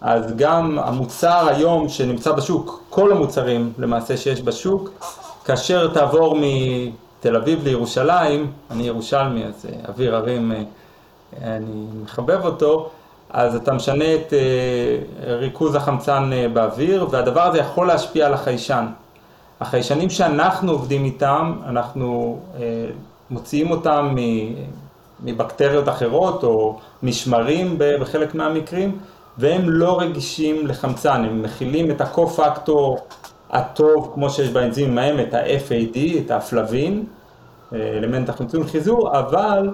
אז 0.00 0.36
גם 0.36 0.78
המוצר 0.78 1.48
היום 1.48 1.88
שנמצא 1.88 2.32
בשוק, 2.32 2.82
כל 2.90 3.12
המוצרים 3.12 3.72
למעשה 3.78 4.16
שיש 4.16 4.42
בשוק, 4.42 4.90
כאשר 5.44 5.88
תעבור 5.94 6.36
מתל 6.40 7.36
אביב 7.36 7.64
לירושלים, 7.64 8.52
אני 8.70 8.86
ירושלמי 8.86 9.44
אז 9.44 9.66
אה, 9.68 9.88
אוויר 9.88 10.16
הרים, 10.16 10.52
אה, 10.52 10.62
אני 11.56 11.86
מחבב 12.02 12.44
אותו, 12.44 12.90
אז 13.30 13.56
אתה 13.56 13.72
משנה 13.72 14.14
את 14.14 14.32
אה, 14.32 15.36
ריכוז 15.36 15.74
החמצן 15.74 16.30
באוויר 16.52 17.06
והדבר 17.10 17.42
הזה 17.42 17.58
יכול 17.58 17.86
להשפיע 17.86 18.26
על 18.26 18.34
החיישן. 18.34 18.86
החיישנים 19.64 20.10
שאנחנו 20.10 20.72
עובדים 20.72 21.04
איתם, 21.04 21.52
אנחנו 21.66 22.38
מוציאים 23.30 23.70
אותם 23.70 24.16
מבקטריות 25.20 25.88
אחרות 25.88 26.44
או 26.44 26.78
משמרים 27.02 27.76
בחלק 27.78 28.34
מהמקרים, 28.34 28.98
והם 29.38 29.62
לא 29.70 30.00
רגישים 30.00 30.66
לחמצן, 30.66 31.24
הם 31.24 31.42
מכילים 31.42 31.90
את 31.90 32.00
הקו-פקטור 32.00 32.98
הטוב, 33.50 34.10
כמו 34.14 34.30
שיש 34.30 34.48
באנזימים 34.48 34.98
ההם, 34.98 35.20
את 35.20 35.34
ה-FAD, 35.34 35.98
את 36.26 36.30
הפלבין, 36.30 37.04
אלמנט 37.72 38.28
החמצון 38.28 38.66
חיזור, 38.66 39.18
אבל 39.18 39.70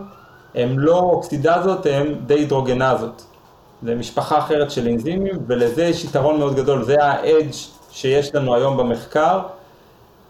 הם 0.55 0.78
לא 0.78 0.99
אוקסידזות, 0.99 1.86
הם 1.86 2.14
דיהידרוגנזות. 2.26 3.26
זה 3.82 3.95
משפחה 3.95 4.38
אחרת 4.38 4.70
של 4.70 4.88
אנזימים, 4.88 5.34
ולזה 5.47 5.84
יש 5.84 6.05
יתרון 6.05 6.38
מאוד 6.38 6.55
גדול, 6.55 6.82
זה 6.82 7.05
ה-edge 7.05 7.57
שיש 7.91 8.34
לנו 8.34 8.55
היום 8.55 8.76
במחקר, 8.76 9.41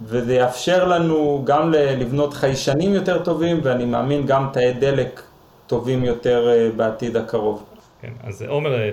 וזה 0.02 0.34
יאפשר 0.34 0.88
לנו 0.88 1.42
גם 1.46 1.70
לבנות 1.72 2.34
חיישנים 2.34 2.94
יותר 2.94 3.24
טובים, 3.24 3.60
ואני 3.62 3.84
מאמין 3.84 4.26
גם 4.26 4.46
תאי 4.52 4.72
דלק 4.72 5.22
טובים 5.66 6.04
יותר 6.04 6.48
אה, 6.48 6.70
בעתיד 6.76 7.16
הקרוב. 7.16 7.64
כן, 8.00 8.12
אז 8.22 8.42
עומר, 8.42 8.74
אה, 8.74 8.90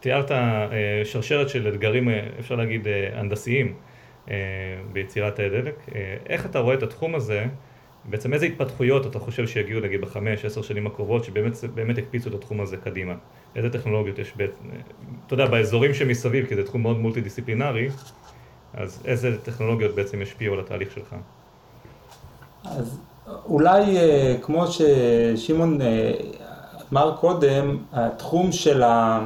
תיארת 0.00 0.32
אה, 0.32 0.68
שרשרת 1.04 1.48
של 1.48 1.68
אתגרים, 1.68 2.08
אפשר 2.40 2.54
להגיד, 2.54 2.86
הנדסיים 3.14 3.74
ביצירת 4.92 5.36
תאי 5.36 5.48
דלק. 5.48 5.86
איך 6.28 6.46
אתה 6.46 6.58
רואה 6.58 6.74
את 6.74 6.82
התחום 6.82 7.14
הזה? 7.14 7.44
בעצם 8.04 8.34
איזה 8.34 8.46
התפתחויות 8.46 9.06
אתה 9.06 9.18
חושב 9.18 9.46
שיגיעו 9.46 9.80
נגיד 9.80 10.00
בחמש, 10.00 10.44
עשר 10.44 10.62
שנים 10.62 10.86
הקרובות 10.86 11.24
שבאמת 11.24 11.98
יקפיצו 11.98 12.28
את 12.28 12.34
התחום 12.34 12.60
הזה 12.60 12.76
קדימה? 12.76 13.14
איזה 13.56 13.70
טכנולוגיות 13.70 14.18
יש, 14.18 14.32
אתה 15.26 15.34
יודע, 15.34 15.46
באזורים 15.46 15.94
שמסביב, 15.94 16.46
כי 16.46 16.54
זה 16.54 16.64
תחום 16.64 16.82
מאוד 16.82 16.98
מולטי 16.98 17.20
דיסציפלינרי, 17.20 17.88
אז 18.74 18.98
איזה 19.04 19.36
טכנולוגיות 19.42 19.94
בעצם 19.94 20.22
ישפיעו 20.22 20.54
על 20.54 20.60
התהליך 20.60 20.92
שלך? 20.94 21.14
אז 22.64 22.98
אולי 23.46 23.96
אה, 23.96 24.36
כמו 24.42 24.64
ששמעון 24.66 25.80
אה, 25.80 26.12
אמר 26.92 27.16
קודם, 27.20 27.78
התחום 27.92 28.52
של 28.52 28.82
ה... 28.82 29.20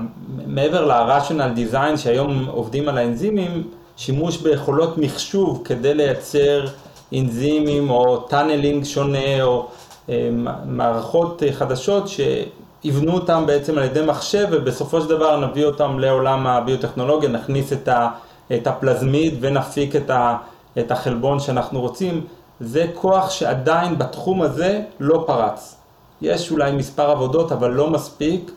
מעבר 0.46 0.84
ל-rational 0.84 1.72
design 1.72 1.96
שהיום 1.96 2.46
עובדים 2.46 2.88
על 2.88 2.98
האנזימים, 2.98 3.70
שימוש 3.96 4.36
ביכולות 4.36 4.98
מחשוב 4.98 5.62
כדי 5.64 5.94
לייצר 5.94 6.66
אנזימים 7.14 7.90
או 7.90 8.16
tunneling 8.18 8.84
שונה 8.84 9.42
או 9.42 9.68
אה, 10.08 10.30
מערכות 10.66 11.42
חדשות 11.52 12.08
שיבנו 12.08 13.12
אותם 13.12 13.44
בעצם 13.46 13.78
על 13.78 13.84
ידי 13.84 14.02
מחשב 14.06 14.46
ובסופו 14.50 15.00
של 15.00 15.08
דבר 15.08 15.46
נביא 15.46 15.64
אותם 15.64 15.98
לעולם 15.98 16.46
הביוטכנולוגיה, 16.46 17.28
נכניס 17.28 17.72
את 17.72 17.88
ה... 17.88 18.08
את 18.54 18.66
הפלזמיד 18.66 19.34
ונפיק 19.40 19.96
את, 19.96 20.10
ה, 20.10 20.36
את 20.78 20.90
החלבון 20.90 21.40
שאנחנו 21.40 21.80
רוצים, 21.80 22.26
זה 22.60 22.86
כוח 22.94 23.30
שעדיין 23.30 23.98
בתחום 23.98 24.42
הזה 24.42 24.80
לא 25.00 25.24
פרץ. 25.26 25.76
יש 26.22 26.50
אולי 26.50 26.72
מספר 26.72 27.10
עבודות, 27.10 27.52
אבל 27.52 27.70
לא 27.70 27.90
מספיק, 27.90 28.50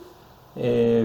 אה, 0.56 0.62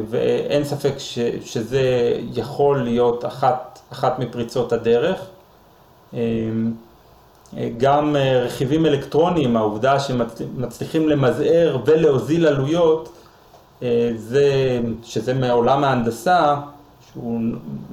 ואין 0.10 0.64
ספק 0.64 0.94
ש, 0.98 1.20
שזה 1.46 2.14
יכול 2.34 2.84
להיות 2.84 3.26
אחת, 3.26 3.80
אחת 3.92 4.20
מפריצות 4.20 4.74
הדרך. 4.74 5.20
אה, 6.14 6.20
גם 7.78 8.16
אה, 8.16 8.40
רכיבים 8.40 8.86
אלקטרוניים, 8.86 9.58
העובדה 9.58 10.00
שמצליחים 10.00 11.10
למזער 11.10 11.78
ולהוזיל 11.86 12.48
עלויות, 12.48 13.10
זה, 14.16 14.80
שזה 15.04 15.34
מעולם 15.34 15.84
ההנדסה, 15.84 16.56
שהוא 17.16 17.42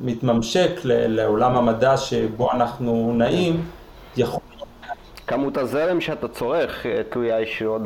מתממשק 0.03 0.71
לעולם 0.85 1.57
המדע 1.57 1.97
שבו 1.97 2.53
אנחנו 2.53 3.13
נעים, 3.17 3.65
יכול... 4.17 4.41
כמות 5.27 5.57
הזרם 5.57 6.01
שאתה 6.01 6.29
צורך 6.29 6.87
אה, 6.87 7.01
תלויה 7.11 7.41
ישירות 7.41 7.83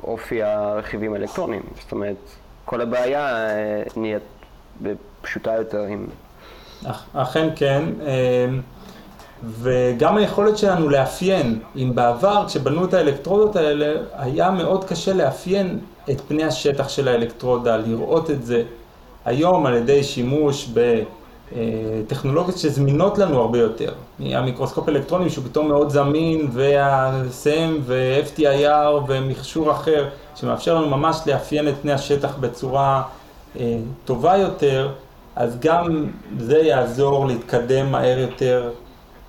באופי 0.00 0.42
אה, 0.42 0.54
הרכיבים 0.54 1.14
האלקטרוניים. 1.14 1.62
זאת 1.82 1.92
אומרת, 1.92 2.16
כל 2.64 2.80
הבעיה 2.80 3.36
אה, 3.36 3.82
נהיית 3.96 4.22
פשוטה 5.22 5.52
יותר 5.52 5.82
עם... 5.82 6.06
אכן 7.14 7.48
כן, 7.56 7.84
וגם 9.44 10.16
היכולת 10.16 10.58
שלנו 10.58 10.88
לאפיין, 10.88 11.58
אם 11.76 11.90
בעבר 11.94 12.44
כשבנו 12.48 12.84
את 12.84 12.94
האלקטרודות 12.94 13.56
האלה, 13.56 13.94
היה 14.12 14.50
מאוד 14.50 14.84
קשה 14.84 15.12
לאפיין 15.12 15.78
את 16.10 16.20
פני 16.20 16.44
השטח 16.44 16.88
של 16.88 17.08
האלקטרודה, 17.08 17.76
לראות 17.76 18.30
את 18.30 18.42
זה. 18.42 18.62
היום 19.24 19.66
על 19.66 19.74
ידי 19.74 20.02
שימוש 20.02 20.68
בטכנולוגיות 21.52 22.58
שזמינות 22.58 23.18
לנו 23.18 23.40
הרבה 23.40 23.58
יותר. 23.58 23.92
המיקרוסקופ 24.20 24.88
אלקטרוני 24.88 25.30
שהוא 25.30 25.44
פתאום 25.44 25.68
מאוד 25.68 25.90
זמין, 25.90 26.48
וה-SEM 26.52 27.80
ו-FTIR 27.82 29.02
ומכשור 29.06 29.70
אחר, 29.72 30.08
שמאפשר 30.36 30.74
לנו 30.74 30.88
ממש 30.88 31.16
לאפיין 31.26 31.68
את 31.68 31.74
פני 31.82 31.92
השטח 31.92 32.36
בצורה 32.40 33.02
אה, 33.60 33.76
טובה 34.04 34.36
יותר, 34.36 34.88
אז 35.36 35.56
גם 35.60 36.10
זה 36.38 36.58
יעזור 36.58 37.26
להתקדם 37.26 37.92
מהר 37.92 38.18
יותר 38.18 38.70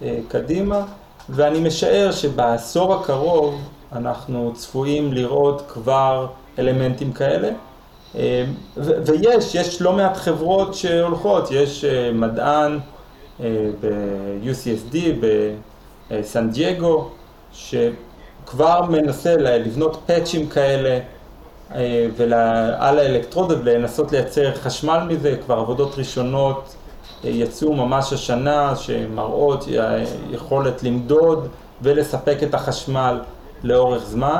אה, 0.02 0.20
קדימה, 0.28 0.82
ואני 1.30 1.60
משער 1.60 2.12
שבעשור 2.12 2.94
הקרוב 2.94 3.62
אנחנו 3.92 4.52
צפויים 4.56 5.14
לראות 5.14 5.64
כבר 5.68 6.28
אלמנטים 6.60 7.14
כאלה. 7.14 7.50
אמ, 8.16 8.54
ויש, 8.78 9.56
יש 9.56 9.82
לא 9.82 9.94
מעט 9.94 10.18
חברות 10.18 10.74
שהולכות, 10.74 11.52
יש 11.52 11.86
אה, 11.86 12.12
מדען 12.14 12.80
אה, 13.44 13.70
ב-UCSD, 13.82 14.98
בסן 16.10 16.50
דייגו, 16.50 17.10
שכבר 17.54 18.82
מנסה 18.90 19.36
לבנות 19.38 20.02
פאצ'ים 20.06 20.48
כאלה 20.48 21.00
אה, 21.76 22.08
על 22.78 23.00
האלקטרודות 23.00 23.58
ולנסות 23.64 24.12
לייצר 24.12 24.56
חשמל 24.56 25.00
מזה, 25.08 25.38
כבר 25.46 25.56
עבודות 25.56 25.96
ראשונות 25.98 26.76
יצאו 27.24 27.74
ממש 27.74 28.14
השנה 28.14 28.76
שמראות 28.76 29.66
יכולת 30.32 30.84
למדוד 30.84 31.48
ולספק 31.82 32.38
את 32.44 32.54
החשמל 32.54 33.20
לאורך 33.64 34.04
זמן. 34.06 34.38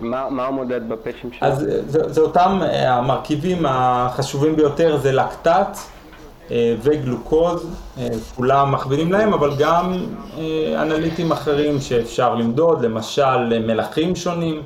מה, 0.00 0.30
מה 0.30 0.50
מודד 0.50 0.88
בפאצ'ים 0.88 1.32
שלו? 1.32 1.48
אז 1.48 1.66
זה, 1.86 2.12
זה 2.12 2.20
אותם 2.20 2.58
אה, 2.62 2.94
המרכיבים 2.94 3.66
החשובים 3.68 4.56
ביותר, 4.56 4.96
זה 4.96 5.12
לקטט 5.12 5.78
אה, 6.50 6.74
וגלוקוז, 6.82 7.66
אה, 7.98 8.08
כולם 8.34 8.72
מכווינים 8.72 9.12
להם, 9.12 9.32
אבל 9.32 9.50
גם 9.58 9.92
אנליטים 10.76 11.32
אחרים 11.32 11.80
שאפשר 11.80 12.34
למדוד, 12.34 12.84
למשל 12.84 13.66
מלחים 13.66 14.16
שונים. 14.16 14.62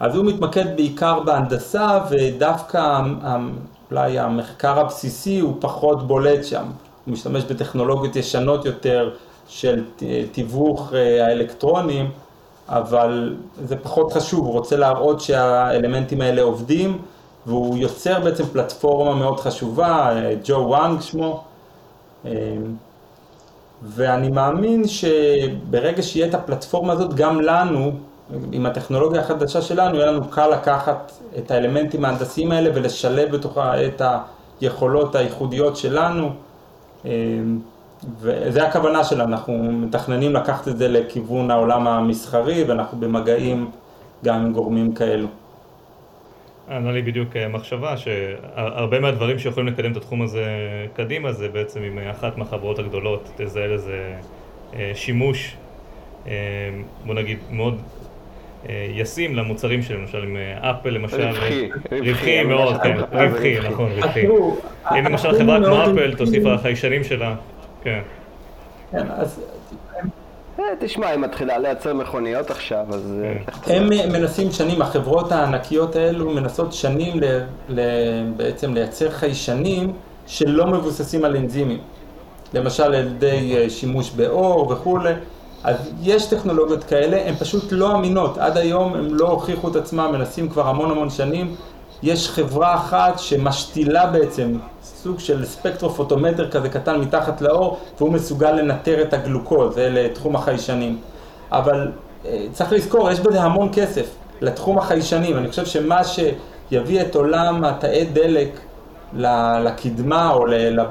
אז 0.00 0.16
הוא 0.16 0.24
מתמקד 0.24 0.76
בעיקר 0.76 1.20
בהנדסה, 1.20 1.98
ודווקא 2.10 3.00
אולי 3.90 4.18
המחקר 4.18 4.80
הבסיסי 4.80 5.40
הוא 5.40 5.56
פחות 5.60 6.06
בולט 6.06 6.44
שם. 6.44 6.64
הוא 7.04 7.12
משתמש 7.12 7.44
בטכנולוגיות 7.44 8.16
ישנות 8.16 8.64
יותר 8.64 9.10
של 9.48 9.84
תיווך 10.32 10.92
האלקטרונים. 11.20 12.10
אבל 12.70 13.36
זה 13.64 13.76
פחות 13.76 14.12
חשוב, 14.12 14.46
הוא 14.46 14.52
רוצה 14.52 14.76
להראות 14.76 15.20
שהאלמנטים 15.20 16.20
האלה 16.20 16.42
עובדים, 16.42 16.98
והוא 17.46 17.78
יוצר 17.78 18.20
בעצם 18.20 18.44
פלטפורמה 18.44 19.14
מאוד 19.14 19.40
חשובה, 19.40 20.12
ג'ו 20.44 20.54
וואנג 20.54 21.00
שמו, 21.00 21.44
אה, 22.26 22.30
ואני 23.82 24.28
מאמין 24.28 24.88
שברגע 24.88 26.02
שיהיה 26.02 26.26
את 26.28 26.34
הפלטפורמה 26.34 26.92
הזאת, 26.92 27.14
גם 27.14 27.40
לנו, 27.40 27.92
עם 28.52 28.66
הטכנולוגיה 28.66 29.20
החדשה 29.20 29.62
שלנו, 29.62 29.96
יהיה 29.96 30.06
לנו 30.06 30.30
קל 30.30 30.48
לקחת 30.48 31.12
את 31.38 31.50
האלמנטים 31.50 32.04
ההנדסיים 32.04 32.52
האלה 32.52 32.70
ולשלב 32.74 33.36
בתוכה 33.36 33.84
את 33.86 34.02
היכולות 34.60 35.14
הייחודיות 35.14 35.76
שלנו. 35.76 36.30
אה, 38.04 38.08
וזה 38.20 38.66
הכוונה 38.68 39.04
שלנו, 39.04 39.32
אנחנו 39.32 39.72
מתכננים 39.72 40.32
לקחת 40.32 40.68
את 40.68 40.78
זה 40.78 40.88
לכיוון 40.88 41.50
העולם 41.50 41.86
המסחרי 41.86 42.64
ואנחנו 42.64 43.00
במגעים 43.00 43.70
גם 44.24 44.34
עם 44.34 44.52
גורמים 44.52 44.92
כאלו. 44.92 45.28
ענה 46.70 46.92
לי 46.92 47.02
בדיוק 47.02 47.36
מחשבה 47.36 47.96
שהרבה 47.96 49.00
מהדברים 49.00 49.38
שיכולים 49.38 49.68
לקדם 49.68 49.92
את 49.92 49.96
התחום 49.96 50.22
הזה 50.22 50.44
קדימה 50.96 51.32
זה 51.32 51.48
בעצם 51.48 51.82
אם 51.82 51.98
אחת 51.98 52.38
מהחברות 52.38 52.78
הגדולות 52.78 53.30
תזהה 53.36 53.66
לזה 53.66 54.14
שימוש, 54.94 55.56
בוא 57.06 57.14
נגיד, 57.14 57.38
מאוד 57.50 57.78
ישים 58.94 59.36
למוצרים 59.36 59.82
שלהם, 59.82 60.00
למשל 60.00 60.22
עם 60.22 60.36
אפל 60.60 60.90
למשל. 60.90 61.22
רווחי. 61.22 61.68
רווחי 61.92 62.42
מאוד, 62.42 62.76
כן, 62.82 62.96
רווחי, 63.12 63.58
נכון, 63.70 63.90
רווחי. 63.92 64.26
אם 64.98 65.04
למשל 65.04 65.38
חברה 65.38 65.58
כמו 65.64 65.84
אפל 65.84 66.14
תוסיף 66.14 66.46
על 66.46 66.54
החיישנים 66.54 67.04
שלה, 67.04 67.34
כן. 67.82 68.00
כן, 68.90 69.06
אז... 69.10 69.40
תשמע, 70.80 71.06
היא 71.06 71.18
מתחילה 71.18 71.58
לייצר 71.58 71.94
מכוניות 71.94 72.50
עכשיו, 72.50 72.84
אז... 72.88 73.14
הם 73.66 73.88
מנסים 73.88 74.52
שנים, 74.52 74.82
החברות 74.82 75.32
הענקיות 75.32 75.96
האלו 75.96 76.30
מנסות 76.30 76.72
שנים 76.72 77.20
בעצם 78.36 78.74
לייצר 78.74 79.10
חיישנים 79.10 79.92
שלא 80.26 80.66
מבוססים 80.66 81.24
על 81.24 81.36
אנזימים. 81.36 81.78
למשל 82.54 82.82
על 82.82 82.94
ידי 82.94 83.70
שימוש 83.70 84.10
באור 84.10 84.70
וכולי. 84.70 85.14
אז 85.64 85.76
יש 86.02 86.26
טכנולוגיות 86.26 86.84
כאלה, 86.84 87.28
הן 87.28 87.34
פשוט 87.34 87.64
לא 87.70 87.94
אמינות, 87.96 88.38
עד 88.38 88.56
היום 88.56 88.94
הם 88.94 89.14
לא 89.14 89.28
הוכיחו 89.28 89.68
את 89.68 89.76
עצמם, 89.76 90.10
מנסים 90.12 90.48
כבר 90.48 90.66
המון 90.68 90.90
המון 90.90 91.10
שנים. 91.10 91.56
יש 92.02 92.30
חברה 92.30 92.74
אחת 92.74 93.18
שמשתילה 93.18 94.06
בעצם 94.06 94.58
סוג 95.02 95.18
של 95.18 95.44
ספקטרופוטומטר 95.44 96.50
כזה 96.50 96.68
קטן 96.68 97.00
מתחת 97.00 97.40
לאור, 97.40 97.78
והוא 97.98 98.12
מסוגל 98.12 98.50
לנטר 98.50 99.02
את 99.02 99.14
הגלוקוז, 99.14 99.74
זה 99.74 99.88
לתחום 99.90 100.36
החיישנים. 100.36 100.98
אבל 101.52 101.92
צריך 102.52 102.72
לזכור, 102.72 103.10
יש 103.10 103.20
בזה 103.20 103.42
המון 103.42 103.68
כסף 103.72 104.06
לתחום 104.40 104.78
החיישנים. 104.78 105.36
אני 105.36 105.48
חושב 105.48 105.66
שמה 105.66 106.00
שיביא 106.04 107.00
את 107.00 107.14
עולם 107.14 107.64
התאי 107.64 108.04
דלק 108.04 108.60
לקדמה 109.62 110.30
או 110.30 110.46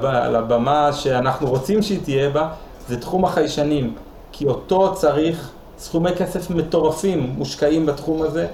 לבמה 0.06 0.92
שאנחנו 0.92 1.48
רוצים 1.48 1.82
שהיא 1.82 2.00
תהיה 2.04 2.30
בה, 2.30 2.48
זה 2.88 3.00
תחום 3.00 3.24
החיישנים. 3.24 3.94
כי 4.32 4.46
אותו 4.46 4.94
צריך 4.94 5.50
סכומי 5.78 6.10
כסף 6.16 6.50
מטורפים 6.50 7.34
מושקעים 7.38 7.86
בתחום 7.86 8.22
הזה. 8.22 8.46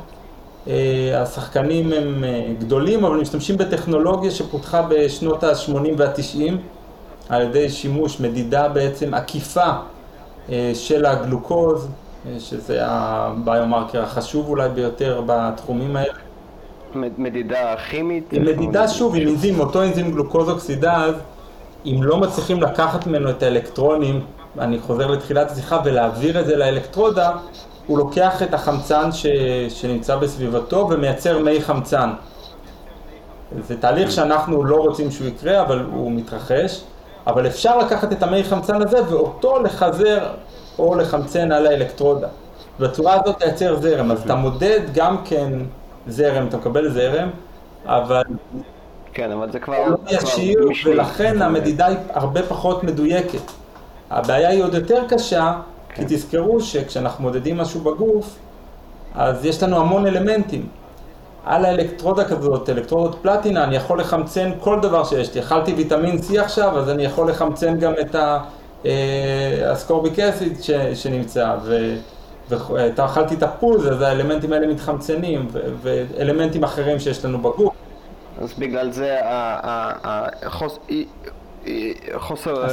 השחקנים 1.14 1.92
הם 1.92 2.24
גדולים, 2.58 3.04
אבל 3.04 3.16
משתמשים 3.16 3.56
בטכנולוגיה 3.56 4.30
שפותחה 4.30 4.82
בשנות 4.88 5.44
ה-80 5.44 5.72
וה-90 5.96 6.52
על 7.28 7.42
ידי 7.42 7.68
שימוש, 7.68 8.20
מדידה 8.20 8.68
בעצם 8.68 9.14
עקיפה 9.14 9.70
של 10.74 11.06
הגלוקוז, 11.06 11.88
שזה 12.38 12.78
הביומרקר 12.82 14.02
החשוב 14.02 14.48
אולי 14.48 14.68
ביותר 14.68 15.22
בתחומים 15.26 15.96
האלה. 15.96 16.12
מדידה 17.18 17.76
כימית? 17.90 18.32
מדידה 18.32 18.88
שוב, 18.88 19.14
עם 19.14 19.28
אנזים, 19.28 19.60
אותו 19.60 19.82
אנזים 19.82 20.12
גלוקוז 20.12 20.48
אוקסידז, 20.48 21.14
אם 21.86 22.00
לא 22.02 22.16
מצליחים 22.16 22.62
לקחת 22.62 23.06
ממנו 23.06 23.30
את 23.30 23.42
האלקטרונים, 23.42 24.20
אני 24.58 24.78
חוזר 24.78 25.06
לתחילת 25.06 25.50
השיחה, 25.50 25.80
ולהעביר 25.84 26.40
את 26.40 26.46
זה 26.46 26.56
לאלקטרודה, 26.56 27.30
הוא 27.86 27.98
לוקח 27.98 28.42
את 28.42 28.54
החמצן 28.54 29.12
ש... 29.12 29.26
שנמצא 29.68 30.16
בסביבתו 30.16 30.88
ומייצר 30.90 31.38
מי 31.38 31.62
חמצן. 31.62 32.10
זה 33.68 33.76
תהליך 33.80 34.10
שאנחנו 34.10 34.64
לא 34.64 34.76
רוצים 34.76 35.10
שהוא 35.10 35.26
יקרה, 35.26 35.60
אבל 35.60 35.86
הוא 35.92 36.12
מתרחש. 36.12 36.80
אבל 37.26 37.46
אפשר 37.46 37.78
לקחת 37.78 38.12
את 38.12 38.22
המי 38.22 38.44
חמצן 38.44 38.82
הזה 38.82 38.98
ואותו 39.08 39.62
לחזר 39.62 40.28
או 40.78 40.94
לחמצן 40.94 41.52
על 41.52 41.66
האלקטרודה. 41.66 42.28
בצורה 42.80 43.20
הזאת 43.20 43.42
לייצר 43.42 43.80
זרם. 43.80 44.10
אז 44.10 44.22
אתה 44.22 44.34
מודד 44.34 44.80
גם 44.94 45.16
כן 45.24 45.52
זרם, 46.06 46.46
אתה 46.46 46.56
מקבל 46.56 46.90
זרם, 46.90 47.30
אבל... 47.86 48.22
כן, 49.12 49.32
אבל 49.32 49.52
זה 49.52 49.58
כבר... 49.58 49.86
לא 49.88 49.96
ישיר, 50.10 50.68
ולכן 50.84 51.42
המדידה 51.42 51.86
היא 51.86 51.96
הרבה 52.12 52.42
פחות 52.42 52.84
מדויקת. 52.84 53.50
הבעיה 54.10 54.48
היא 54.48 54.64
עוד 54.64 54.74
יותר 54.74 55.02
קשה, 55.08 55.52
כי 55.96 56.04
תזכרו 56.08 56.60
שכשאנחנו 56.60 57.24
מודדים 57.24 57.56
משהו 57.56 57.80
בגוף, 57.80 58.38
אז 59.14 59.44
יש 59.44 59.62
לנו 59.62 59.76
המון 59.76 60.06
אלמנטים. 60.06 60.66
על 61.44 61.64
האלקטרודה 61.64 62.24
כזאת, 62.24 62.70
אלקטרודות 62.70 63.18
פלטינה, 63.22 63.64
אני 63.64 63.76
יכול 63.76 64.00
לחמצן 64.00 64.50
כל 64.60 64.80
דבר 64.80 65.04
שיש 65.04 65.34
לי. 65.34 65.40
אכלתי 65.40 65.74
ויטמין 65.74 66.18
C 66.18 66.40
עכשיו, 66.40 66.78
אז 66.78 66.90
אני 66.90 67.04
יכול 67.04 67.30
לחמצן 67.30 67.78
גם 67.78 67.92
את 68.00 68.16
האסקורביק 68.84 70.18
אסיד 70.18 70.58
שנמצא, 70.94 71.56
ואכלתי 72.68 73.36
תפוז, 73.36 73.88
אז 73.88 74.00
האלמנטים 74.00 74.52
האלה 74.52 74.66
מתחמצנים, 74.66 75.48
ואלמנטים 75.82 76.64
אחרים 76.64 76.98
שיש 76.98 77.24
לנו 77.24 77.38
בגוף. 77.38 77.74
אז 78.42 78.54
בגלל 78.58 78.90
זה 78.90 79.16
חוסר 82.16 82.66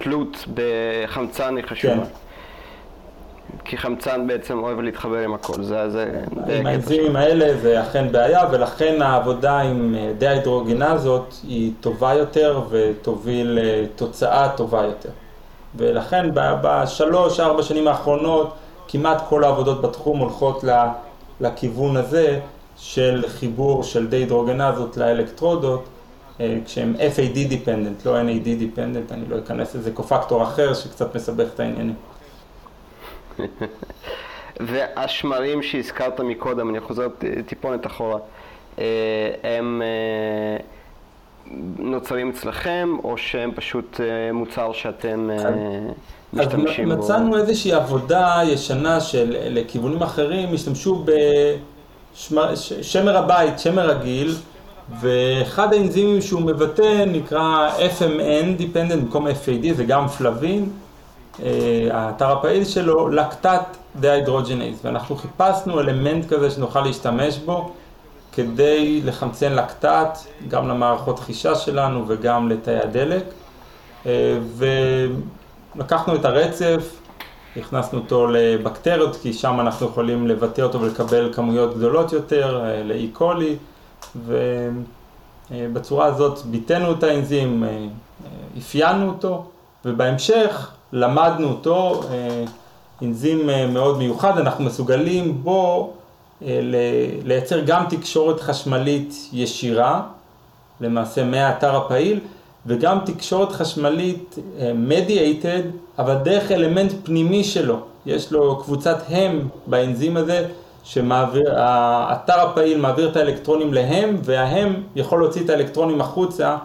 תלות 0.00 0.44
בחמצן 0.54 1.56
היא 1.56 1.64
חשובה. 1.64 1.94
כן. 1.94 2.00
כי 3.64 3.76
חמצן 3.76 4.26
בעצם 4.26 4.58
אוהב 4.58 4.80
להתחבר 4.80 5.18
עם 5.18 5.34
הכל, 5.34 5.62
זה... 5.62 5.90
זה 5.90 6.22
עם 6.58 6.66
האנזימים 6.66 7.16
האלה 7.16 7.56
זה 7.56 7.82
אכן 7.82 8.12
בעיה, 8.12 8.44
ולכן 8.50 9.02
העבודה 9.02 9.60
עם 9.60 9.94
דיהידרוגנזות 10.18 11.40
היא 11.48 11.72
טובה 11.80 12.14
יותר 12.14 12.60
ותוביל 12.70 13.58
לתוצאה 13.62 14.48
טובה 14.56 14.82
יותר. 14.84 15.08
ולכן 15.76 16.30
בשלוש, 16.34 17.40
ארבע 17.40 17.62
שנים 17.62 17.88
האחרונות, 17.88 18.54
כמעט 18.88 19.22
כל 19.28 19.44
העבודות 19.44 19.82
בתחום 19.82 20.18
הולכות 20.18 20.64
לכיוון 21.40 21.96
הזה 21.96 22.40
של 22.76 23.24
חיבור 23.28 23.82
של 23.82 24.06
דיהידרוגנזות 24.06 24.96
לאלקטרודות. 24.96 25.84
כשהם 26.64 26.94
FAD 27.16 27.36
dependent, 27.36 28.06
לא 28.06 28.20
NAD 28.20 28.46
dependent, 28.46 29.12
אני 29.12 29.28
לא 29.28 29.38
אכנס 29.38 29.74
לזה 29.74 29.90
קופקטור 29.90 30.42
אחר 30.42 30.74
שקצת 30.74 31.16
מסבך 31.16 31.48
את 31.54 31.60
העניינים. 31.60 31.94
והשמרים 34.60 35.62
שהזכרת 35.62 36.20
מקודם, 36.20 36.70
אני 36.70 36.80
חוזר 36.80 37.06
טיפונת 37.46 37.86
אחורה, 37.86 38.18
הם 39.42 39.82
נוצרים 41.78 42.30
אצלכם, 42.30 42.96
או 43.04 43.18
שהם 43.18 43.52
פשוט 43.54 44.00
מוצר 44.32 44.72
שאתם 44.72 45.30
משתמשים 46.32 46.88
בו? 46.88 46.92
אז 46.92 46.98
מצאנו 46.98 47.36
איזושהי 47.36 47.72
עבודה 47.72 48.40
ישנה 48.46 49.00
של 49.00 49.36
לכיוונים 49.40 50.02
אחרים, 50.02 50.54
השתמשו 50.54 51.04
בשמר 52.14 53.16
הבית, 53.16 53.58
שמר 53.58 53.90
רגיל, 53.90 54.34
ואחד 55.00 55.72
האנזימים 55.72 56.20
שהוא 56.20 56.42
מבטא 56.42 57.04
נקרא 57.06 57.70
FMN, 57.98 58.60
Dependent 58.60 58.96
במקום 58.96 59.26
FAD, 59.26 59.74
זה 59.76 59.84
גם 59.84 60.08
פלבין. 60.08 60.68
האתר 61.90 62.32
הפעיל 62.32 62.64
שלו, 62.64 63.08
lactate 63.08 63.76
dehydrogenase, 64.00 64.80
ואנחנו 64.84 65.16
חיפשנו 65.16 65.80
אלמנט 65.80 66.28
כזה 66.28 66.50
שנוכל 66.50 66.80
להשתמש 66.80 67.38
בו 67.38 67.70
כדי 68.32 69.00
לחמצן 69.04 69.52
לקטט, 69.52 70.18
גם 70.48 70.68
למערכות 70.68 71.18
חישה 71.18 71.54
שלנו 71.54 72.04
וגם 72.08 72.48
לתאי 72.48 72.78
הדלק. 72.78 73.24
ולקחנו 75.76 76.14
את 76.14 76.24
הרצף, 76.24 76.96
הכנסנו 77.56 77.98
אותו 77.98 78.26
לבקטריות, 78.26 79.16
כי 79.16 79.32
שם 79.32 79.60
אנחנו 79.60 79.86
יכולים 79.86 80.26
לבטא 80.26 80.62
אותו 80.62 80.80
ולקבל 80.80 81.32
כמויות 81.32 81.76
גדולות 81.76 82.12
יותר, 82.12 82.64
ל 82.84 82.93
E. 82.93 83.11
coli. 83.11 83.56
ובצורה 85.50 86.06
הזאת 86.06 86.46
ביטאנו 86.46 86.92
את 86.92 87.02
האנזים, 87.02 87.64
אפיינו 88.58 89.08
אותו, 89.08 89.44
ובהמשך 89.84 90.70
למדנו 90.92 91.48
אותו, 91.48 92.00
אנזים 93.02 93.50
מאוד 93.72 93.98
מיוחד, 93.98 94.38
אנחנו 94.38 94.64
מסוגלים 94.64 95.42
בו 95.42 95.92
לייצר 97.24 97.60
גם 97.60 97.84
תקשורת 97.88 98.40
חשמלית 98.40 99.14
ישירה, 99.32 100.02
למעשה 100.80 101.24
מהאתר 101.24 101.76
הפעיל, 101.76 102.20
וגם 102.66 102.98
תקשורת 103.04 103.52
חשמלית 103.52 104.38
מדיאטד, 104.74 105.62
אבל 105.98 106.14
דרך 106.14 106.50
אלמנט 106.52 106.92
פנימי 107.02 107.44
שלו, 107.44 107.76
יש 108.06 108.32
לו 108.32 108.62
קבוצת 108.62 108.98
הם 109.08 109.48
באנזים 109.66 110.16
הזה, 110.16 110.48
שהאתר 110.84 112.40
הפעיל 112.40 112.80
מעביר 112.80 113.10
את 113.10 113.16
האלקטרונים 113.16 113.74
להם, 113.74 114.16
וההם 114.22 114.82
יכול 114.96 115.20
להוציא 115.20 115.44
את 115.44 115.50
האלקטרונים 115.50 116.00
החוצה 116.00 116.56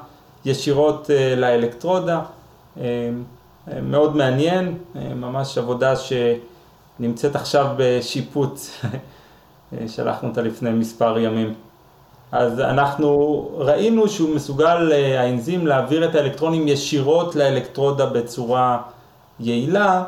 ישירות 0.45 1.09
לאלקטרודה. 1.37 2.21
מאוד 3.81 4.15
מעניין, 4.15 4.77
ממש 5.15 5.57
עבודה 5.57 5.93
שנמצאת 5.95 7.35
עכשיו 7.35 7.67
בשיפוץ, 7.77 8.81
שלחנו 9.87 10.29
אותה 10.29 10.41
לפני 10.41 10.69
מספר 10.69 11.19
ימים. 11.19 11.53
אז 12.31 12.59
אנחנו 12.59 13.49
ראינו 13.57 14.07
שהוא 14.09 14.35
מסוגל, 14.35 14.91
האנזים, 15.17 15.67
להעביר 15.67 16.09
את 16.09 16.15
האלקטרונים 16.15 16.67
ישירות 16.67 17.35
לאלקטרודה 17.35 18.05
בצורה 18.05 18.77
יעילה, 19.39 20.03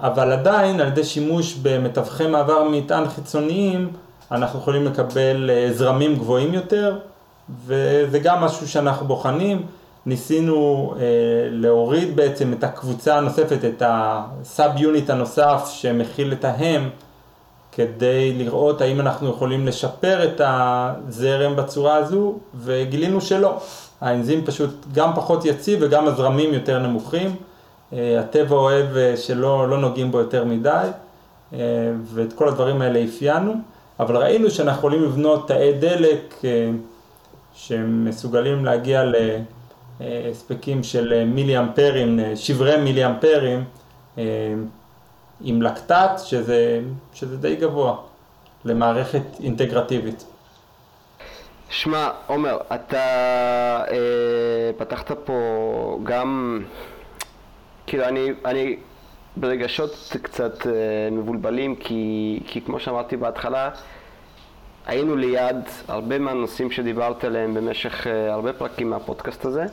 אבל 0.00 0.32
עדיין 0.32 0.80
על 0.80 0.86
ידי 0.86 1.04
שימוש 1.04 1.54
במתווכי 1.54 2.26
מעבר 2.26 2.68
מטען 2.68 3.08
חיצוניים, 3.08 3.88
אנחנו 4.32 4.58
יכולים 4.58 4.84
לקבל 4.84 5.50
זרמים 5.72 6.16
גבוהים 6.16 6.54
יותר, 6.54 6.98
וזה 7.66 8.18
גם 8.18 8.40
משהו 8.40 8.68
שאנחנו 8.68 9.06
בוחנים. 9.06 9.66
ניסינו 10.06 10.94
אה, 10.96 11.02
להוריד 11.50 12.16
בעצם 12.16 12.52
את 12.52 12.64
הקבוצה 12.64 13.18
הנוספת, 13.18 13.64
את 13.64 13.82
הסאב 13.86 14.70
יוניט 14.76 15.10
הנוסף 15.10 15.70
שמכיל 15.72 16.32
את 16.32 16.44
ההם, 16.44 16.90
כדי 17.72 18.34
לראות 18.34 18.80
האם 18.80 19.00
אנחנו 19.00 19.30
יכולים 19.30 19.66
לשפר 19.66 20.24
את 20.24 20.40
הזרם 20.44 21.56
בצורה 21.56 21.94
הזו, 21.94 22.34
וגילינו 22.54 23.20
שלא. 23.20 23.60
האנזים 24.00 24.44
פשוט 24.44 24.86
גם 24.92 25.10
פחות 25.14 25.44
יציב 25.44 25.78
וגם 25.82 26.06
הזרמים 26.06 26.54
יותר 26.54 26.78
נמוכים. 26.78 27.36
אה, 27.92 28.20
הטבע 28.20 28.56
אוהב 28.56 28.96
אה, 28.96 29.16
שלא 29.16 29.68
לא 29.68 29.78
נוגעים 29.78 30.10
בו 30.10 30.18
יותר 30.18 30.44
מדי, 30.44 30.88
אה, 31.52 31.58
ואת 32.04 32.32
כל 32.32 32.48
הדברים 32.48 32.82
האלה 32.82 33.04
אפיינו, 33.04 33.54
אבל 34.00 34.16
ראינו 34.16 34.50
שאנחנו 34.50 34.78
יכולים 34.78 35.02
לבנות 35.02 35.48
תאי 35.48 35.72
דלק 35.72 36.34
שמסוגלים 37.54 38.64
להגיע 38.64 39.02
להספקים 40.00 40.82
של 40.82 41.24
מילי 41.24 41.58
אמפרים, 41.58 42.20
שברי 42.34 42.76
מילי 42.76 43.06
אמפרים, 43.06 43.64
עם 45.40 45.62
לקטט, 45.62 46.20
שזה, 46.24 46.80
שזה 47.14 47.36
די 47.36 47.56
גבוה 47.56 47.96
למערכת 48.64 49.22
אינטגרטיבית. 49.40 50.24
שמע, 51.70 52.10
עומר, 52.26 52.58
אתה 52.74 53.04
אה, 53.90 54.70
פתחת 54.76 55.12
פה 55.24 55.98
גם, 56.02 56.60
כאילו 57.86 58.04
אני, 58.04 58.30
אני 58.44 58.76
ברגשות 59.36 60.16
קצת 60.22 60.66
אה, 60.66 60.72
מבולבלים, 61.12 61.76
כי, 61.76 62.40
כי 62.46 62.60
כמו 62.60 62.80
שאמרתי 62.80 63.16
בהתחלה, 63.16 63.70
היינו 64.86 65.16
ליד 65.16 65.56
הרבה 65.88 66.18
מהנושאים 66.18 66.70
שדיברת 66.70 67.24
עליהם 67.24 67.54
במשך 67.54 68.06
אה, 68.06 68.32
הרבה 68.32 68.52
פרקים 68.52 68.90
מהפודקאסט 68.90 69.44
הזה. 69.44 69.64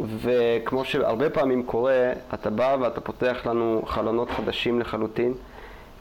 וכמו 0.00 0.84
שהרבה 0.84 1.30
פעמים 1.30 1.62
קורה, 1.62 2.12
אתה 2.34 2.50
בא 2.50 2.76
ואתה 2.80 3.00
פותח 3.00 3.36
לנו 3.46 3.82
חלונות 3.86 4.30
חדשים 4.30 4.80
לחלוטין, 4.80 5.34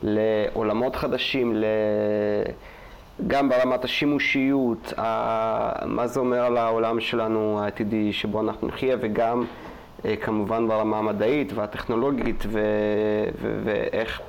לעולמות 0.03 0.95
חדשים, 0.95 1.55
ל... 1.55 1.65
גם 3.27 3.49
ברמת 3.49 3.83
השימושיות, 3.83 4.93
מה 5.85 6.07
זה 6.07 6.19
אומר 6.19 6.45
על 6.45 6.57
העולם 6.57 6.99
שלנו 6.99 7.59
העתידי 7.63 8.13
שבו 8.13 8.41
אנחנו 8.41 8.67
נחיה, 8.67 8.97
וגם 8.99 9.45
כמובן 10.21 10.67
ברמה 10.67 10.97
המדעית 10.97 11.53
והטכנולוגית, 11.53 12.43
ואיך 13.63 14.21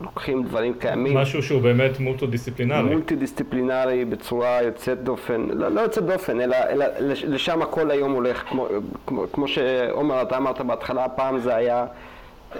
לוקחים 0.00 0.44
דברים 0.44 0.74
קיימים. 0.74 1.16
משהו 1.16 1.42
שהוא 1.42 1.62
באמת 1.62 2.00
מולטו-דיסציפלינרי. 2.00 2.82
מולטי-דיסציפלינרי 2.82 4.04
בצורה 4.04 4.62
יוצאת 4.62 5.02
דופן, 5.02 5.46
לא, 5.50 5.68
לא 5.68 5.80
יוצאת 5.80 6.04
דופן, 6.04 6.40
אלא, 6.40 6.56
אלא 6.70 6.86
לשם 7.24 7.62
הכל 7.62 7.90
היום 7.90 8.12
הולך, 8.12 8.44
כמו, 8.48 8.68
כמו, 9.06 9.24
כמו 9.32 9.48
שעומר, 9.48 10.22
אתה 10.22 10.36
אמרת 10.36 10.60
בהתחלה, 10.60 11.08
פעם 11.08 11.38
זה 11.38 11.56
היה 11.56 11.86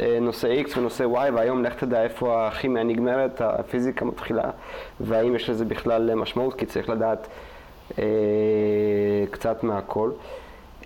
אה, 0.00 0.18
נושא 0.20 0.62
X 0.66 0.78
ונושא 0.78 1.04
Y, 1.04 1.32
והיום 1.34 1.64
לך 1.64 1.74
תדע 1.74 2.02
איפה 2.02 2.46
הכימיה 2.46 2.82
נגמרת, 2.82 3.40
הפיזיקה 3.40 4.04
מתחילה, 4.04 4.50
והאם 5.00 5.36
יש 5.36 5.50
לזה 5.50 5.64
בכלל 5.64 6.14
משמעות, 6.14 6.54
כי 6.54 6.66
צריך 6.66 6.88
לדעת 6.88 7.28
אה, 7.98 8.04
קצת 9.30 9.64
מהכל. 9.64 10.11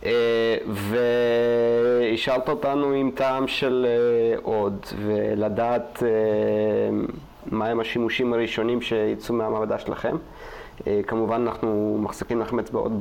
אה, 0.06 0.56
והשארת 0.68 2.48
אותנו 2.48 2.92
עם 2.92 3.10
טעם 3.14 3.48
של 3.48 3.86
אה, 3.88 4.38
עוד, 4.42 4.86
ולדעת 5.06 6.02
אה, 6.02 6.08
מהם 7.46 7.80
השימושים 7.80 8.32
הראשונים 8.32 8.82
שיצאו 8.82 9.34
מהמעבדה 9.34 9.78
שלכם. 9.78 10.16
כמובן 11.06 11.40
אנחנו 11.46 11.98
מחזיקים 12.02 12.40
לכם 12.40 12.58
אצבעות 12.58 12.92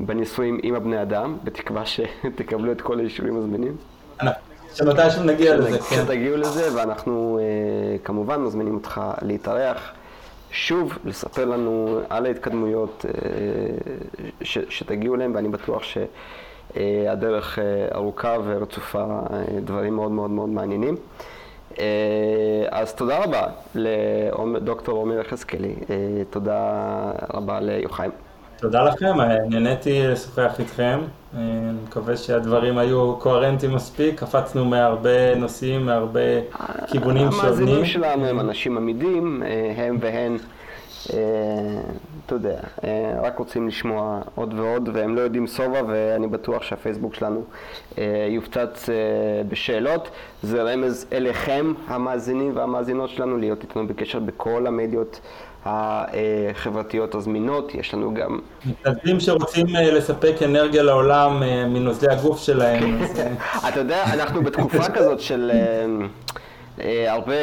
בניסויים 0.00 0.60
עם 0.62 0.74
הבני 0.74 1.02
אדם, 1.02 1.36
בתקווה 1.44 1.82
שתקבלו 1.86 2.72
את 2.72 2.80
כל 2.80 2.98
האישורים 2.98 3.36
הזמינים. 3.36 3.76
שמתישהו 4.74 5.22
נגיע 5.22 5.56
לזה, 5.56 5.78
כן. 5.78 5.84
כשתגיעו 5.84 6.36
לזה, 6.36 6.78
ואנחנו 6.78 7.40
כמובן 8.04 8.40
מזמינים 8.40 8.74
אותך 8.74 9.00
להתארח. 9.22 9.92
שוב 10.54 10.98
לספר 11.04 11.44
לנו 11.44 12.00
על 12.08 12.26
ההתקדמויות 12.26 13.04
אה, 13.08 13.10
ש, 14.42 14.58
שתגיעו 14.68 15.14
אליהם, 15.14 15.34
ואני 15.34 15.48
בטוח 15.48 15.82
שהדרך 15.82 17.58
אה, 17.58 17.64
ארוכה 17.94 18.36
ורצופה 18.44 19.02
אה, 19.02 19.42
דברים 19.60 19.96
מאוד 19.96 20.10
מאוד 20.10 20.30
מאוד 20.30 20.48
מעניינים. 20.48 20.96
אז 22.70 22.94
תודה 22.94 23.24
רבה 23.24 23.46
לדוקטור 23.74 24.98
עומר 24.98 25.20
יחזקאלי, 25.20 25.74
תודה 26.30 26.82
רבה 27.34 27.60
ליוחיים. 27.60 28.10
תודה 28.56 28.84
לכם, 28.84 29.16
נהניתי 29.50 30.02
לשוחח 30.02 30.60
איתכם, 30.60 31.00
אני 31.36 31.72
מקווה 31.84 32.16
שהדברים 32.16 32.78
היו 32.78 33.16
קוהרנטיים 33.18 33.74
מספיק, 33.74 34.20
קפצנו 34.20 34.64
מהרבה 34.64 35.34
נושאים, 35.34 35.86
מהרבה 35.86 36.20
כיוונים 36.86 37.30
שונים. 37.30 37.44
המאזינים 37.44 37.84
שלנו 37.84 38.26
הם 38.26 38.40
אנשים 38.40 38.76
עמידים, 38.76 39.42
הם 39.76 39.98
והן, 40.00 40.36
אה, 41.12 41.18
אתה 42.26 42.34
יודע, 42.34 42.60
אה, 42.84 43.20
רק 43.22 43.38
רוצים 43.38 43.68
לשמוע 43.68 44.20
עוד 44.34 44.54
ועוד, 44.54 44.88
והם 44.92 45.14
לא 45.16 45.20
יודעים 45.20 45.46
שובע, 45.46 45.82
ואני 45.88 46.26
בטוח 46.26 46.62
שהפייסבוק 46.62 47.14
שלנו 47.14 47.42
אה, 47.98 48.26
יופצץ 48.30 48.88
בשאלות. 49.48 50.08
זה 50.42 50.62
רמז 50.62 51.06
אליכם, 51.12 51.72
המאזינים 51.86 52.52
והמאזינות 52.56 53.10
שלנו, 53.10 53.36
להיות 53.36 53.62
איתנו 53.62 53.86
בקשר 53.86 54.18
בכל 54.18 54.66
המדיות. 54.66 55.20
החברתיות 55.66 57.14
הזמינות, 57.14 57.74
יש 57.74 57.94
לנו 57.94 58.14
גם... 58.14 58.38
מתנדבים 58.66 59.20
שרוצים 59.20 59.76
אה, 59.76 59.90
לספק 59.90 60.34
אנרגיה 60.44 60.82
לעולם 60.82 61.42
אה, 61.42 61.66
מנוזלי 61.66 62.12
הגוף 62.12 62.42
שלהם. 62.42 63.02
אה. 63.02 63.68
אתה 63.68 63.80
יודע, 63.80 64.04
אנחנו 64.04 64.42
בתקופה 64.42 64.88
כזאת 64.88 65.20
של... 65.20 65.50
הרבה, 67.08 67.34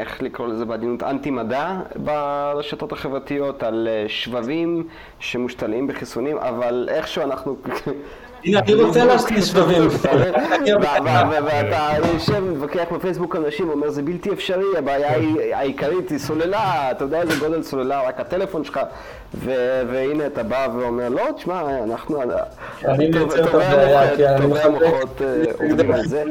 איך 0.00 0.22
לקרוא 0.22 0.48
לזה 0.48 0.64
בעדינות, 0.64 1.02
אנטי-מדע 1.02 1.76
ברשתות 1.96 2.92
החברתיות, 2.92 3.62
על 3.62 3.88
שבבים 4.08 4.88
שמושתלים 5.20 5.86
בחיסונים, 5.86 6.38
אבל 6.38 6.88
איכשהו 6.92 7.22
אנחנו 7.22 7.56
הנה, 8.44 8.58
אני 8.58 8.74
רוצה 8.74 9.04
להשתין 9.04 9.42
שבבים. 9.42 9.88
ואתה 11.44 11.90
יושב 12.14 12.42
ומתווכח 12.46 12.84
בפייסבוק 12.92 13.36
אנשים, 13.36 13.68
אומר 13.68 13.90
זה 13.90 14.02
בלתי 14.02 14.32
אפשרי, 14.32 14.78
הבעיה 14.78 15.10
העיקרית 15.52 16.10
היא 16.10 16.18
סוללה, 16.18 16.90
אתה 16.90 17.04
יודע 17.04 17.20
איזה 17.20 17.34
גודל 17.40 17.62
סוללה, 17.62 18.08
רק 18.08 18.20
הטלפון 18.20 18.64
שלך, 18.64 18.80
והנה 19.90 20.26
אתה 20.26 20.42
בא 20.42 20.68
ואומר, 20.78 21.08
לא, 21.08 21.22
תשמע, 21.36 21.82
אנחנו, 21.84 22.22
טובי 24.40 24.60
המוחות 24.60 25.20
עובדים 25.60 25.92
על 25.92 26.06
זה. 26.06 26.24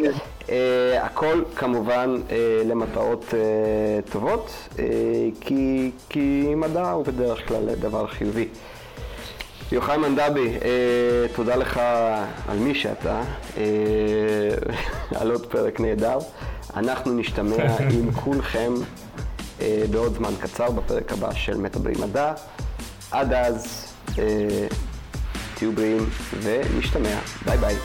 הכל 1.02 1.44
כמובן 1.56 2.18
למטרות 2.66 3.34
טובות, 4.12 4.52
כי 6.10 6.54
מדע 6.56 6.92
הוא 6.92 7.06
בדרך 7.06 7.48
כלל 7.48 7.76
דבר 7.76 8.08
חיובי. 8.08 8.48
יוחאי 9.72 9.98
מנדבי, 9.98 10.50
אה, 10.50 11.28
תודה 11.36 11.56
לך 11.56 11.78
על 12.48 12.58
מי 12.58 12.76
שאתה, 12.76 13.22
אה, 13.58 13.64
על 15.20 15.32
עוד 15.32 15.46
פרק 15.46 15.80
נהדר. 15.80 16.18
אנחנו 16.76 17.14
נשתמע 17.14 17.78
עם 17.96 18.12
כולכם 18.12 18.74
אה, 19.62 19.84
בעוד 19.92 20.14
זמן 20.14 20.32
קצר 20.42 20.72
בפרק 20.72 21.12
הבא 21.12 21.34
של 21.34 21.58
מטאבלי 21.58 21.94
מדע. 22.02 22.34
עד 23.12 23.34
אז, 23.34 23.86
אה, 24.20 24.68
תהיו 25.56 25.72
בריאים 25.72 26.10
ונשתמע. 26.42 27.20
ביי 27.46 27.58
ביי. 27.58 27.76